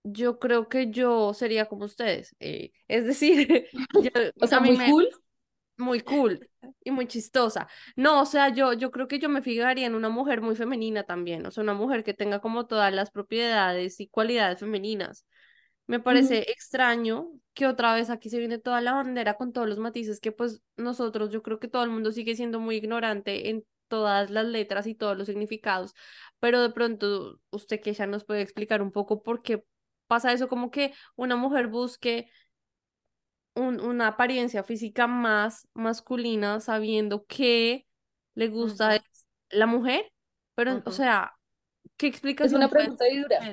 yo 0.03 0.39
creo 0.39 0.69
que 0.69 0.91
yo 0.91 1.35
sería 1.35 1.67
como 1.67 1.85
ustedes. 1.85 2.35
eh, 2.41 2.73
es 2.89 3.07
decir, 3.07 3.69
yo, 3.95 4.11
O 4.41 4.47
sea, 4.47 4.59
a 4.59 4.61
mí 4.61 4.73
muy 4.73 4.77
me, 4.77 4.91
cool. 4.91 5.09
muy 5.77 6.01
cool 6.01 6.49
y 6.85 6.91
muy 6.91 7.07
chistosa. 7.07 7.69
No, 7.97 8.23
o 8.23 8.27
sea, 8.27 8.51
yo, 8.51 8.73
yo 8.75 8.91
creo 8.91 9.09
que 9.09 9.19
yo 9.19 9.29
me 9.29 9.43
fijaría 9.43 9.87
en 9.87 9.95
una 9.95 10.09
mujer 10.11 10.41
muy 10.43 10.57
femenina 10.57 11.05
también, 11.05 11.47
o 11.47 11.51
sea, 11.51 11.63
una 11.65 11.75
mujer 11.75 12.05
que 12.05 12.15
tenga 12.15 12.41
como 12.41 12.67
todas 12.67 12.93
las 12.95 13.11
propiedades 13.11 14.01
y 14.01 14.09
cualidades 14.09 14.61
femeninas. 14.61 15.27
Me 15.87 16.01
parece 16.01 16.51
extraño 16.51 17.29
que 17.55 17.67
otra 17.67 17.95
vez 17.95 18.11
aquí 18.11 18.31
se 18.31 18.39
viene 18.39 18.59
toda 18.59 18.81
la 18.81 18.93
bandera 18.93 19.35
con 19.35 19.53
todos 19.53 19.69
los 19.69 19.79
matices 19.79 20.21
que 20.21 20.31
pues 20.33 20.63
nosotros, 20.77 21.31
yo 21.31 21.43
creo 21.43 21.59
que 21.59 21.69
todo 21.69 21.83
el 21.85 21.91
mundo 21.91 22.13
sigue 22.13 22.37
siendo 22.37 22.61
muy 22.61 22.77
ignorante 22.77 23.51
en 23.51 23.65
todas 23.89 24.31
las 24.31 24.47
letras 24.47 24.87
y 24.87 24.95
todos 24.95 25.19
los 25.19 25.27
significados, 25.27 25.95
pero 26.39 26.63
de 26.63 26.71
pronto 26.71 27.41
usted 27.51 27.81
que 27.81 27.93
ya 27.93 28.07
nos 28.07 28.25
puede 28.25 28.43
explicar 28.43 28.83
un 28.83 28.93
poco 28.93 29.23
por 29.23 29.43
qué 29.43 29.65
pasa 30.11 30.35
eso, 30.35 30.49
como 30.51 30.71
que 30.73 30.95
una 31.17 31.37
mujer 31.37 31.69
busque 31.69 32.31
un- 33.55 33.81
una 33.81 34.09
apariencia 34.09 34.63
física 34.65 35.07
más 35.07 35.69
masculina 35.75 36.61
sabiendo 36.61 37.27
que 37.27 37.87
le 38.35 38.49
gusta 38.49 38.97
es 38.97 39.03
la 39.51 39.67
mujer, 39.67 40.13
pero 40.55 40.83
o 40.85 40.91
sea, 40.93 41.35
¿qué 41.97 42.07
Es 42.41 42.53
explicación 42.53 42.53
una 42.53 42.71
pregunta 42.71 43.05
dura. 43.11 43.51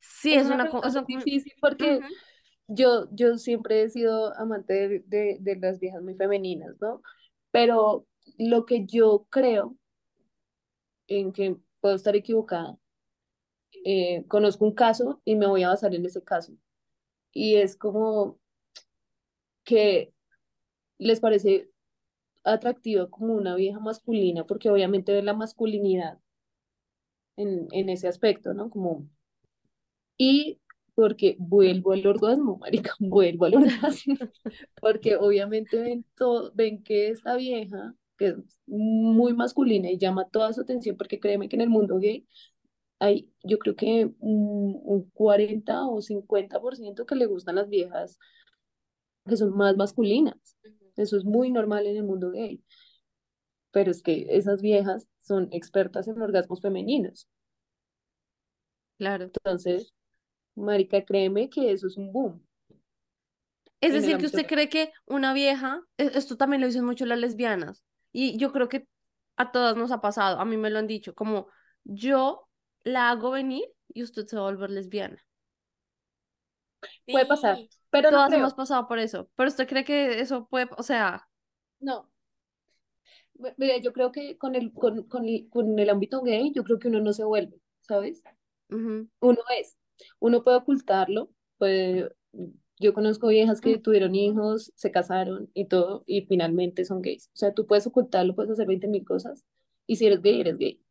Sí, 0.00 0.34
Es 0.34 0.36
es 0.36 0.48
una 0.48 0.50
una, 0.50 0.68
co- 0.68 0.82
pregunta 0.82 0.88
es 0.88 0.96
muy 0.96 1.04
una- 1.08 1.24
difícil 1.24 1.52
porque 1.60 2.04
yo, 2.68 3.08
yo 3.12 3.38
siempre 3.38 3.82
he 3.82 3.90
sido 3.90 4.36
amante 4.38 4.74
de, 4.88 5.00
de, 5.06 5.38
de 5.40 5.56
las 5.56 5.80
viejas 5.80 6.02
muy 6.02 6.14
femeninas, 6.16 6.76
¿no? 6.80 7.02
Pero 7.52 8.06
lo 8.38 8.66
que 8.66 8.86
yo 8.86 9.26
creo, 9.30 9.76
en 11.08 11.32
que 11.32 11.56
puedo 11.80 11.94
estar 11.96 12.16
equivocada, 12.16 12.76
eh, 13.84 14.24
conozco 14.28 14.64
un 14.64 14.74
caso 14.74 15.20
y 15.24 15.36
me 15.36 15.46
voy 15.46 15.62
a 15.62 15.68
basar 15.70 15.94
en 15.94 16.06
ese 16.06 16.22
caso. 16.22 16.52
Y 17.32 17.56
es 17.56 17.76
como 17.76 18.38
que 19.64 20.12
les 20.98 21.20
parece 21.20 21.70
atractiva 22.44 23.10
como 23.10 23.34
una 23.34 23.56
vieja 23.56 23.80
masculina, 23.80 24.46
porque 24.46 24.70
obviamente 24.70 25.12
ve 25.12 25.22
la 25.22 25.34
masculinidad 25.34 26.20
en, 27.36 27.68
en 27.72 27.88
ese 27.90 28.08
aspecto, 28.08 28.54
¿no? 28.54 28.70
Como 28.70 29.06
Y 30.18 30.60
porque 30.94 31.36
vuelvo 31.38 31.92
al 31.92 32.06
orgasmo, 32.06 32.58
marica, 32.58 32.92
vuelvo 33.00 33.46
al 33.46 33.54
orgasmo, 33.56 34.16
porque 34.80 35.16
obviamente 35.16 35.80
ven 35.80 36.04
todo, 36.16 36.52
ven 36.54 36.82
que 36.82 37.08
esta 37.08 37.36
vieja, 37.36 37.94
que 38.18 38.28
es 38.28 38.36
muy 38.66 39.34
masculina 39.34 39.90
y 39.90 39.98
llama 39.98 40.28
toda 40.28 40.52
su 40.52 40.60
atención, 40.62 40.96
porque 40.96 41.20
créeme 41.20 41.48
que 41.48 41.56
en 41.56 41.62
el 41.62 41.70
mundo 41.70 41.98
gay 41.98 42.26
hay, 43.02 43.30
yo 43.44 43.58
creo 43.58 43.76
que 43.76 44.06
un, 44.20 44.80
un 44.84 45.10
40 45.10 45.86
o 45.86 46.00
50% 46.02 47.06
que 47.06 47.16
le 47.16 47.26
gustan 47.26 47.56
las 47.56 47.68
viejas 47.68 48.18
que 49.26 49.36
son 49.36 49.56
más 49.56 49.76
masculinas. 49.76 50.56
Eso 50.96 51.16
es 51.16 51.24
muy 51.24 51.50
normal 51.50 51.86
en 51.86 51.96
el 51.96 52.04
mundo 52.04 52.30
gay, 52.30 52.62
pero 53.70 53.90
es 53.90 54.02
que 54.02 54.26
esas 54.30 54.62
viejas 54.62 55.08
son 55.20 55.48
expertas 55.52 56.08
en 56.08 56.22
orgasmos 56.22 56.60
femeninos. 56.62 57.28
claro. 58.98 59.32
Entonces, 59.34 59.92
marica, 60.56 61.04
créeme 61.04 61.50
que 61.50 61.72
eso 61.72 61.86
es 61.88 61.96
un 61.96 62.12
boom 62.12 62.46
Es 63.80 63.94
decir, 63.94 64.18
que 64.18 64.26
usted 64.26 64.46
cree 64.46 64.68
que 64.68 64.92
una 65.06 65.32
vieja, 65.34 65.82
e- 65.98 66.12
esto 66.14 66.36
también 66.36 66.60
lo 66.60 66.66
dicen 66.68 66.84
mucho 66.84 67.06
las 67.06 67.18
lesbianas, 67.18 67.82
y 68.12 68.36
yo 68.38 68.52
creo 68.52 68.68
que 68.68 68.86
a 69.36 69.50
todas 69.52 69.76
nos 69.76 69.90
ha 69.92 70.00
pasado, 70.00 70.38
a 70.40 70.44
mí 70.44 70.56
me 70.56 70.70
lo 70.70 70.78
han 70.78 70.86
dicho, 70.86 71.14
como 71.14 71.48
yo 71.84 72.48
la 72.84 73.10
hago 73.10 73.30
venir 73.32 73.64
y 73.88 74.02
usted 74.02 74.26
se 74.26 74.36
va 74.36 74.42
a 74.42 74.50
volver 74.52 74.70
lesbiana. 74.70 75.24
Puede 77.10 77.26
pasar, 77.26 77.58
pero 77.90 78.10
no 78.10 78.16
Todas 78.16 78.26
creo. 78.26 78.38
hemos 78.40 78.54
pasado 78.54 78.86
por 78.88 78.98
eso. 78.98 79.30
Pero 79.36 79.48
usted 79.48 79.68
cree 79.68 79.84
que 79.84 80.20
eso 80.20 80.46
puede, 80.48 80.68
o 80.76 80.82
sea, 80.82 81.28
No. 81.80 82.08
Mira, 83.58 83.76
yo 83.78 83.92
creo 83.92 84.12
que 84.12 84.38
con 84.38 84.54
el, 84.54 84.72
con, 84.72 85.02
con 85.04 85.28
el, 85.28 85.48
con 85.50 85.78
el 85.78 85.90
ámbito 85.90 86.22
gay, 86.22 86.52
yo 86.54 86.64
creo 86.64 86.78
que 86.78 86.88
uno 86.88 87.00
no 87.00 87.12
se 87.12 87.24
vuelve, 87.24 87.60
¿sabes? 87.82 88.24
Uno 89.20 89.40
es, 89.58 89.76
uno 90.20 90.42
puede 90.44 90.58
ocultarlo, 90.58 91.30
puede, 91.58 92.10
yo 92.80 92.94
conozco 92.94 93.28
viejas 93.28 93.60
que 93.62 93.78
tuvieron 93.78 94.14
hijos, 94.16 94.72
se 94.76 94.90
casaron 94.92 95.50
y 95.54 95.66
todo, 95.68 96.04
y 96.06 96.26
finalmente 96.26 96.84
son 96.86 97.02
gays. 97.02 97.28
O 97.34 97.38
sea, 97.38 97.54
tú 97.54 97.66
puedes 97.66 97.86
ocultarlo, 97.88 98.34
puedes 98.36 98.52
hacer 98.52 98.68
20 98.68 98.88
mil 98.88 99.04
cosas, 99.06 99.46
y 99.86 99.96
si 99.96 100.06
eres 100.08 100.22
gay, 100.22 100.40
eres 100.42 100.58
gay. 100.58 100.81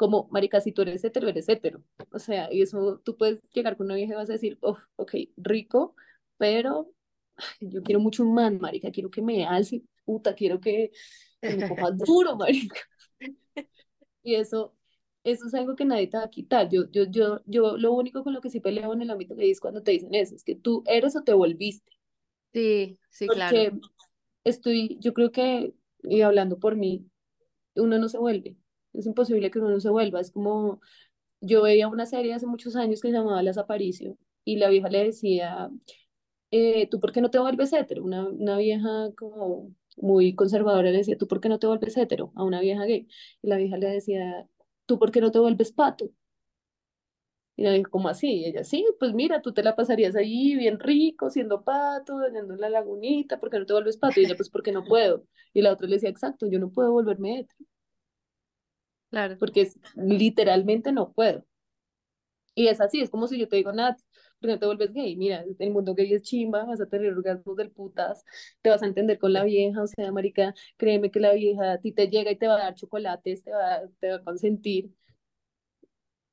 Como, 0.00 0.28
marica, 0.30 0.62
si 0.62 0.72
tú 0.72 0.80
eres 0.80 1.04
hetero, 1.04 1.28
eres 1.28 1.46
hetero. 1.46 1.82
O 2.10 2.18
sea, 2.18 2.48
y 2.50 2.62
eso 2.62 3.02
tú 3.04 3.18
puedes 3.18 3.38
llegar 3.52 3.76
con 3.76 3.84
una 3.84 3.96
vieja 3.96 4.14
y 4.14 4.16
vas 4.16 4.30
a 4.30 4.32
decir, 4.32 4.56
oh, 4.62 4.78
ok, 4.96 5.14
rico, 5.36 5.94
pero 6.38 6.90
ay, 7.36 7.68
yo 7.68 7.82
quiero 7.82 8.00
mucho 8.00 8.22
un 8.22 8.32
man, 8.32 8.58
marica, 8.62 8.90
quiero 8.90 9.10
que 9.10 9.20
me 9.20 9.44
alce, 9.44 9.82
puta, 10.06 10.34
quiero 10.34 10.58
que, 10.58 10.90
que 11.42 11.54
me 11.54 11.68
coja 11.68 11.90
duro, 12.06 12.34
marica. 12.34 12.80
Y 14.22 14.36
eso, 14.36 14.74
eso 15.22 15.48
es 15.48 15.52
algo 15.54 15.76
que 15.76 15.84
nadie 15.84 16.06
te 16.06 16.16
va 16.16 16.24
a 16.24 16.30
quitar. 16.30 16.70
Yo, 16.70 16.90
yo, 16.90 17.04
yo, 17.04 17.40
yo 17.44 17.76
lo 17.76 17.92
único 17.92 18.24
con 18.24 18.32
lo 18.32 18.40
que 18.40 18.48
sí 18.48 18.60
peleo 18.60 18.94
en 18.94 19.02
el 19.02 19.10
ámbito 19.10 19.36
gay 19.36 19.50
es 19.50 19.60
cuando 19.60 19.82
te 19.82 19.90
dicen 19.90 20.14
eso, 20.14 20.34
es 20.34 20.44
que 20.44 20.54
tú 20.54 20.82
eres 20.86 21.14
o 21.14 21.24
te 21.24 21.34
volviste. 21.34 21.92
sí, 22.54 22.98
sí, 23.10 23.28
claro. 23.28 23.54
Porque 23.54 23.86
estoy, 24.44 24.96
yo 25.00 25.12
creo 25.12 25.30
que, 25.30 25.74
y 26.04 26.22
hablando 26.22 26.58
por 26.58 26.76
mí, 26.76 27.04
uno 27.74 27.98
no 27.98 28.08
se 28.08 28.16
vuelve. 28.16 28.56
Es 28.92 29.06
imposible 29.06 29.50
que 29.50 29.58
uno 29.58 29.70
no 29.70 29.80
se 29.80 29.90
vuelva. 29.90 30.20
Es 30.20 30.30
como, 30.32 30.80
yo 31.40 31.62
veía 31.62 31.88
una 31.88 32.06
serie 32.06 32.34
hace 32.34 32.46
muchos 32.46 32.76
años 32.76 33.00
que 33.00 33.08
se 33.08 33.14
llamaba 33.14 33.42
Las 33.42 33.58
Aparicio, 33.58 34.16
y 34.44 34.56
la 34.56 34.68
vieja 34.68 34.88
le 34.88 35.04
decía, 35.04 35.70
eh, 36.50 36.88
¿tú 36.90 37.00
por 37.00 37.12
qué 37.12 37.20
no 37.20 37.30
te 37.30 37.38
vuelves 37.38 37.72
hetero? 37.72 38.04
Una, 38.04 38.28
una 38.28 38.58
vieja 38.58 39.10
como 39.16 39.74
muy 39.96 40.34
conservadora 40.34 40.90
le 40.90 40.98
decía, 40.98 41.16
¿tú 41.18 41.28
por 41.28 41.40
qué 41.40 41.48
no 41.48 41.58
te 41.58 41.66
vuelves 41.66 41.96
hetero? 41.96 42.32
A 42.36 42.44
una 42.44 42.60
vieja 42.60 42.84
gay. 42.84 43.08
Y 43.42 43.48
la 43.48 43.56
vieja 43.56 43.76
le 43.76 43.88
decía, 43.88 44.48
¿tú 44.86 44.98
por 44.98 45.10
qué 45.12 45.20
no 45.20 45.30
te 45.30 45.38
vuelves 45.38 45.72
pato? 45.72 46.10
Y 47.56 47.62
la 47.64 47.72
vieja, 47.72 47.90
¿cómo 47.90 48.08
así? 48.08 48.28
Y 48.40 48.44
ella, 48.46 48.64
sí, 48.64 48.86
pues 48.98 49.12
mira, 49.12 49.42
tú 49.42 49.52
te 49.52 49.62
la 49.62 49.76
pasarías 49.76 50.16
ahí 50.16 50.56
bien 50.56 50.78
rico, 50.80 51.28
siendo 51.30 51.62
pato, 51.62 52.18
dañando 52.18 52.56
la 52.56 52.70
lagunita, 52.70 53.38
¿por 53.38 53.50
qué 53.50 53.58
no 53.58 53.66
te 53.66 53.74
vuelves 53.74 53.98
pato? 53.98 54.20
Y 54.20 54.24
ella, 54.24 54.36
pues 54.36 54.48
porque 54.48 54.72
no 54.72 54.84
puedo. 54.84 55.26
Y 55.52 55.60
la 55.62 55.72
otra 55.72 55.86
le 55.86 55.96
decía, 55.96 56.08
exacto, 56.08 56.46
yo 56.46 56.58
no 56.58 56.70
puedo 56.70 56.92
volverme 56.92 57.40
hetero, 57.40 57.66
Claro. 59.10 59.36
porque 59.38 59.62
es, 59.62 59.78
literalmente 59.96 60.92
no 60.92 61.12
puedo. 61.12 61.44
Y 62.54 62.68
es 62.68 62.80
así, 62.80 63.00
es 63.00 63.10
como 63.10 63.26
si 63.28 63.38
yo 63.38 63.48
te 63.48 63.56
digo, 63.56 63.72
Nat, 63.72 63.98
¿por 64.38 64.48
qué 64.48 64.54
no 64.54 64.58
te 64.58 64.66
vuelves 64.66 64.92
gay? 64.92 65.16
Mira, 65.16 65.44
el 65.58 65.70
mundo 65.70 65.94
gay 65.94 66.12
es 66.12 66.22
chimba, 66.22 66.64
vas 66.64 66.80
a 66.80 66.86
tener 66.86 67.12
orgasmos 67.12 67.56
del 67.56 67.70
putas, 67.70 68.24
te 68.60 68.70
vas 68.70 68.82
a 68.82 68.86
entender 68.86 69.18
con 69.18 69.32
la 69.32 69.44
vieja, 69.44 69.82
o 69.82 69.86
sea, 69.86 70.12
marica, 70.12 70.54
créeme 70.76 71.10
que 71.10 71.20
la 71.20 71.32
vieja 71.32 71.72
a 71.72 71.78
ti 71.80 71.92
te 71.92 72.08
llega 72.08 72.30
y 72.30 72.36
te 72.36 72.48
va 72.48 72.56
a 72.56 72.58
dar 72.64 72.74
chocolates, 72.74 73.44
te 73.44 73.52
va, 73.52 73.82
te 74.00 74.10
va 74.10 74.16
a 74.16 74.24
consentir, 74.24 74.90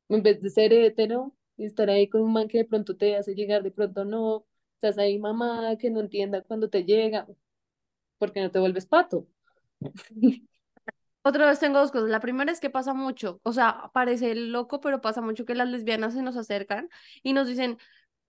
en 0.10 0.22
vez 0.24 0.42
de 0.42 0.50
ser 0.50 0.74
hetero 0.74 1.34
y 1.58 1.66
estar 1.66 1.90
ahí 1.90 2.08
con 2.10 2.22
un 2.22 2.34
man 2.34 2.48
que 2.48 2.60
de 2.60 2.66
pronto 2.66 2.96
te 2.98 3.16
hace 3.16 3.34
llegar, 3.36 3.64
de 3.64 3.72
pronto 3.72 4.06
no, 4.06 4.46
estás 4.76 4.98
ahí 4.98 5.18
mamá 5.20 5.76
que 5.78 5.90
no 5.90 6.00
entienda 6.02 6.42
cuando 6.44 6.70
te 6.70 6.84
llega, 6.84 7.28
porque 8.20 8.42
no 8.42 8.52
te 8.52 8.60
vuelves 8.60 8.88
pato. 8.88 9.28
Otra 11.28 11.46
vez 11.46 11.60
tengo 11.60 11.80
dos 11.80 11.92
cosas. 11.92 12.10
La 12.10 12.22
primera 12.22 12.54
es 12.54 12.62
que 12.62 12.70
pasa 12.70 12.94
mucho, 12.94 13.42
o 13.44 13.52
sea, 13.52 13.92
parece 13.94 14.34
loco, 14.34 14.80
pero 14.80 15.02
pasa 15.02 15.20
mucho 15.20 15.44
que 15.44 15.56
las 15.56 15.68
lesbianas 15.68 16.14
se 16.14 16.22
nos 16.22 16.38
acercan 16.38 16.90
y 17.22 17.34
nos 17.34 17.50
dicen, 17.50 17.78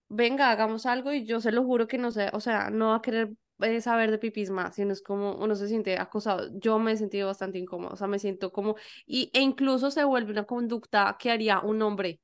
venga, 0.09 0.51
hagamos 0.51 0.85
algo 0.85 1.13
y 1.13 1.25
yo 1.25 1.41
se 1.41 1.53
lo 1.53 1.63
juro 1.63 1.87
que 1.87 1.97
no 1.97 2.11
sé, 2.11 2.29
o 2.33 2.41
sea, 2.41 2.71
no 2.71 2.89
va 2.89 2.97
a 2.97 3.03
querer 3.03 3.31
eh, 3.61 3.81
saber 3.81 4.11
de 4.11 4.19
pipis 4.19 4.51
más, 4.51 4.75
sino 4.75 4.93
es 4.93 5.01
como 5.01 5.37
uno 5.37 5.55
se 5.55 5.69
siente 5.69 5.97
acosado. 5.97 6.49
Yo 6.59 6.81
me 6.81 6.91
he 6.91 6.97
sentido 6.97 7.29
bastante 7.29 7.59
incómodo, 7.59 7.93
o 7.95 7.97
sea, 7.97 8.09
me 8.09 8.19
siento 8.19 8.51
como, 8.51 8.75
y, 9.07 9.31
e 9.33 9.43
incluso 9.43 9.93
se 9.93 10.03
vuelve 10.03 10.33
una 10.33 10.45
conducta 10.45 11.17
que 11.21 11.31
haría 11.31 11.61
un 11.61 11.81
hombre 11.83 12.21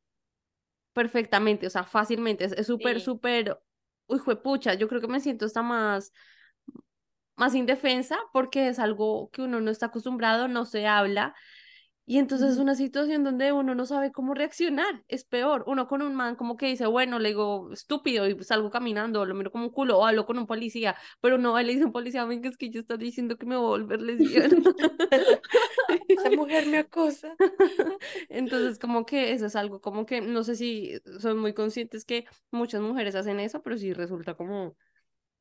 perfectamente, 0.92 1.68
o 1.68 1.70
sea, 1.70 1.84
fácilmente, 1.84 2.46
es 2.46 2.66
súper, 2.66 2.98
sí. 2.98 3.04
súper, 3.04 3.60
uy, 4.08 4.18
juepucha, 4.18 4.74
yo 4.74 4.88
creo 4.88 5.00
que 5.00 5.06
me 5.06 5.20
siento 5.20 5.46
hasta 5.46 5.62
más 5.62 6.12
más 7.36 7.54
indefensa 7.54 8.18
porque 8.32 8.68
es 8.68 8.78
algo 8.78 9.30
que 9.30 9.42
uno 9.42 9.60
no 9.60 9.70
está 9.70 9.86
acostumbrado, 9.86 10.48
no 10.48 10.64
se 10.64 10.86
habla. 10.86 11.34
Y 12.06 12.18
entonces 12.18 12.52
es 12.52 12.58
una 12.58 12.74
situación 12.74 13.24
donde 13.24 13.52
uno 13.52 13.74
no 13.74 13.86
sabe 13.86 14.12
cómo 14.12 14.34
reaccionar. 14.34 15.02
Es 15.08 15.24
peor. 15.24 15.64
Uno 15.66 15.88
con 15.88 16.02
un 16.02 16.14
man 16.14 16.36
como 16.36 16.56
que 16.58 16.66
dice, 16.66 16.86
bueno, 16.86 17.18
le 17.18 17.30
digo 17.30 17.72
estúpido 17.72 18.28
y 18.28 18.42
salgo 18.44 18.70
caminando, 18.70 19.24
lo 19.24 19.34
miro 19.34 19.50
como 19.50 19.66
un 19.66 19.72
culo 19.72 19.98
o 19.98 20.04
hablo 20.06 20.26
con 20.26 20.38
un 20.38 20.46
policía, 20.46 20.96
pero 21.22 21.38
no, 21.38 21.58
él 21.58 21.66
le 21.66 21.72
dice 21.72 21.84
a 21.84 21.86
un 21.86 21.92
policía, 21.92 22.24
venga, 22.26 22.50
es 22.50 22.58
que 22.58 22.68
yo 22.68 22.80
está 22.80 22.98
diciendo 22.98 23.38
que 23.38 23.46
me 23.46 23.56
voy 23.56 23.64
a 23.64 23.68
volver 23.68 24.02
lesbiana. 24.02 24.54
Esa 26.08 26.30
mujer 26.30 26.66
me 26.66 26.78
acosa. 26.78 27.34
Entonces, 28.28 28.78
como 28.78 29.06
que 29.06 29.32
eso 29.32 29.46
es 29.46 29.56
algo 29.56 29.80
como 29.80 30.04
que 30.04 30.20
no 30.20 30.44
sé 30.44 30.56
si 30.56 30.98
son 31.20 31.38
muy 31.38 31.54
conscientes 31.54 32.04
que 32.04 32.26
muchas 32.50 32.82
mujeres 32.82 33.14
hacen 33.14 33.40
eso, 33.40 33.62
pero 33.62 33.78
sí 33.78 33.94
resulta 33.94 34.34
como, 34.34 34.76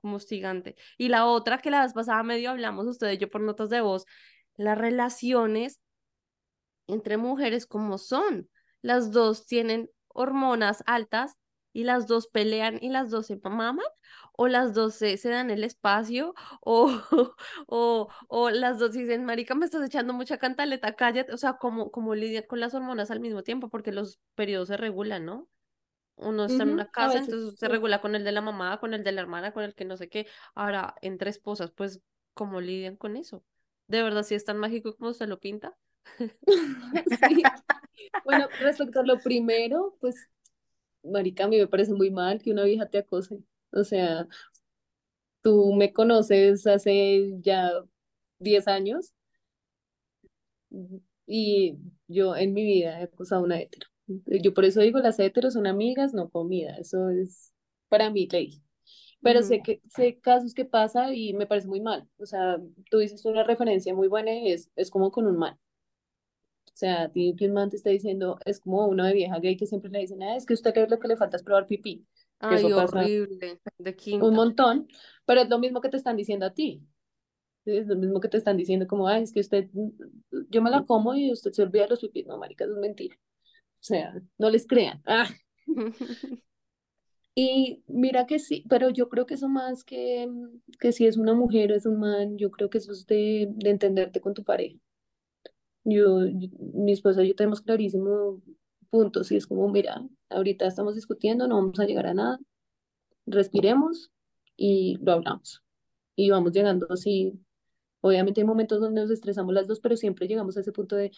como 0.04 0.18
hostigante. 0.18 0.76
Y 1.00 1.10
la 1.10 1.26
otra 1.26 1.58
que 1.60 1.72
la 1.72 1.82
vez 1.84 1.94
pasada 1.94 2.22
medio 2.24 2.52
hablamos 2.52 2.86
ustedes 2.88 3.18
yo 3.18 3.30
por 3.30 3.42
notas 3.42 3.70
de 3.72 3.82
voz, 3.82 4.06
las 4.58 4.78
relaciones 4.78 5.80
entre 6.88 7.18
mujeres 7.18 7.66
como 7.66 7.98
son. 7.98 8.50
Las 8.82 9.12
dos 9.12 9.46
tienen 9.48 9.90
hormonas 10.10 10.84
altas 10.86 11.38
y 11.72 11.86
las 11.86 12.06
dos 12.08 12.28
pelean 12.28 12.78
y 12.82 12.90
las 12.90 13.10
dos 13.10 13.28
se 13.28 13.38
maman 13.44 13.86
o 14.34 14.48
las 14.48 14.74
dos 14.74 14.96
se, 14.96 15.18
se 15.18 15.30
dan 15.30 15.50
el 15.52 15.64
espacio 15.64 16.34
o, 16.62 16.92
o, 17.68 18.10
o 18.28 18.50
las 18.50 18.80
dos 18.80 18.92
dicen, 18.94 19.26
marica, 19.26 19.56
me 19.56 19.66
estás 19.66 19.84
echando 19.86 20.14
mucha 20.14 20.38
cantaleta, 20.38 20.96
cállate, 20.96 21.34
o 21.34 21.38
sea, 21.38 21.54
como, 21.58 21.92
como 21.92 22.16
lidian 22.16 22.44
con 22.48 22.60
las 22.60 22.74
hormonas 22.74 23.12
al 23.12 23.20
mismo 23.22 23.44
tiempo 23.44 23.70
porque 23.70 23.92
los 23.92 24.20
periodos 24.36 24.68
se 24.70 24.78
regulan, 24.78 25.26
¿no? 25.26 25.48
Uno 26.16 26.46
está 26.46 26.64
en 26.64 26.70
una 26.70 26.90
casa, 26.92 27.18
entonces 27.18 27.60
se 27.60 27.68
regula 27.68 28.00
con 28.02 28.16
el 28.16 28.24
de 28.24 28.32
la 28.32 28.42
mamá, 28.42 28.80
con 28.80 28.94
el 28.94 29.04
de 29.04 29.12
la 29.12 29.22
hermana, 29.22 29.52
con 29.52 29.64
el 29.64 29.74
que 29.74 29.86
no 29.86 29.98
sé 29.98 30.10
qué. 30.10 30.28
Ahora, 30.56 30.96
entre 31.02 31.30
esposas, 31.30 31.72
pues, 31.72 32.02
¿cómo 32.34 32.62
lidian 32.62 32.96
con 32.96 33.18
eso? 33.18 33.44
¿De 33.88 34.04
verdad 34.04 34.24
sí 34.24 34.36
es 34.36 34.46
tan 34.46 34.58
mágico 34.58 34.96
como 34.96 35.14
se 35.14 35.28
lo 35.28 35.40
pinta? 35.40 35.76
Sí. 37.30 37.42
Bueno, 38.26 38.48
respecto 38.60 39.00
a 39.00 39.04
lo 39.04 39.20
primero, 39.20 39.96
pues, 40.00 40.30
marica, 41.04 41.46
a 41.46 41.48
mí 41.48 41.58
me 41.58 41.68
parece 41.68 41.94
muy 41.94 42.12
mal 42.12 42.42
que 42.42 42.52
una 42.52 42.64
vieja 42.64 42.88
te 42.88 43.00
acose. 43.00 43.40
O 43.72 43.84
sea, 43.84 44.28
tú 45.42 45.74
me 45.74 45.94
conoces 45.94 46.66
hace 46.68 47.34
ya 47.42 47.72
10 48.40 48.68
años 48.68 49.14
y 51.26 51.78
yo 52.08 52.36
en 52.36 52.54
mi 52.54 52.64
vida 52.64 53.00
he 53.00 53.04
acosado 53.04 53.42
a 53.42 53.46
una 53.46 53.60
hetero. 53.60 53.88
Yo 54.08 54.54
por 54.54 54.66
eso 54.66 54.82
digo, 54.82 55.00
las 55.00 55.20
heteros 55.20 55.54
son 55.54 55.68
amigas, 55.68 56.14
no 56.14 56.30
comida. 56.30 56.76
Eso 56.78 57.10
es 57.10 57.54
para 57.90 58.10
mí 58.10 58.28
ley. 58.28 58.62
Pero 59.22 59.42
sé 59.42 59.62
que 59.62 59.82
sé 59.88 60.20
casos 60.20 60.54
que 60.54 60.66
pasa 60.66 61.14
y 61.14 61.34
me 61.34 61.48
parece 61.48 61.68
muy 61.68 61.80
mal. 61.80 62.08
O 62.18 62.26
sea, 62.26 62.58
tú 62.90 62.98
dices 63.00 63.24
una 63.26 63.44
referencia 63.44 63.94
muy 63.96 64.08
buena 64.10 64.34
y 64.34 64.52
es, 64.52 64.70
es 64.76 64.92
como 64.92 65.12
con 65.12 65.28
un 65.28 65.38
man. 65.38 65.58
O 66.66 66.76
sea, 66.76 67.04
a 67.04 67.12
ti 67.12 67.36
que 67.38 67.46
un 67.48 67.54
man 67.54 67.70
te 67.70 67.78
está 67.78 67.92
diciendo, 67.92 68.38
es 68.46 68.60
como 68.60 68.88
una 68.88 69.08
de 69.08 69.14
vieja 69.14 69.40
gay 69.40 69.56
que 69.56 69.68
siempre 69.68 69.92
le 69.92 70.00
dicen, 70.00 70.24
ah, 70.24 70.36
es 70.36 70.46
que 70.46 70.54
usted 70.56 70.74
lo 70.90 71.00
que 71.00 71.08
le 71.08 71.18
falta 71.18 71.38
es 71.38 71.44
probar 71.44 71.68
pipí. 71.68 72.06
Ay, 72.40 72.68
eso 72.68 72.84
horrible, 72.84 73.60
de 73.78 73.96
un 74.20 74.34
montón, 74.34 74.88
pero 75.26 75.42
es 75.42 75.50
lo 75.50 75.60
mismo 75.60 75.82
que 75.82 75.90
te 75.90 75.98
están 75.98 76.18
diciendo 76.18 76.46
a 76.48 76.54
ti. 76.54 76.82
Es 77.66 77.88
lo 77.88 77.96
mismo 77.96 78.20
que 78.20 78.28
te 78.28 78.38
están 78.38 78.58
diciendo 78.58 78.88
como, 78.88 79.08
ay, 79.08 79.24
es 79.24 79.32
que 79.32 79.40
usted, 79.40 79.70
yo 80.50 80.62
me 80.62 80.70
la 80.70 80.84
como 80.86 81.16
y 81.16 81.32
usted 81.32 81.52
se 81.54 81.62
olvida 81.64 81.84
de 81.84 81.90
los 81.90 82.00
pipí. 82.00 82.24
No, 82.24 82.38
marica, 82.38 82.66
eso 82.66 82.74
es 82.74 82.80
mentira. 82.80 83.16
O 83.84 83.86
sea, 83.86 84.14
no 84.40 84.50
les 84.50 84.66
crean. 84.68 85.02
Ah. 85.06 85.30
Y 87.36 87.84
mira 87.88 88.26
que 88.26 88.40
sí, 88.40 88.64
pero 88.70 88.90
yo 88.90 89.10
creo 89.10 89.26
que 89.26 89.36
eso 89.36 89.50
más 89.50 89.84
que, 89.84 90.28
que 90.80 90.92
si 90.92 91.06
es 91.08 91.18
una 91.18 91.34
mujer 91.34 91.72
o 91.72 91.76
es 91.76 91.86
un 91.86 92.00
man, 92.00 92.38
yo 92.38 92.52
creo 92.52 92.70
que 92.70 92.78
eso 92.80 92.92
es 92.92 93.06
de, 93.08 93.48
de 93.52 93.70
entenderte 93.72 94.22
con 94.22 94.34
tu 94.34 94.44
pareja. 94.44 94.78
Yo, 95.84 96.26
yo- 96.28 96.50
mi 96.74 96.92
esposa 96.94 97.24
y 97.24 97.30
yo 97.30 97.36
tenemos 97.36 97.62
clarísimo 97.62 98.42
puntos 98.90 99.32
y 99.32 99.36
es 99.38 99.48
como, 99.48 99.68
mira, 99.70 100.06
ahorita 100.30 100.66
estamos 100.68 100.96
discutiendo, 100.96 101.48
no 101.48 101.56
vamos 101.58 101.80
a 101.80 101.86
llegar 101.86 102.08
a 102.08 102.14
nada, 102.14 102.40
respiremos 103.28 104.12
y 104.58 104.98
lo 105.04 105.14
hablamos. 105.14 105.64
Y 106.16 106.30
vamos 106.32 106.54
llegando 106.54 106.88
así, 106.92 107.34
obviamente 108.02 108.42
hay 108.42 108.48
momentos 108.48 108.82
donde 108.82 109.02
nos 109.02 109.12
estresamos 109.12 109.54
las 109.56 109.68
dos, 109.68 109.80
pero 109.82 109.98
siempre 109.98 110.28
llegamos 110.28 110.58
a 110.58 110.62
ese 110.62 110.74
punto 110.74 110.96
de 110.98 111.12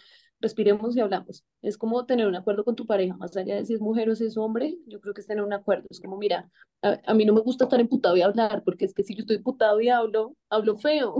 respiremos 0.46 0.96
y 0.96 1.02
hablamos. 1.02 1.44
Es 1.62 1.78
como 1.78 2.06
tener 2.06 2.28
un 2.28 2.36
acuerdo 2.36 2.64
con 2.64 2.76
tu 2.76 2.86
pareja, 2.86 3.18
más 3.18 3.36
allá 3.38 3.56
de 3.56 3.66
si 3.66 3.74
es 3.74 3.82
mujer 3.82 4.10
o 4.10 4.16
si 4.16 4.26
es 4.26 4.38
hombre, 4.38 4.78
yo 4.88 5.02
creo 5.02 5.14
que 5.14 5.22
es 5.22 5.28
tener 5.28 5.44
un 5.44 5.54
acuerdo. 5.54 5.86
Es 5.90 6.00
como, 6.00 6.18
mira, 6.18 6.50
a, 6.82 7.00
a 7.06 7.14
mí 7.14 7.26
no 7.26 7.34
me 7.34 7.42
gusta 7.42 7.66
estar 7.66 7.80
emputado 7.80 8.18
y 8.18 8.22
hablar, 8.22 8.64
porque 8.64 8.86
es 8.86 8.94
que 8.94 9.04
si 9.04 9.16
yo 9.16 9.22
estoy 9.22 9.38
emputado 9.38 9.82
y 9.82 9.90
hablo, 9.90 10.36
hablo 10.50 10.78
feo 10.78 11.18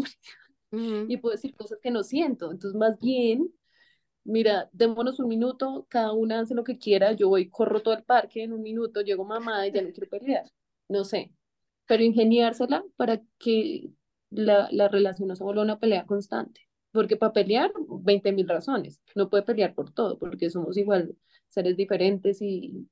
y 1.08 1.18
puedo 1.18 1.34
decir 1.34 1.56
cosas 1.56 1.80
que 1.82 1.92
no 1.92 2.04
siento. 2.04 2.52
Entonces, 2.52 2.78
más 2.80 3.00
bien 3.00 3.52
Mira, 4.24 4.70
démonos 4.74 5.20
un 5.20 5.28
minuto, 5.28 5.86
cada 5.90 6.12
una 6.14 6.40
hace 6.40 6.56
lo 6.56 6.64
que 6.64 6.80
quiera, 6.80 7.12
yo 7.14 7.30
voy, 7.30 7.50
corro 7.50 7.82
todo 7.84 7.94
el 7.94 8.04
parque 8.04 8.44
en 8.44 8.54
un 8.54 8.62
minuto, 8.64 9.02
llego 9.02 9.24
mamá 9.24 9.68
y 9.68 9.72
ya 9.72 9.82
no 9.84 9.92
quiero 9.92 10.10
pelear. 10.10 10.46
no 10.90 11.04
sé, 11.04 11.32
pero 11.88 12.04
ingeniársela 12.04 12.84
para 12.98 13.22
que 13.40 13.92
la, 14.32 14.68
la 14.72 14.88
relación 14.90 15.30
no 15.30 15.36
se 15.36 15.44
vuelva 15.44 15.64
una 15.64 15.80
pelea 15.80 16.06
constante. 16.08 16.65
Porque 16.96 17.18
para 17.18 17.34
pelear, 17.34 17.72
20 18.04 18.32
mil 18.34 18.48
razones. 18.50 19.02
No 19.16 19.30
puede 19.30 19.44
pelear 19.44 19.76
por 19.76 19.92
todo, 19.94 20.20
porque 20.20 20.50
somos 20.52 20.78
igual 20.78 21.16
seres 21.50 21.78
diferentes 21.78 22.42
y, 22.42 22.90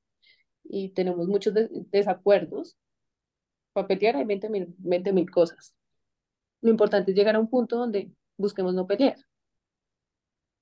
y 0.65 0.89
tenemos 0.91 1.27
muchos 1.27 1.53
de- 1.55 1.69
desacuerdos. 1.91 2.77
Para 3.73 3.87
pelear 3.87 4.15
hay 4.17 4.25
20 4.25 4.49
mil, 4.49 4.75
20 4.79 5.13
mil 5.13 5.29
cosas. 5.31 5.75
Lo 6.61 6.71
importante 6.71 7.11
es 7.11 7.17
llegar 7.17 7.35
a 7.35 7.39
un 7.41 7.49
punto 7.49 7.77
donde 7.77 8.11
busquemos 8.37 8.73
no 8.75 8.87
pelear. 8.87 9.17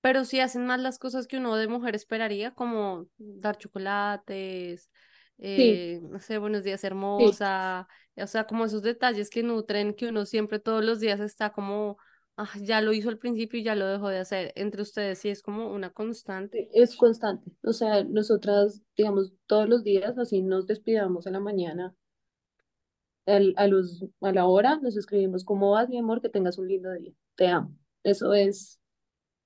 Pero 0.01 0.25
si 0.25 0.39
hacen 0.39 0.65
más 0.65 0.79
las 0.79 0.97
cosas 0.99 1.27
que 1.27 1.37
uno 1.37 1.55
de 1.57 1.67
mujer 1.67 1.95
esperaría, 1.95 2.51
como 2.55 3.07
dar 3.17 3.57
chocolates, 3.57 4.89
Sí, 5.55 5.83
eh, 5.83 5.99
no 6.03 6.19
sé, 6.19 6.37
buenos 6.39 6.63
días, 6.63 6.83
sí. 7.17 7.41
hermosa, 7.43 7.87
o 8.15 8.27
sea, 8.27 8.45
como 8.45 8.65
esos 8.65 8.81
detalles 8.83 9.29
que 9.29 9.43
nutren, 9.43 9.93
que 9.93 10.07
uno 10.07 10.25
siempre 10.25 10.59
todos 10.59 10.83
los 10.83 10.99
días 10.99 11.19
está 11.19 11.51
como, 11.51 11.97
"Ah, 12.43 12.49
ya 12.59 12.81
lo 12.81 12.91
hizo 12.91 13.09
al 13.09 13.19
principio 13.19 13.59
y 13.59 13.63
ya 13.63 13.75
lo 13.75 13.85
dejó 13.85 14.09
de 14.09 14.17
hacer. 14.17 14.51
Entre 14.55 14.81
ustedes 14.81 15.19
sí 15.19 15.29
es 15.29 15.43
como 15.43 15.71
una 15.71 15.91
constante. 15.91 16.69
Es 16.73 16.95
constante. 16.95 17.51
O 17.63 17.71
sea, 17.71 18.03
nosotras, 18.03 18.81
digamos, 18.97 19.33
todos 19.45 19.69
los 19.69 19.83
días, 19.83 20.17
así 20.17 20.41
nos 20.41 20.65
despidamos 20.65 21.27
en 21.27 21.33
la 21.33 21.39
mañana, 21.39 21.93
a 23.27 23.67
los, 23.67 24.05
a 24.21 24.31
la 24.31 24.45
hora, 24.45 24.77
nos 24.81 24.97
escribimos, 24.97 25.43
¿cómo 25.45 25.71
vas, 25.71 25.87
mi 25.89 25.97
amor? 25.99 26.21
Que 26.21 26.29
tengas 26.29 26.57
un 26.57 26.67
lindo 26.67 26.91
día. 26.93 27.13
Te 27.35 27.47
amo. 27.47 27.75
Eso 28.03 28.33
es, 28.33 28.79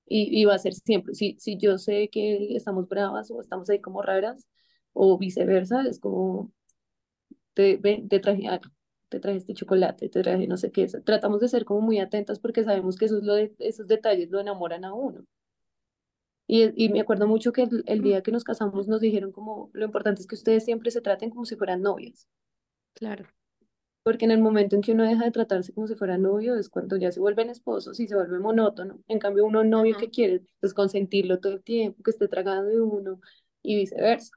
y, 0.06 0.40
y 0.42 0.44
va 0.46 0.54
a 0.54 0.58
ser 0.58 0.74
siempre. 0.74 1.14
Si, 1.14 1.36
si 1.38 1.58
yo 1.58 1.78
sé 1.78 2.08
que 2.10 2.56
estamos 2.56 2.88
bravas 2.88 3.30
o 3.30 3.40
estamos 3.40 3.70
ahí 3.70 3.80
como 3.80 4.02
raras, 4.02 4.46
o 4.92 5.18
viceversa, 5.18 5.82
es 5.82 6.00
como, 6.00 6.52
te, 7.54 7.76
ven, 7.78 8.08
te 8.08 8.20
traje 8.20 8.46
algo, 8.48 8.70
te 9.08 9.20
traje 9.20 9.38
este 9.38 9.54
chocolate, 9.54 10.08
te 10.08 10.22
traje 10.22 10.46
no 10.46 10.56
sé 10.56 10.72
qué. 10.72 10.86
Tratamos 11.04 11.40
de 11.40 11.48
ser 11.48 11.64
como 11.64 11.80
muy 11.80 11.98
atentas 12.00 12.38
porque 12.40 12.64
sabemos 12.64 12.96
que 12.96 13.06
eso 13.06 13.18
es 13.18 13.24
lo 13.24 13.34
de, 13.34 13.54
esos 13.58 13.88
detalles 13.88 14.30
lo 14.30 14.40
enamoran 14.40 14.84
a 14.84 14.94
uno. 14.94 15.24
Y, 16.48 16.72
y 16.84 16.88
me 16.88 17.00
acuerdo 17.00 17.28
mucho 17.28 17.52
que 17.52 17.62
el, 17.62 17.84
el 17.86 18.02
día 18.02 18.20
que 18.22 18.32
nos 18.32 18.42
casamos 18.42 18.88
nos 18.88 19.00
dijeron 19.00 19.30
como 19.30 19.70
lo 19.74 19.84
importante 19.84 20.20
es 20.22 20.26
que 20.26 20.34
ustedes 20.34 20.64
siempre 20.64 20.90
se 20.90 21.00
traten 21.00 21.30
como 21.30 21.44
si 21.44 21.54
fueran 21.54 21.82
novias, 21.82 22.26
Claro. 22.94 23.26
porque 24.02 24.24
en 24.24 24.30
el 24.30 24.40
momento 24.40 24.76
en 24.76 24.82
que 24.82 24.92
uno 24.92 25.02
deja 25.04 25.24
de 25.24 25.30
tratarse 25.32 25.72
como 25.74 25.86
si 25.88 25.94
fuera 25.96 26.16
novio 26.18 26.56
es 26.56 26.68
cuando 26.68 26.96
ya 26.96 27.10
se 27.12 27.20
vuelven 27.20 27.50
esposos 27.50 27.98
y 28.00 28.06
se 28.08 28.14
vuelve 28.14 28.38
monótono. 28.38 29.00
En 29.08 29.18
cambio, 29.18 29.44
uno 29.46 29.64
novio 29.64 29.96
que 29.96 30.08
Ujú. 30.08 30.10
quiere 30.10 30.42
pues 30.60 30.74
consentirlo 30.74 31.40
todo 31.40 31.54
el 31.54 31.62
tiempo, 31.62 32.02
que 32.02 32.10
esté 32.12 32.28
tragando 32.28 32.70
de 32.70 32.80
uno 32.80 33.20
y 33.62 33.76
viceversa. 33.76 34.32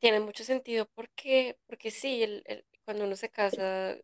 Tiene 0.00 0.20
mucho 0.20 0.44
sentido 0.44 0.86
porque, 0.94 1.58
porque 1.66 1.90
sí, 1.90 2.22
el, 2.22 2.42
el- 2.46 2.64
cuando 2.86 3.04
uno 3.06 3.16
se 3.16 3.30
casa, 3.30 3.96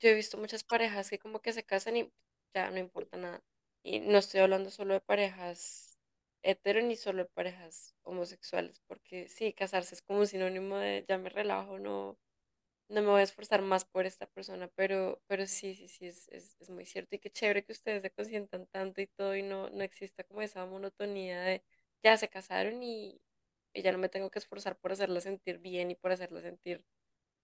yo 0.00 0.10
he 0.10 0.14
visto 0.14 0.38
muchas 0.38 0.64
parejas 0.64 1.10
que 1.10 1.18
como 1.18 1.40
que 1.40 1.52
se 1.52 1.64
casan 1.64 1.96
y 1.96 2.12
ya 2.54 2.70
no 2.70 2.78
importa 2.78 3.16
nada. 3.18 3.42
Y 3.82 4.00
no 4.00 4.18
estoy 4.18 4.40
hablando 4.40 4.70
solo 4.70 4.94
de 4.94 5.00
parejas 5.00 5.98
hetero 6.42 6.82
ni 6.82 6.96
solo 6.96 7.24
de 7.24 7.30
parejas 7.30 7.96
homosexuales, 8.04 8.80
porque 8.88 9.28
sí, 9.28 9.52
casarse 9.54 9.94
es 9.96 10.02
como 10.02 10.20
un 10.20 10.26
sinónimo 10.28 10.76
de 10.78 11.04
ya 11.08 11.18
me 11.18 11.30
relajo, 11.30 11.78
no, 11.78 12.18
no 12.88 13.02
me 13.02 13.08
voy 13.08 13.20
a 13.20 13.24
esforzar 13.24 13.62
más 13.62 13.84
por 13.84 14.06
esta 14.06 14.26
persona, 14.26 14.68
pero, 14.74 15.20
pero 15.26 15.46
sí, 15.46 15.74
sí, 15.74 15.88
sí, 15.88 16.06
es, 16.06 16.28
es, 16.28 16.56
es 16.60 16.70
muy 16.70 16.86
cierto. 16.86 17.16
Y 17.16 17.18
qué 17.18 17.30
chévere 17.30 17.64
que 17.64 17.72
ustedes 17.72 18.02
se 18.02 18.10
consientan 18.10 18.66
tanto 18.68 19.00
y 19.02 19.06
todo 19.08 19.36
y 19.36 19.42
no, 19.42 19.68
no 19.70 19.82
exista 19.84 20.24
como 20.24 20.42
esa 20.42 20.64
monotonía 20.66 21.40
de 21.42 21.62
ya 22.02 22.16
se 22.16 22.28
casaron 22.28 22.82
y, 22.82 23.20
y 23.74 23.82
ya 23.82 23.92
no 23.92 23.98
me 23.98 24.08
tengo 24.08 24.30
que 24.30 24.38
esforzar 24.38 24.78
por 24.78 24.92
hacerla 24.92 25.20
sentir 25.20 25.58
bien 25.58 25.90
y 25.90 25.94
por 25.96 26.12
hacerla 26.12 26.40
sentir 26.42 26.84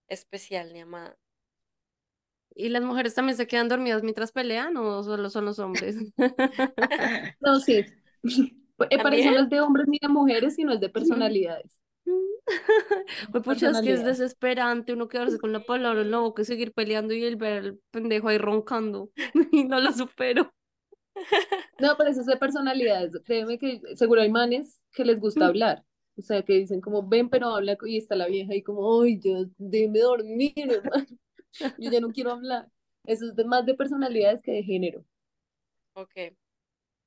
especial 0.07 0.73
ni 0.73 0.81
amada. 0.81 1.17
¿Y 2.55 2.69
las 2.69 2.83
mujeres 2.83 3.13
también 3.13 3.35
se 3.37 3.47
quedan 3.47 3.67
dormidas 3.67 4.01
mientras 4.01 4.31
pelean 4.31 4.77
o 4.77 5.03
solo 5.03 5.29
son 5.29 5.45
los 5.45 5.59
hombres? 5.59 5.97
No, 7.41 7.59
sí. 7.59 7.85
Eh, 8.89 8.97
no 8.97 9.39
es 9.39 9.49
de 9.49 9.61
hombres 9.61 9.87
ni 9.87 9.97
de 10.01 10.09
mujeres, 10.09 10.55
sino 10.55 10.73
es 10.73 10.81
de 10.81 10.89
personalidades. 10.89 11.79
Pues 13.31 13.43
pucha, 13.43 13.69
es 13.71 13.79
que 13.79 13.93
es 13.93 14.03
desesperante 14.03 14.91
uno 14.91 15.07
quedarse 15.07 15.39
con 15.39 15.53
la 15.53 15.61
palabra 15.61 16.01
en 16.01 16.11
la 16.11 16.19
boca 16.19 16.41
y 16.41 16.45
seguir 16.45 16.73
peleando 16.73 17.13
y 17.13 17.23
el 17.23 17.37
ver 17.37 17.57
al 17.59 17.79
pendejo 17.91 18.27
ahí 18.27 18.37
roncando 18.37 19.11
y 19.51 19.63
no 19.63 19.79
lo 19.79 19.93
supero. 19.93 20.53
No, 21.79 21.95
pero 21.97 22.09
eso 22.09 22.21
es 22.21 22.27
de 22.27 22.37
personalidades. 22.37 23.13
Créeme 23.23 23.57
que 23.57 23.79
seguro 23.95 24.21
hay 24.21 24.29
manes 24.29 24.81
que 24.91 25.05
les 25.05 25.19
gusta 25.19 25.47
hablar. 25.47 25.83
O 26.17 26.21
sea, 26.21 26.43
que 26.43 26.53
dicen 26.53 26.81
como, 26.81 27.07
ven, 27.07 27.29
pero 27.29 27.49
habla, 27.49 27.77
y 27.85 27.97
está 27.97 28.15
la 28.15 28.27
vieja 28.27 28.55
y 28.55 28.63
como, 28.63 29.01
ay, 29.01 29.19
yo, 29.19 29.45
déjeme 29.57 29.99
dormir, 29.99 30.53
hermano. 30.57 31.05
Yo 31.79 31.89
ya 31.89 32.01
no 32.01 32.09
quiero 32.09 32.31
hablar. 32.31 32.67
Eso 33.05 33.29
es 33.29 33.35
de, 33.35 33.45
más 33.45 33.65
de 33.65 33.75
personalidades 33.75 34.41
que 34.41 34.51
de 34.51 34.63
género. 34.63 35.05
Ok. 35.93 36.35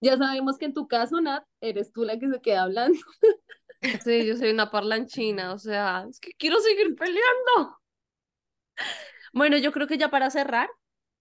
Ya 0.00 0.16
sabemos 0.16 0.56
que 0.56 0.66
en 0.66 0.74
tu 0.74 0.88
caso, 0.88 1.20
Nat, 1.20 1.44
eres 1.60 1.92
tú 1.92 2.04
la 2.04 2.18
que 2.18 2.28
se 2.28 2.40
queda 2.40 2.62
hablando. 2.62 2.98
Sí, 4.02 4.26
yo 4.26 4.36
soy 4.36 4.50
una 4.50 4.72
parlanchina, 4.72 5.52
o 5.52 5.58
sea, 5.58 6.04
es 6.10 6.18
que 6.18 6.32
quiero 6.32 6.58
seguir 6.58 6.96
peleando. 6.96 7.78
Bueno, 9.32 9.56
yo 9.56 9.70
creo 9.70 9.86
que 9.86 9.98
ya 9.98 10.10
para 10.10 10.30
cerrar, 10.30 10.68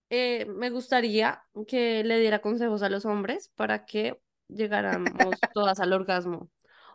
eh, 0.10 0.46
me 0.48 0.72
gustaría 0.72 1.44
que 1.68 2.04
le 2.04 2.20
diera 2.20 2.40
consejos 2.40 2.82
a 2.82 2.90
los 2.90 3.06
hombres 3.06 3.52
para 3.56 3.86
que 3.86 4.20
llegáramos 4.48 5.12
todas 5.54 5.80
al 5.80 5.94
orgasmo. 5.94 6.50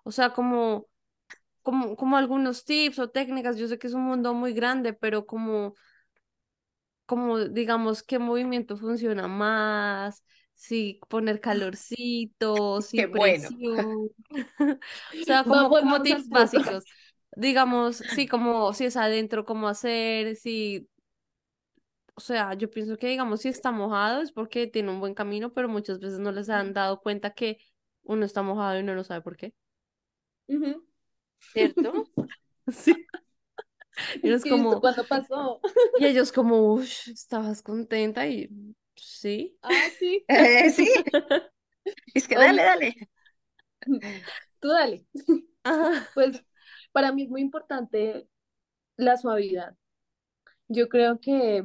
O 0.04 0.12
sea, 0.12 0.32
como, 0.32 0.88
como, 1.62 1.96
como 1.96 2.16
algunos 2.16 2.64
tips 2.64 2.98
o 3.00 3.10
técnicas, 3.10 3.56
yo 3.58 3.68
sé 3.68 3.78
que 3.78 3.86
es 3.88 3.94
un 3.94 4.02
mundo 4.04 4.34
muy 4.34 4.52
grande, 4.54 4.92
pero 4.94 5.26
como, 5.26 5.74
como 7.06 7.38
digamos, 7.40 8.02
qué 8.02 8.18
movimiento 8.18 8.76
funciona 8.76 9.28
más, 9.28 10.24
si 10.54 11.00
poner 11.08 11.40
calorcito, 11.40 12.80
si 12.80 12.96
Qué 13.02 13.06
bueno. 13.06 13.48
presión. 13.50 14.08
O 15.20 15.24
sea, 15.24 15.44
como, 15.44 15.68
pues 15.68 15.82
como 15.82 15.94
vamos 15.94 16.10
al 16.10 16.24
tips 16.24 16.28
básicos. 16.30 16.84
Digamos, 17.36 17.96
sí, 17.96 18.26
como 18.28 18.72
si 18.74 18.84
es 18.86 18.96
adentro, 18.96 19.44
cómo 19.46 19.68
hacer, 19.68 20.36
si, 20.36 20.86
o 22.14 22.20
sea, 22.20 22.54
yo 22.54 22.70
pienso 22.70 22.96
que, 22.96 23.08
digamos, 23.08 23.40
si 23.40 23.48
está 23.48 23.70
mojado 23.72 24.22
es 24.22 24.32
porque 24.32 24.66
tiene 24.66 24.90
un 24.90 25.00
buen 25.00 25.14
camino, 25.14 25.52
pero 25.52 25.68
muchas 25.68 25.98
veces 25.98 26.18
no 26.18 26.32
les 26.32 26.48
han 26.50 26.72
dado 26.74 27.00
cuenta 27.00 27.32
que 27.34 27.58
uno 28.02 28.24
está 28.24 28.42
mojado 28.42 28.76
y 28.78 28.82
uno 28.82 28.94
no 28.94 29.04
sabe 29.04 29.22
por 29.22 29.36
qué. 29.36 29.54
¿Cierto? 31.52 31.92
Sí. 32.72 32.94
Y 34.22 34.30
es 34.30 34.44
¿Y 34.44 34.54
esto 34.56 34.56
como, 34.56 34.80
cuándo 34.80 35.06
pasó? 35.06 35.60
y 35.96 36.06
ellos 36.06 36.32
como, 36.32 36.72
"Ush, 36.74 37.10
¿estabas 37.10 37.62
contenta? 37.62 38.26
Y 38.26 38.48
sí. 38.96 39.58
Ah, 39.62 39.88
sí. 39.98 40.24
Eh, 40.28 40.70
sí, 40.70 40.88
es 42.14 42.28
que 42.28 42.36
dale, 42.36 42.62
dale. 42.62 42.96
Tú 44.60 44.68
dale. 44.68 45.06
Ajá. 45.64 46.08
Pues 46.14 46.44
para 46.92 47.12
mí 47.12 47.24
es 47.24 47.30
muy 47.30 47.40
importante 47.40 48.28
la 48.96 49.16
suavidad. 49.18 49.76
Yo 50.68 50.88
creo 50.88 51.20
que, 51.20 51.64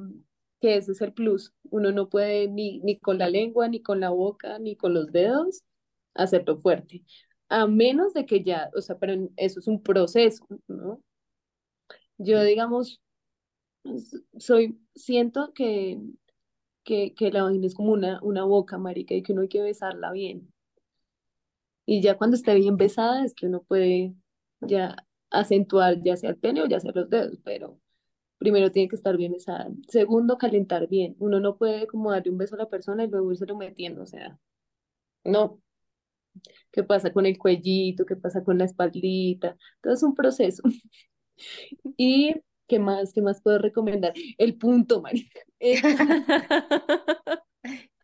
que 0.62 0.78
ese 0.78 0.94
es 0.94 1.02
el 1.02 1.14
plus. 1.14 1.54
Uno 1.72 1.92
no 1.92 2.10
puede 2.10 2.48
ni, 2.50 2.80
ni 2.82 3.00
con 3.00 3.18
la 3.20 3.30
lengua, 3.30 3.68
ni 3.70 3.82
con 3.82 4.00
la 4.02 4.10
boca, 4.12 4.60
ni 4.60 4.76
con 4.78 4.94
los 4.94 5.12
dedos 5.12 5.64
hacerlo 6.16 6.58
fuerte. 6.60 7.04
A 7.50 7.68
menos 7.68 8.14
de 8.14 8.26
que 8.26 8.42
ya, 8.44 8.70
o 8.76 8.82
sea, 8.82 8.98
pero 8.98 9.14
eso 9.38 9.60
es 9.60 9.68
un 9.68 9.82
proceso, 9.84 10.46
¿no? 10.68 11.02
Yo, 12.18 12.44
digamos, 12.44 13.02
soy, 14.38 14.80
siento 14.96 15.54
que, 15.54 16.00
que, 16.84 17.14
que 17.16 17.32
la 17.32 17.44
vagina 17.44 17.68
es 17.68 17.76
como 17.76 17.94
una, 17.94 18.22
una 18.24 18.46
boca, 18.46 18.78
marica, 18.78 19.16
y 19.16 19.24
que 19.24 19.34
uno 19.34 19.42
hay 19.44 19.50
que 19.50 19.62
besarla 19.62 20.12
bien. 20.12 20.54
Y 21.86 22.02
ya 22.02 22.18
cuando 22.18 22.36
esté 22.36 22.54
bien 22.56 22.78
besada 22.78 23.24
es 23.24 23.34
que 23.34 23.48
uno 23.48 23.64
puede 23.64 24.14
ya 24.62 24.96
acentuar 25.30 26.02
ya 26.04 26.18
sea 26.18 26.30
el 26.32 26.38
pene 26.38 26.62
o 26.62 26.68
ya 26.68 26.80
sea 26.80 26.92
los 26.94 27.10
dedos, 27.10 27.38
pero 27.44 27.80
primero 28.40 28.72
tiene 28.72 28.90
que 28.90 28.96
estar 28.98 29.18
bien 29.18 29.34
besada. 29.34 29.70
Segundo, 29.90 30.38
calentar 30.38 30.88
bien. 30.90 31.16
Uno 31.20 31.40
no 31.40 31.58
puede 31.58 31.88
como 31.88 32.12
darle 32.12 32.32
un 32.32 32.38
beso 32.40 32.56
a 32.56 32.60
la 32.60 32.70
persona 32.70 33.04
y 33.06 33.10
luego 33.10 33.32
lo 33.34 33.58
metiendo, 33.58 34.04
o 34.04 34.08
sea, 34.08 34.40
no. 35.26 35.62
¿Qué 36.78 36.84
pasa 36.84 37.12
con 37.12 37.26
el 37.26 37.40
cuellito? 37.40 38.06
¿Qué 38.06 38.16
pasa 38.16 38.44
con 38.44 38.60
la 38.60 38.66
espaldita? 38.66 39.58
Todo 39.82 39.96
es 39.96 40.04
un 40.04 40.14
proceso. 40.14 40.62
¿Y 41.98 42.36
qué 42.68 42.78
más? 42.78 43.14
¿Qué 43.14 43.24
más 43.24 43.42
puedo 43.42 43.58
recomendar? 43.58 44.14
El 44.38 44.60
punto, 44.60 45.02
marica. 45.02 45.42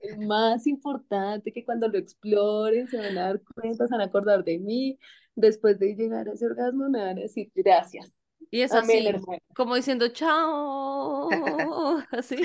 El 0.02 0.26
más 0.26 0.66
importante 0.66 1.54
que 1.54 1.64
cuando 1.64 1.88
lo 1.88 2.00
exploren 2.00 2.88
se 2.88 2.98
van 2.98 3.16
a 3.16 3.26
dar 3.26 3.42
cuenta, 3.44 3.86
se 3.86 3.94
van 3.94 4.02
a 4.02 4.06
acordar 4.06 4.44
de 4.44 4.58
mí. 4.58 4.98
Después 5.36 5.78
de 5.78 5.94
llegar 5.94 6.28
a 6.28 6.34
ese 6.34 6.48
orgasmo 6.48 6.90
me 6.90 7.00
van 7.00 7.20
a 7.20 7.22
decir 7.22 7.52
gracias. 7.54 8.12
Y 8.50 8.62
es 8.62 8.72
así, 8.74 9.08
como 9.56 9.76
diciendo 9.76 10.08
chao, 10.08 11.30
así. 12.10 12.38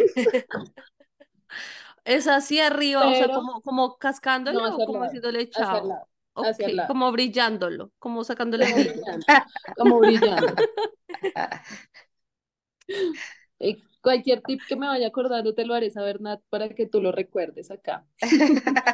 Es 2.04 2.26
así 2.26 2.60
arriba, 2.60 3.08
o 3.08 3.14
sea, 3.14 3.28
como, 3.28 3.62
como 3.62 3.96
cascándole 3.96 4.58
no 4.58 4.76
o 4.76 4.86
como 4.86 5.04
diciéndole 5.04 5.48
chao. 5.48 6.06
Lado, 6.41 6.51
Ok, 6.51 6.53
hacia 6.53 6.66
el 6.66 6.76
lado. 6.76 6.95
como 6.95 7.11
brillándolo, 7.12 7.93
como 7.99 8.24
sacándole 8.24 8.66
Como 8.66 8.78
brillando, 8.78 9.26
como 9.76 9.99
brillando. 10.01 10.62
Eh, 13.61 13.82
cualquier 14.01 14.43
tip 14.43 14.64
que 14.66 14.76
me 14.76 14.86
vaya 14.86 15.09
acordando 15.09 15.55
te 15.55 15.64
lo 15.66 15.74
haré 15.74 15.91
saber, 15.91 16.20
Nat, 16.20 16.41
para 16.51 16.68
que 16.70 16.86
tú 16.86 17.01
lo 17.01 17.12
recuerdes 17.12 17.70
acá. 17.70 18.07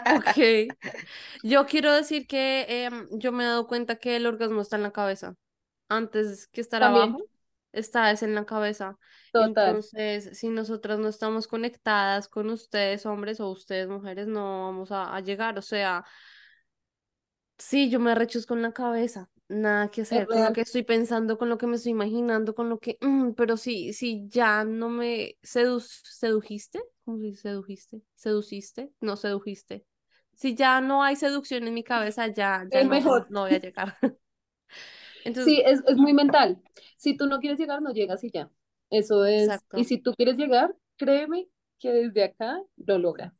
Ok. 0.06 0.36
Yo 1.42 1.66
quiero 1.66 1.92
decir 1.92 2.26
que 2.26 2.66
em, 2.86 3.08
yo 3.18 3.32
me 3.32 3.44
he 3.44 3.46
dado 3.46 3.66
cuenta 3.66 3.96
que 3.96 4.16
el 4.16 4.26
orgasmo 4.26 4.60
está 4.60 4.76
en 4.76 4.82
la 4.82 4.92
cabeza. 4.92 5.34
Antes 5.88 6.48
que 6.48 6.60
estar 6.62 6.82
También, 6.82 6.84
abajo, 6.84 7.28
está 7.72 8.10
es 8.12 8.22
en 8.22 8.34
la 8.34 8.46
cabeza. 8.46 8.98
total. 9.32 9.84
Entonces, 9.98 10.38
si 10.38 10.48
nosotras 10.50 10.98
no 11.00 11.08
estamos 11.08 11.48
conectadas 11.48 12.28
con 12.28 12.50
ustedes, 12.50 13.06
hombres, 13.06 13.40
o 13.40 13.50
ustedes, 13.50 13.88
mujeres, 13.88 14.28
no 14.28 14.66
vamos 14.66 14.92
a, 14.92 15.14
a 15.16 15.20
llegar. 15.20 15.58
O 15.58 15.62
sea, 15.62 16.04
sí, 17.58 17.90
yo 17.90 18.00
me 18.00 18.12
arrecho 18.12 18.40
con 18.46 18.62
la 18.62 18.72
cabeza. 18.72 19.30
Nada 19.48 19.90
que 19.90 20.02
hacer 20.02 20.26
con 20.26 20.42
lo 20.42 20.52
que 20.52 20.62
estoy 20.62 20.82
pensando, 20.84 21.36
con 21.38 21.48
lo 21.50 21.58
que 21.58 21.66
me 21.66 21.76
estoy 21.76 21.92
imaginando, 21.92 22.54
con 22.54 22.68
lo 22.70 22.78
que... 22.80 22.96
mm, 23.00 23.32
pero 23.32 23.56
sí, 23.58 23.92
sí, 23.92 24.24
ya 24.28 24.64
no 24.64 24.88
me 24.88 25.36
sedu 25.42 25.80
sedujiste. 25.80 26.80
¿Cómo 27.04 27.18
se 27.18 27.24
dice 27.26 27.42
sedujiste? 27.42 28.02
¿Seduciste? 28.14 28.90
No, 29.00 29.16
sedujiste. 29.16 29.84
Si 30.34 30.54
ya 30.54 30.80
no 30.80 31.02
hay 31.02 31.16
seducción 31.16 31.66
en 31.68 31.74
mi 31.74 31.84
cabeza, 31.84 32.26
ya, 32.28 32.64
ya 32.70 32.80
Es 32.80 32.84
no, 32.84 32.90
mejor. 32.90 33.28
no 33.28 33.42
voy 33.42 33.52
a 33.54 33.60
llegar. 33.60 33.96
Entonces, 35.24 35.54
Sí, 35.54 35.62
es, 35.64 35.80
es 35.86 35.96
muy 35.96 36.12
mental. 36.12 36.62
Si 36.96 37.16
tú 37.16 37.26
no 37.26 37.38
quieres 37.40 37.58
llegar, 37.58 37.82
no 37.82 37.92
llegas 37.92 38.22
y 38.24 38.30
ya. 38.30 38.50
Eso 38.90 39.24
es. 39.24 39.64
Y 39.74 39.84
exacto, 39.84 39.84
si 39.84 39.98
tú 39.98 40.12
quieres 40.14 40.36
llegar, 40.36 40.74
créeme 40.96 41.48
que 41.78 41.90
desde 41.92 42.24
acá 42.24 42.60
lo 42.76 42.98
logras. 42.98 43.32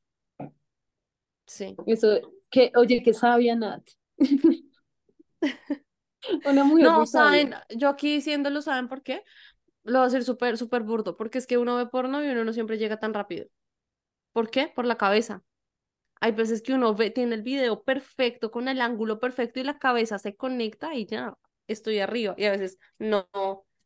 sí. 1.47 1.81
Eso, 1.87 2.09
que, 2.51 2.73
oye, 2.77 3.03
qué 3.03 3.15
sabia, 3.15 3.57
Nat. 3.57 3.83
Una 6.45 6.65
mujer 6.65 6.87
No, 6.87 7.07
sabia. 7.07 7.07
saben, 7.07 7.55
yo 7.77 7.89
aquí 7.89 8.15
diciéndolo, 8.15 8.63
¿saben 8.63 8.89
por 8.89 9.03
qué? 9.03 9.23
Lo 9.85 10.01
voy 10.01 10.03
a 10.09 10.11
decir 10.11 10.25
súper, 10.25 10.59
súper 10.59 10.83
burdo, 10.83 11.17
porque 11.17 11.39
es 11.39 11.47
que 11.47 11.59
uno 11.59 11.77
ve 11.77 11.87
porno 11.87 12.25
y 12.25 12.29
uno 12.29 12.45
no 12.45 12.53
siempre 12.53 12.79
llega 12.79 13.01
tan 13.01 13.15
rápido. 13.15 13.47
¿Por 14.33 14.51
qué? 14.51 14.69
Por 14.75 14.87
la 14.87 14.97
cabeza. 14.97 15.43
Hay 16.21 16.33
veces 16.33 16.63
que 16.63 16.75
uno 16.75 16.95
ve, 16.95 17.11
tiene 17.11 17.35
el 17.37 17.43
video 17.43 17.83
perfecto, 17.85 18.51
con 18.51 18.69
el 18.69 18.81
ángulo 18.81 19.21
perfecto 19.21 19.61
y 19.61 19.65
la 19.65 19.79
cabeza 19.79 20.19
se 20.19 20.37
conecta 20.37 20.95
y 20.95 21.07
ya, 21.07 21.35
estoy 21.69 22.01
arriba. 22.01 22.35
Y 22.39 22.47
a 22.47 22.53
veces, 22.53 22.79
no, 22.99 23.29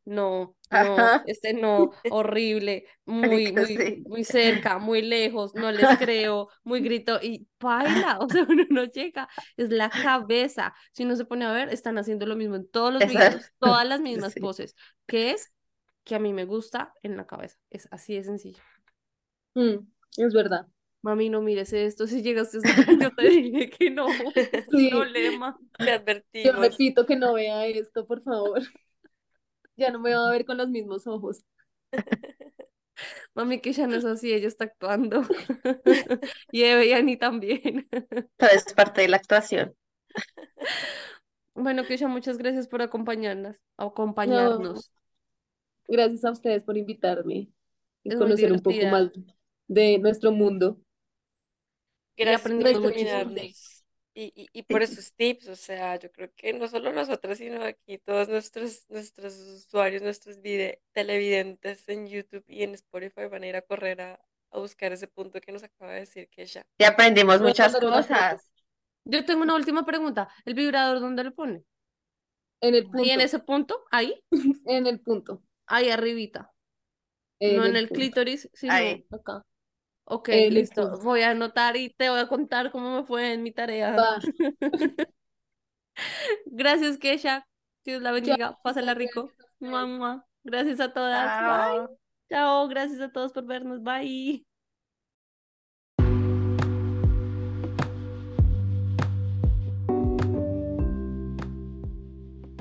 no, 0.09 0.57
no, 0.71 1.23
este 1.27 1.53
no, 1.53 1.91
horrible, 2.11 2.87
muy, 3.05 3.53
muy, 3.53 4.03
muy 4.07 4.25
cerca, 4.25 4.79
muy 4.79 5.03
lejos, 5.03 5.55
no 5.55 5.71
les 5.71 5.87
creo, 5.99 6.49
muy 6.65 6.81
grito 6.81 7.19
y 7.23 7.47
baila, 7.61 8.19
o 8.21 8.29
sea, 8.29 8.47
uno 8.49 8.65
no 8.71 8.85
llega, 8.85 9.29
es 9.57 9.71
la 9.71 9.91
cabeza. 9.91 10.75
Si 10.93 11.05
uno 11.05 11.15
se 11.15 11.27
pone 11.27 11.45
a 11.45 11.53
ver, 11.53 11.69
están 11.69 11.99
haciendo 11.99 12.27
lo 12.27 12.37
mismo 12.37 12.57
en 12.57 12.69
todos 12.71 12.93
los 12.93 13.07
videos, 13.07 13.53
todas 13.59 13.87
las 13.87 14.01
mismas 14.01 14.33
sí. 14.33 14.41
poses, 14.41 14.75
que 15.07 15.33
es 15.33 15.53
que 16.05 16.15
a 16.15 16.19
mí 16.19 16.33
me 16.33 16.47
gusta 16.47 16.95
en 17.03 17.17
la 17.19 17.27
cabeza. 17.27 17.59
Es 17.69 17.87
así 17.91 18.15
de 18.15 18.25
sencillo. 18.25 18.63
Mm, 19.55 19.87
es 20.17 20.33
verdad. 20.33 20.67
Mami, 21.03 21.29
no 21.29 21.43
mires 21.43 21.73
esto. 21.73 22.07
Si 22.07 22.23
llegaste 22.23 22.59
acá, 22.59 22.93
yo 23.01 23.15
te 23.15 23.29
dije 23.29 23.71
que 23.71 23.91
no. 23.91 24.07
Sí, 24.71 24.89
problema. 24.91 25.59
Te 25.79 26.45
yo 26.45 26.53
repito 26.53 27.07
que 27.07 27.17
no 27.17 27.35
vea 27.35 27.67
esto, 27.67 28.07
por 28.07 28.23
favor. 28.23 28.63
Ya 29.79 29.91
no 29.91 29.99
me 30.01 30.15
va 30.15 30.29
a 30.29 30.33
ver 30.33 30.45
con 30.45 30.59
los 30.59 30.69
mismos 30.69 31.07
ojos. 31.07 31.43
Mami, 33.35 33.61
que 33.61 33.73
ya 33.73 33.87
no 33.87 33.97
es 33.97 34.05
así, 34.05 34.33
ella 34.33 34.49
está 34.49 34.65
actuando. 34.65 35.23
Y 36.53 36.63
Eve 36.65 36.87
y 36.87 36.93
Ani 36.93 37.17
también. 37.17 37.89
Todo 38.37 38.51
es 38.51 38.73
parte 38.75 39.03
de 39.03 39.09
la 39.09 39.17
actuación. 39.19 39.75
Bueno, 41.55 41.85
Keisha, 41.85 42.09
muchas 42.09 42.39
gracias 42.39 42.69
por 42.69 42.83
acompañarnos, 42.83 43.57
No, 43.79 43.87
acompañarnos. 43.87 44.91
gracias 45.89 46.25
a 46.25 46.31
ustedes 46.31 46.63
por 46.63 46.77
invitarme 46.77 47.49
y 48.05 48.11
Es 48.11 48.17
conocer 48.17 48.53
un 48.53 48.63
poco 48.63 48.87
más 48.87 49.11
de 49.67 49.99
nuestro 49.99 50.33
mundo. 50.33 50.81
Gracias 52.17 52.43
por 52.43 53.78
y, 54.23 54.33
y, 54.37 54.49
y 54.53 54.63
por 54.65 54.83
esos 54.83 55.15
tips. 55.15 55.49
O 55.49 55.57
sea, 55.57 55.97
yo 55.97 56.11
creo 56.13 56.31
que 56.37 56.53
no 56.53 56.69
solo 56.69 56.93
nosotros, 56.93 57.39
sino 57.39 57.63
aquí 57.65 57.99
todos 57.99 58.29
nuestros, 58.29 58.87
nuestros 58.91 59.37
usuarios, 59.39 60.03
nuestros 60.03 60.41
vide- 60.43 60.83
televidentes 60.93 61.89
en 61.89 62.07
YouTube 62.09 62.45
y 62.49 62.63
en 62.65 62.75
Spotify 62.75 63.27
van 63.31 63.45
a 63.45 63.49
ir 63.49 63.57
a 63.57 63.63
correr 63.63 64.01
a, 64.03 64.21
a 64.51 64.59
buscar 64.59 64.93
ese 64.93 65.09
punto 65.09 65.41
que 65.41 65.53
nos 65.53 65.63
acaba 65.65 65.93
de 65.93 66.01
decir 66.01 66.29
que 66.31 66.43
ella. 66.43 66.67
Y 66.79 66.85
aprendimos 66.85 67.41
muchas 67.41 67.77
cosas. 67.77 68.51
Yo 69.05 69.25
tengo 69.25 69.43
una 69.43 69.57
última 69.57 69.85
pregunta. 69.85 70.29
¿El 70.45 70.55
vibrador 70.55 71.01
dónde 71.01 71.25
lo 71.25 71.35
pone? 71.35 71.65
en 72.61 72.75
el 72.75 72.89
Ahí 72.93 73.11
en 73.11 73.21
punto, 73.21 73.21
ese 73.21 73.39
punto, 73.39 73.85
ahí, 73.91 74.23
en 74.65 74.87
el 74.87 75.01
punto, 75.01 75.43
ahí 75.67 75.91
arribita. 75.91 76.53
en 77.41 77.57
No 77.57 77.65
en 77.65 77.77
el 77.77 77.77
el 77.77 77.89
punto, 77.89 77.93
clítoris, 77.93 78.49
sino 78.55 78.77
Ahí. 78.77 79.07
acá. 79.11 79.45
Ok, 80.11 80.29
el 80.31 80.55
listo. 80.55 80.99
Voy 81.03 81.23
a 81.23 81.31
anotar 81.31 81.77
y 81.77 81.91
te 81.91 82.09
voy 82.09 82.21
a 82.21 82.29
contar 82.29 82.71
cómo 82.71 82.97
me 82.97 83.05
fue 83.05 83.33
en 83.33 83.43
mi 83.43 83.53
tarea. 83.53 83.93
Va. 83.93 84.19
Gracias, 86.47 86.99
Kesha. 86.99 87.47
Dios 87.85 88.03
la 88.03 88.11
Chao, 88.11 88.15
bendiga. 88.15 88.59
Pásala 88.63 88.95
rico. 88.95 89.31
mua. 89.61 90.25
Gracias 90.45 90.81
a 90.81 90.93
todas. 90.93 91.39
Bye. 91.41 91.97
Chao. 92.31 92.69
Gracias 92.69 93.01
a 93.01 93.13
todos 93.13 93.33
por 93.33 93.45
vernos. 93.45 93.83
Bye. 93.83 94.48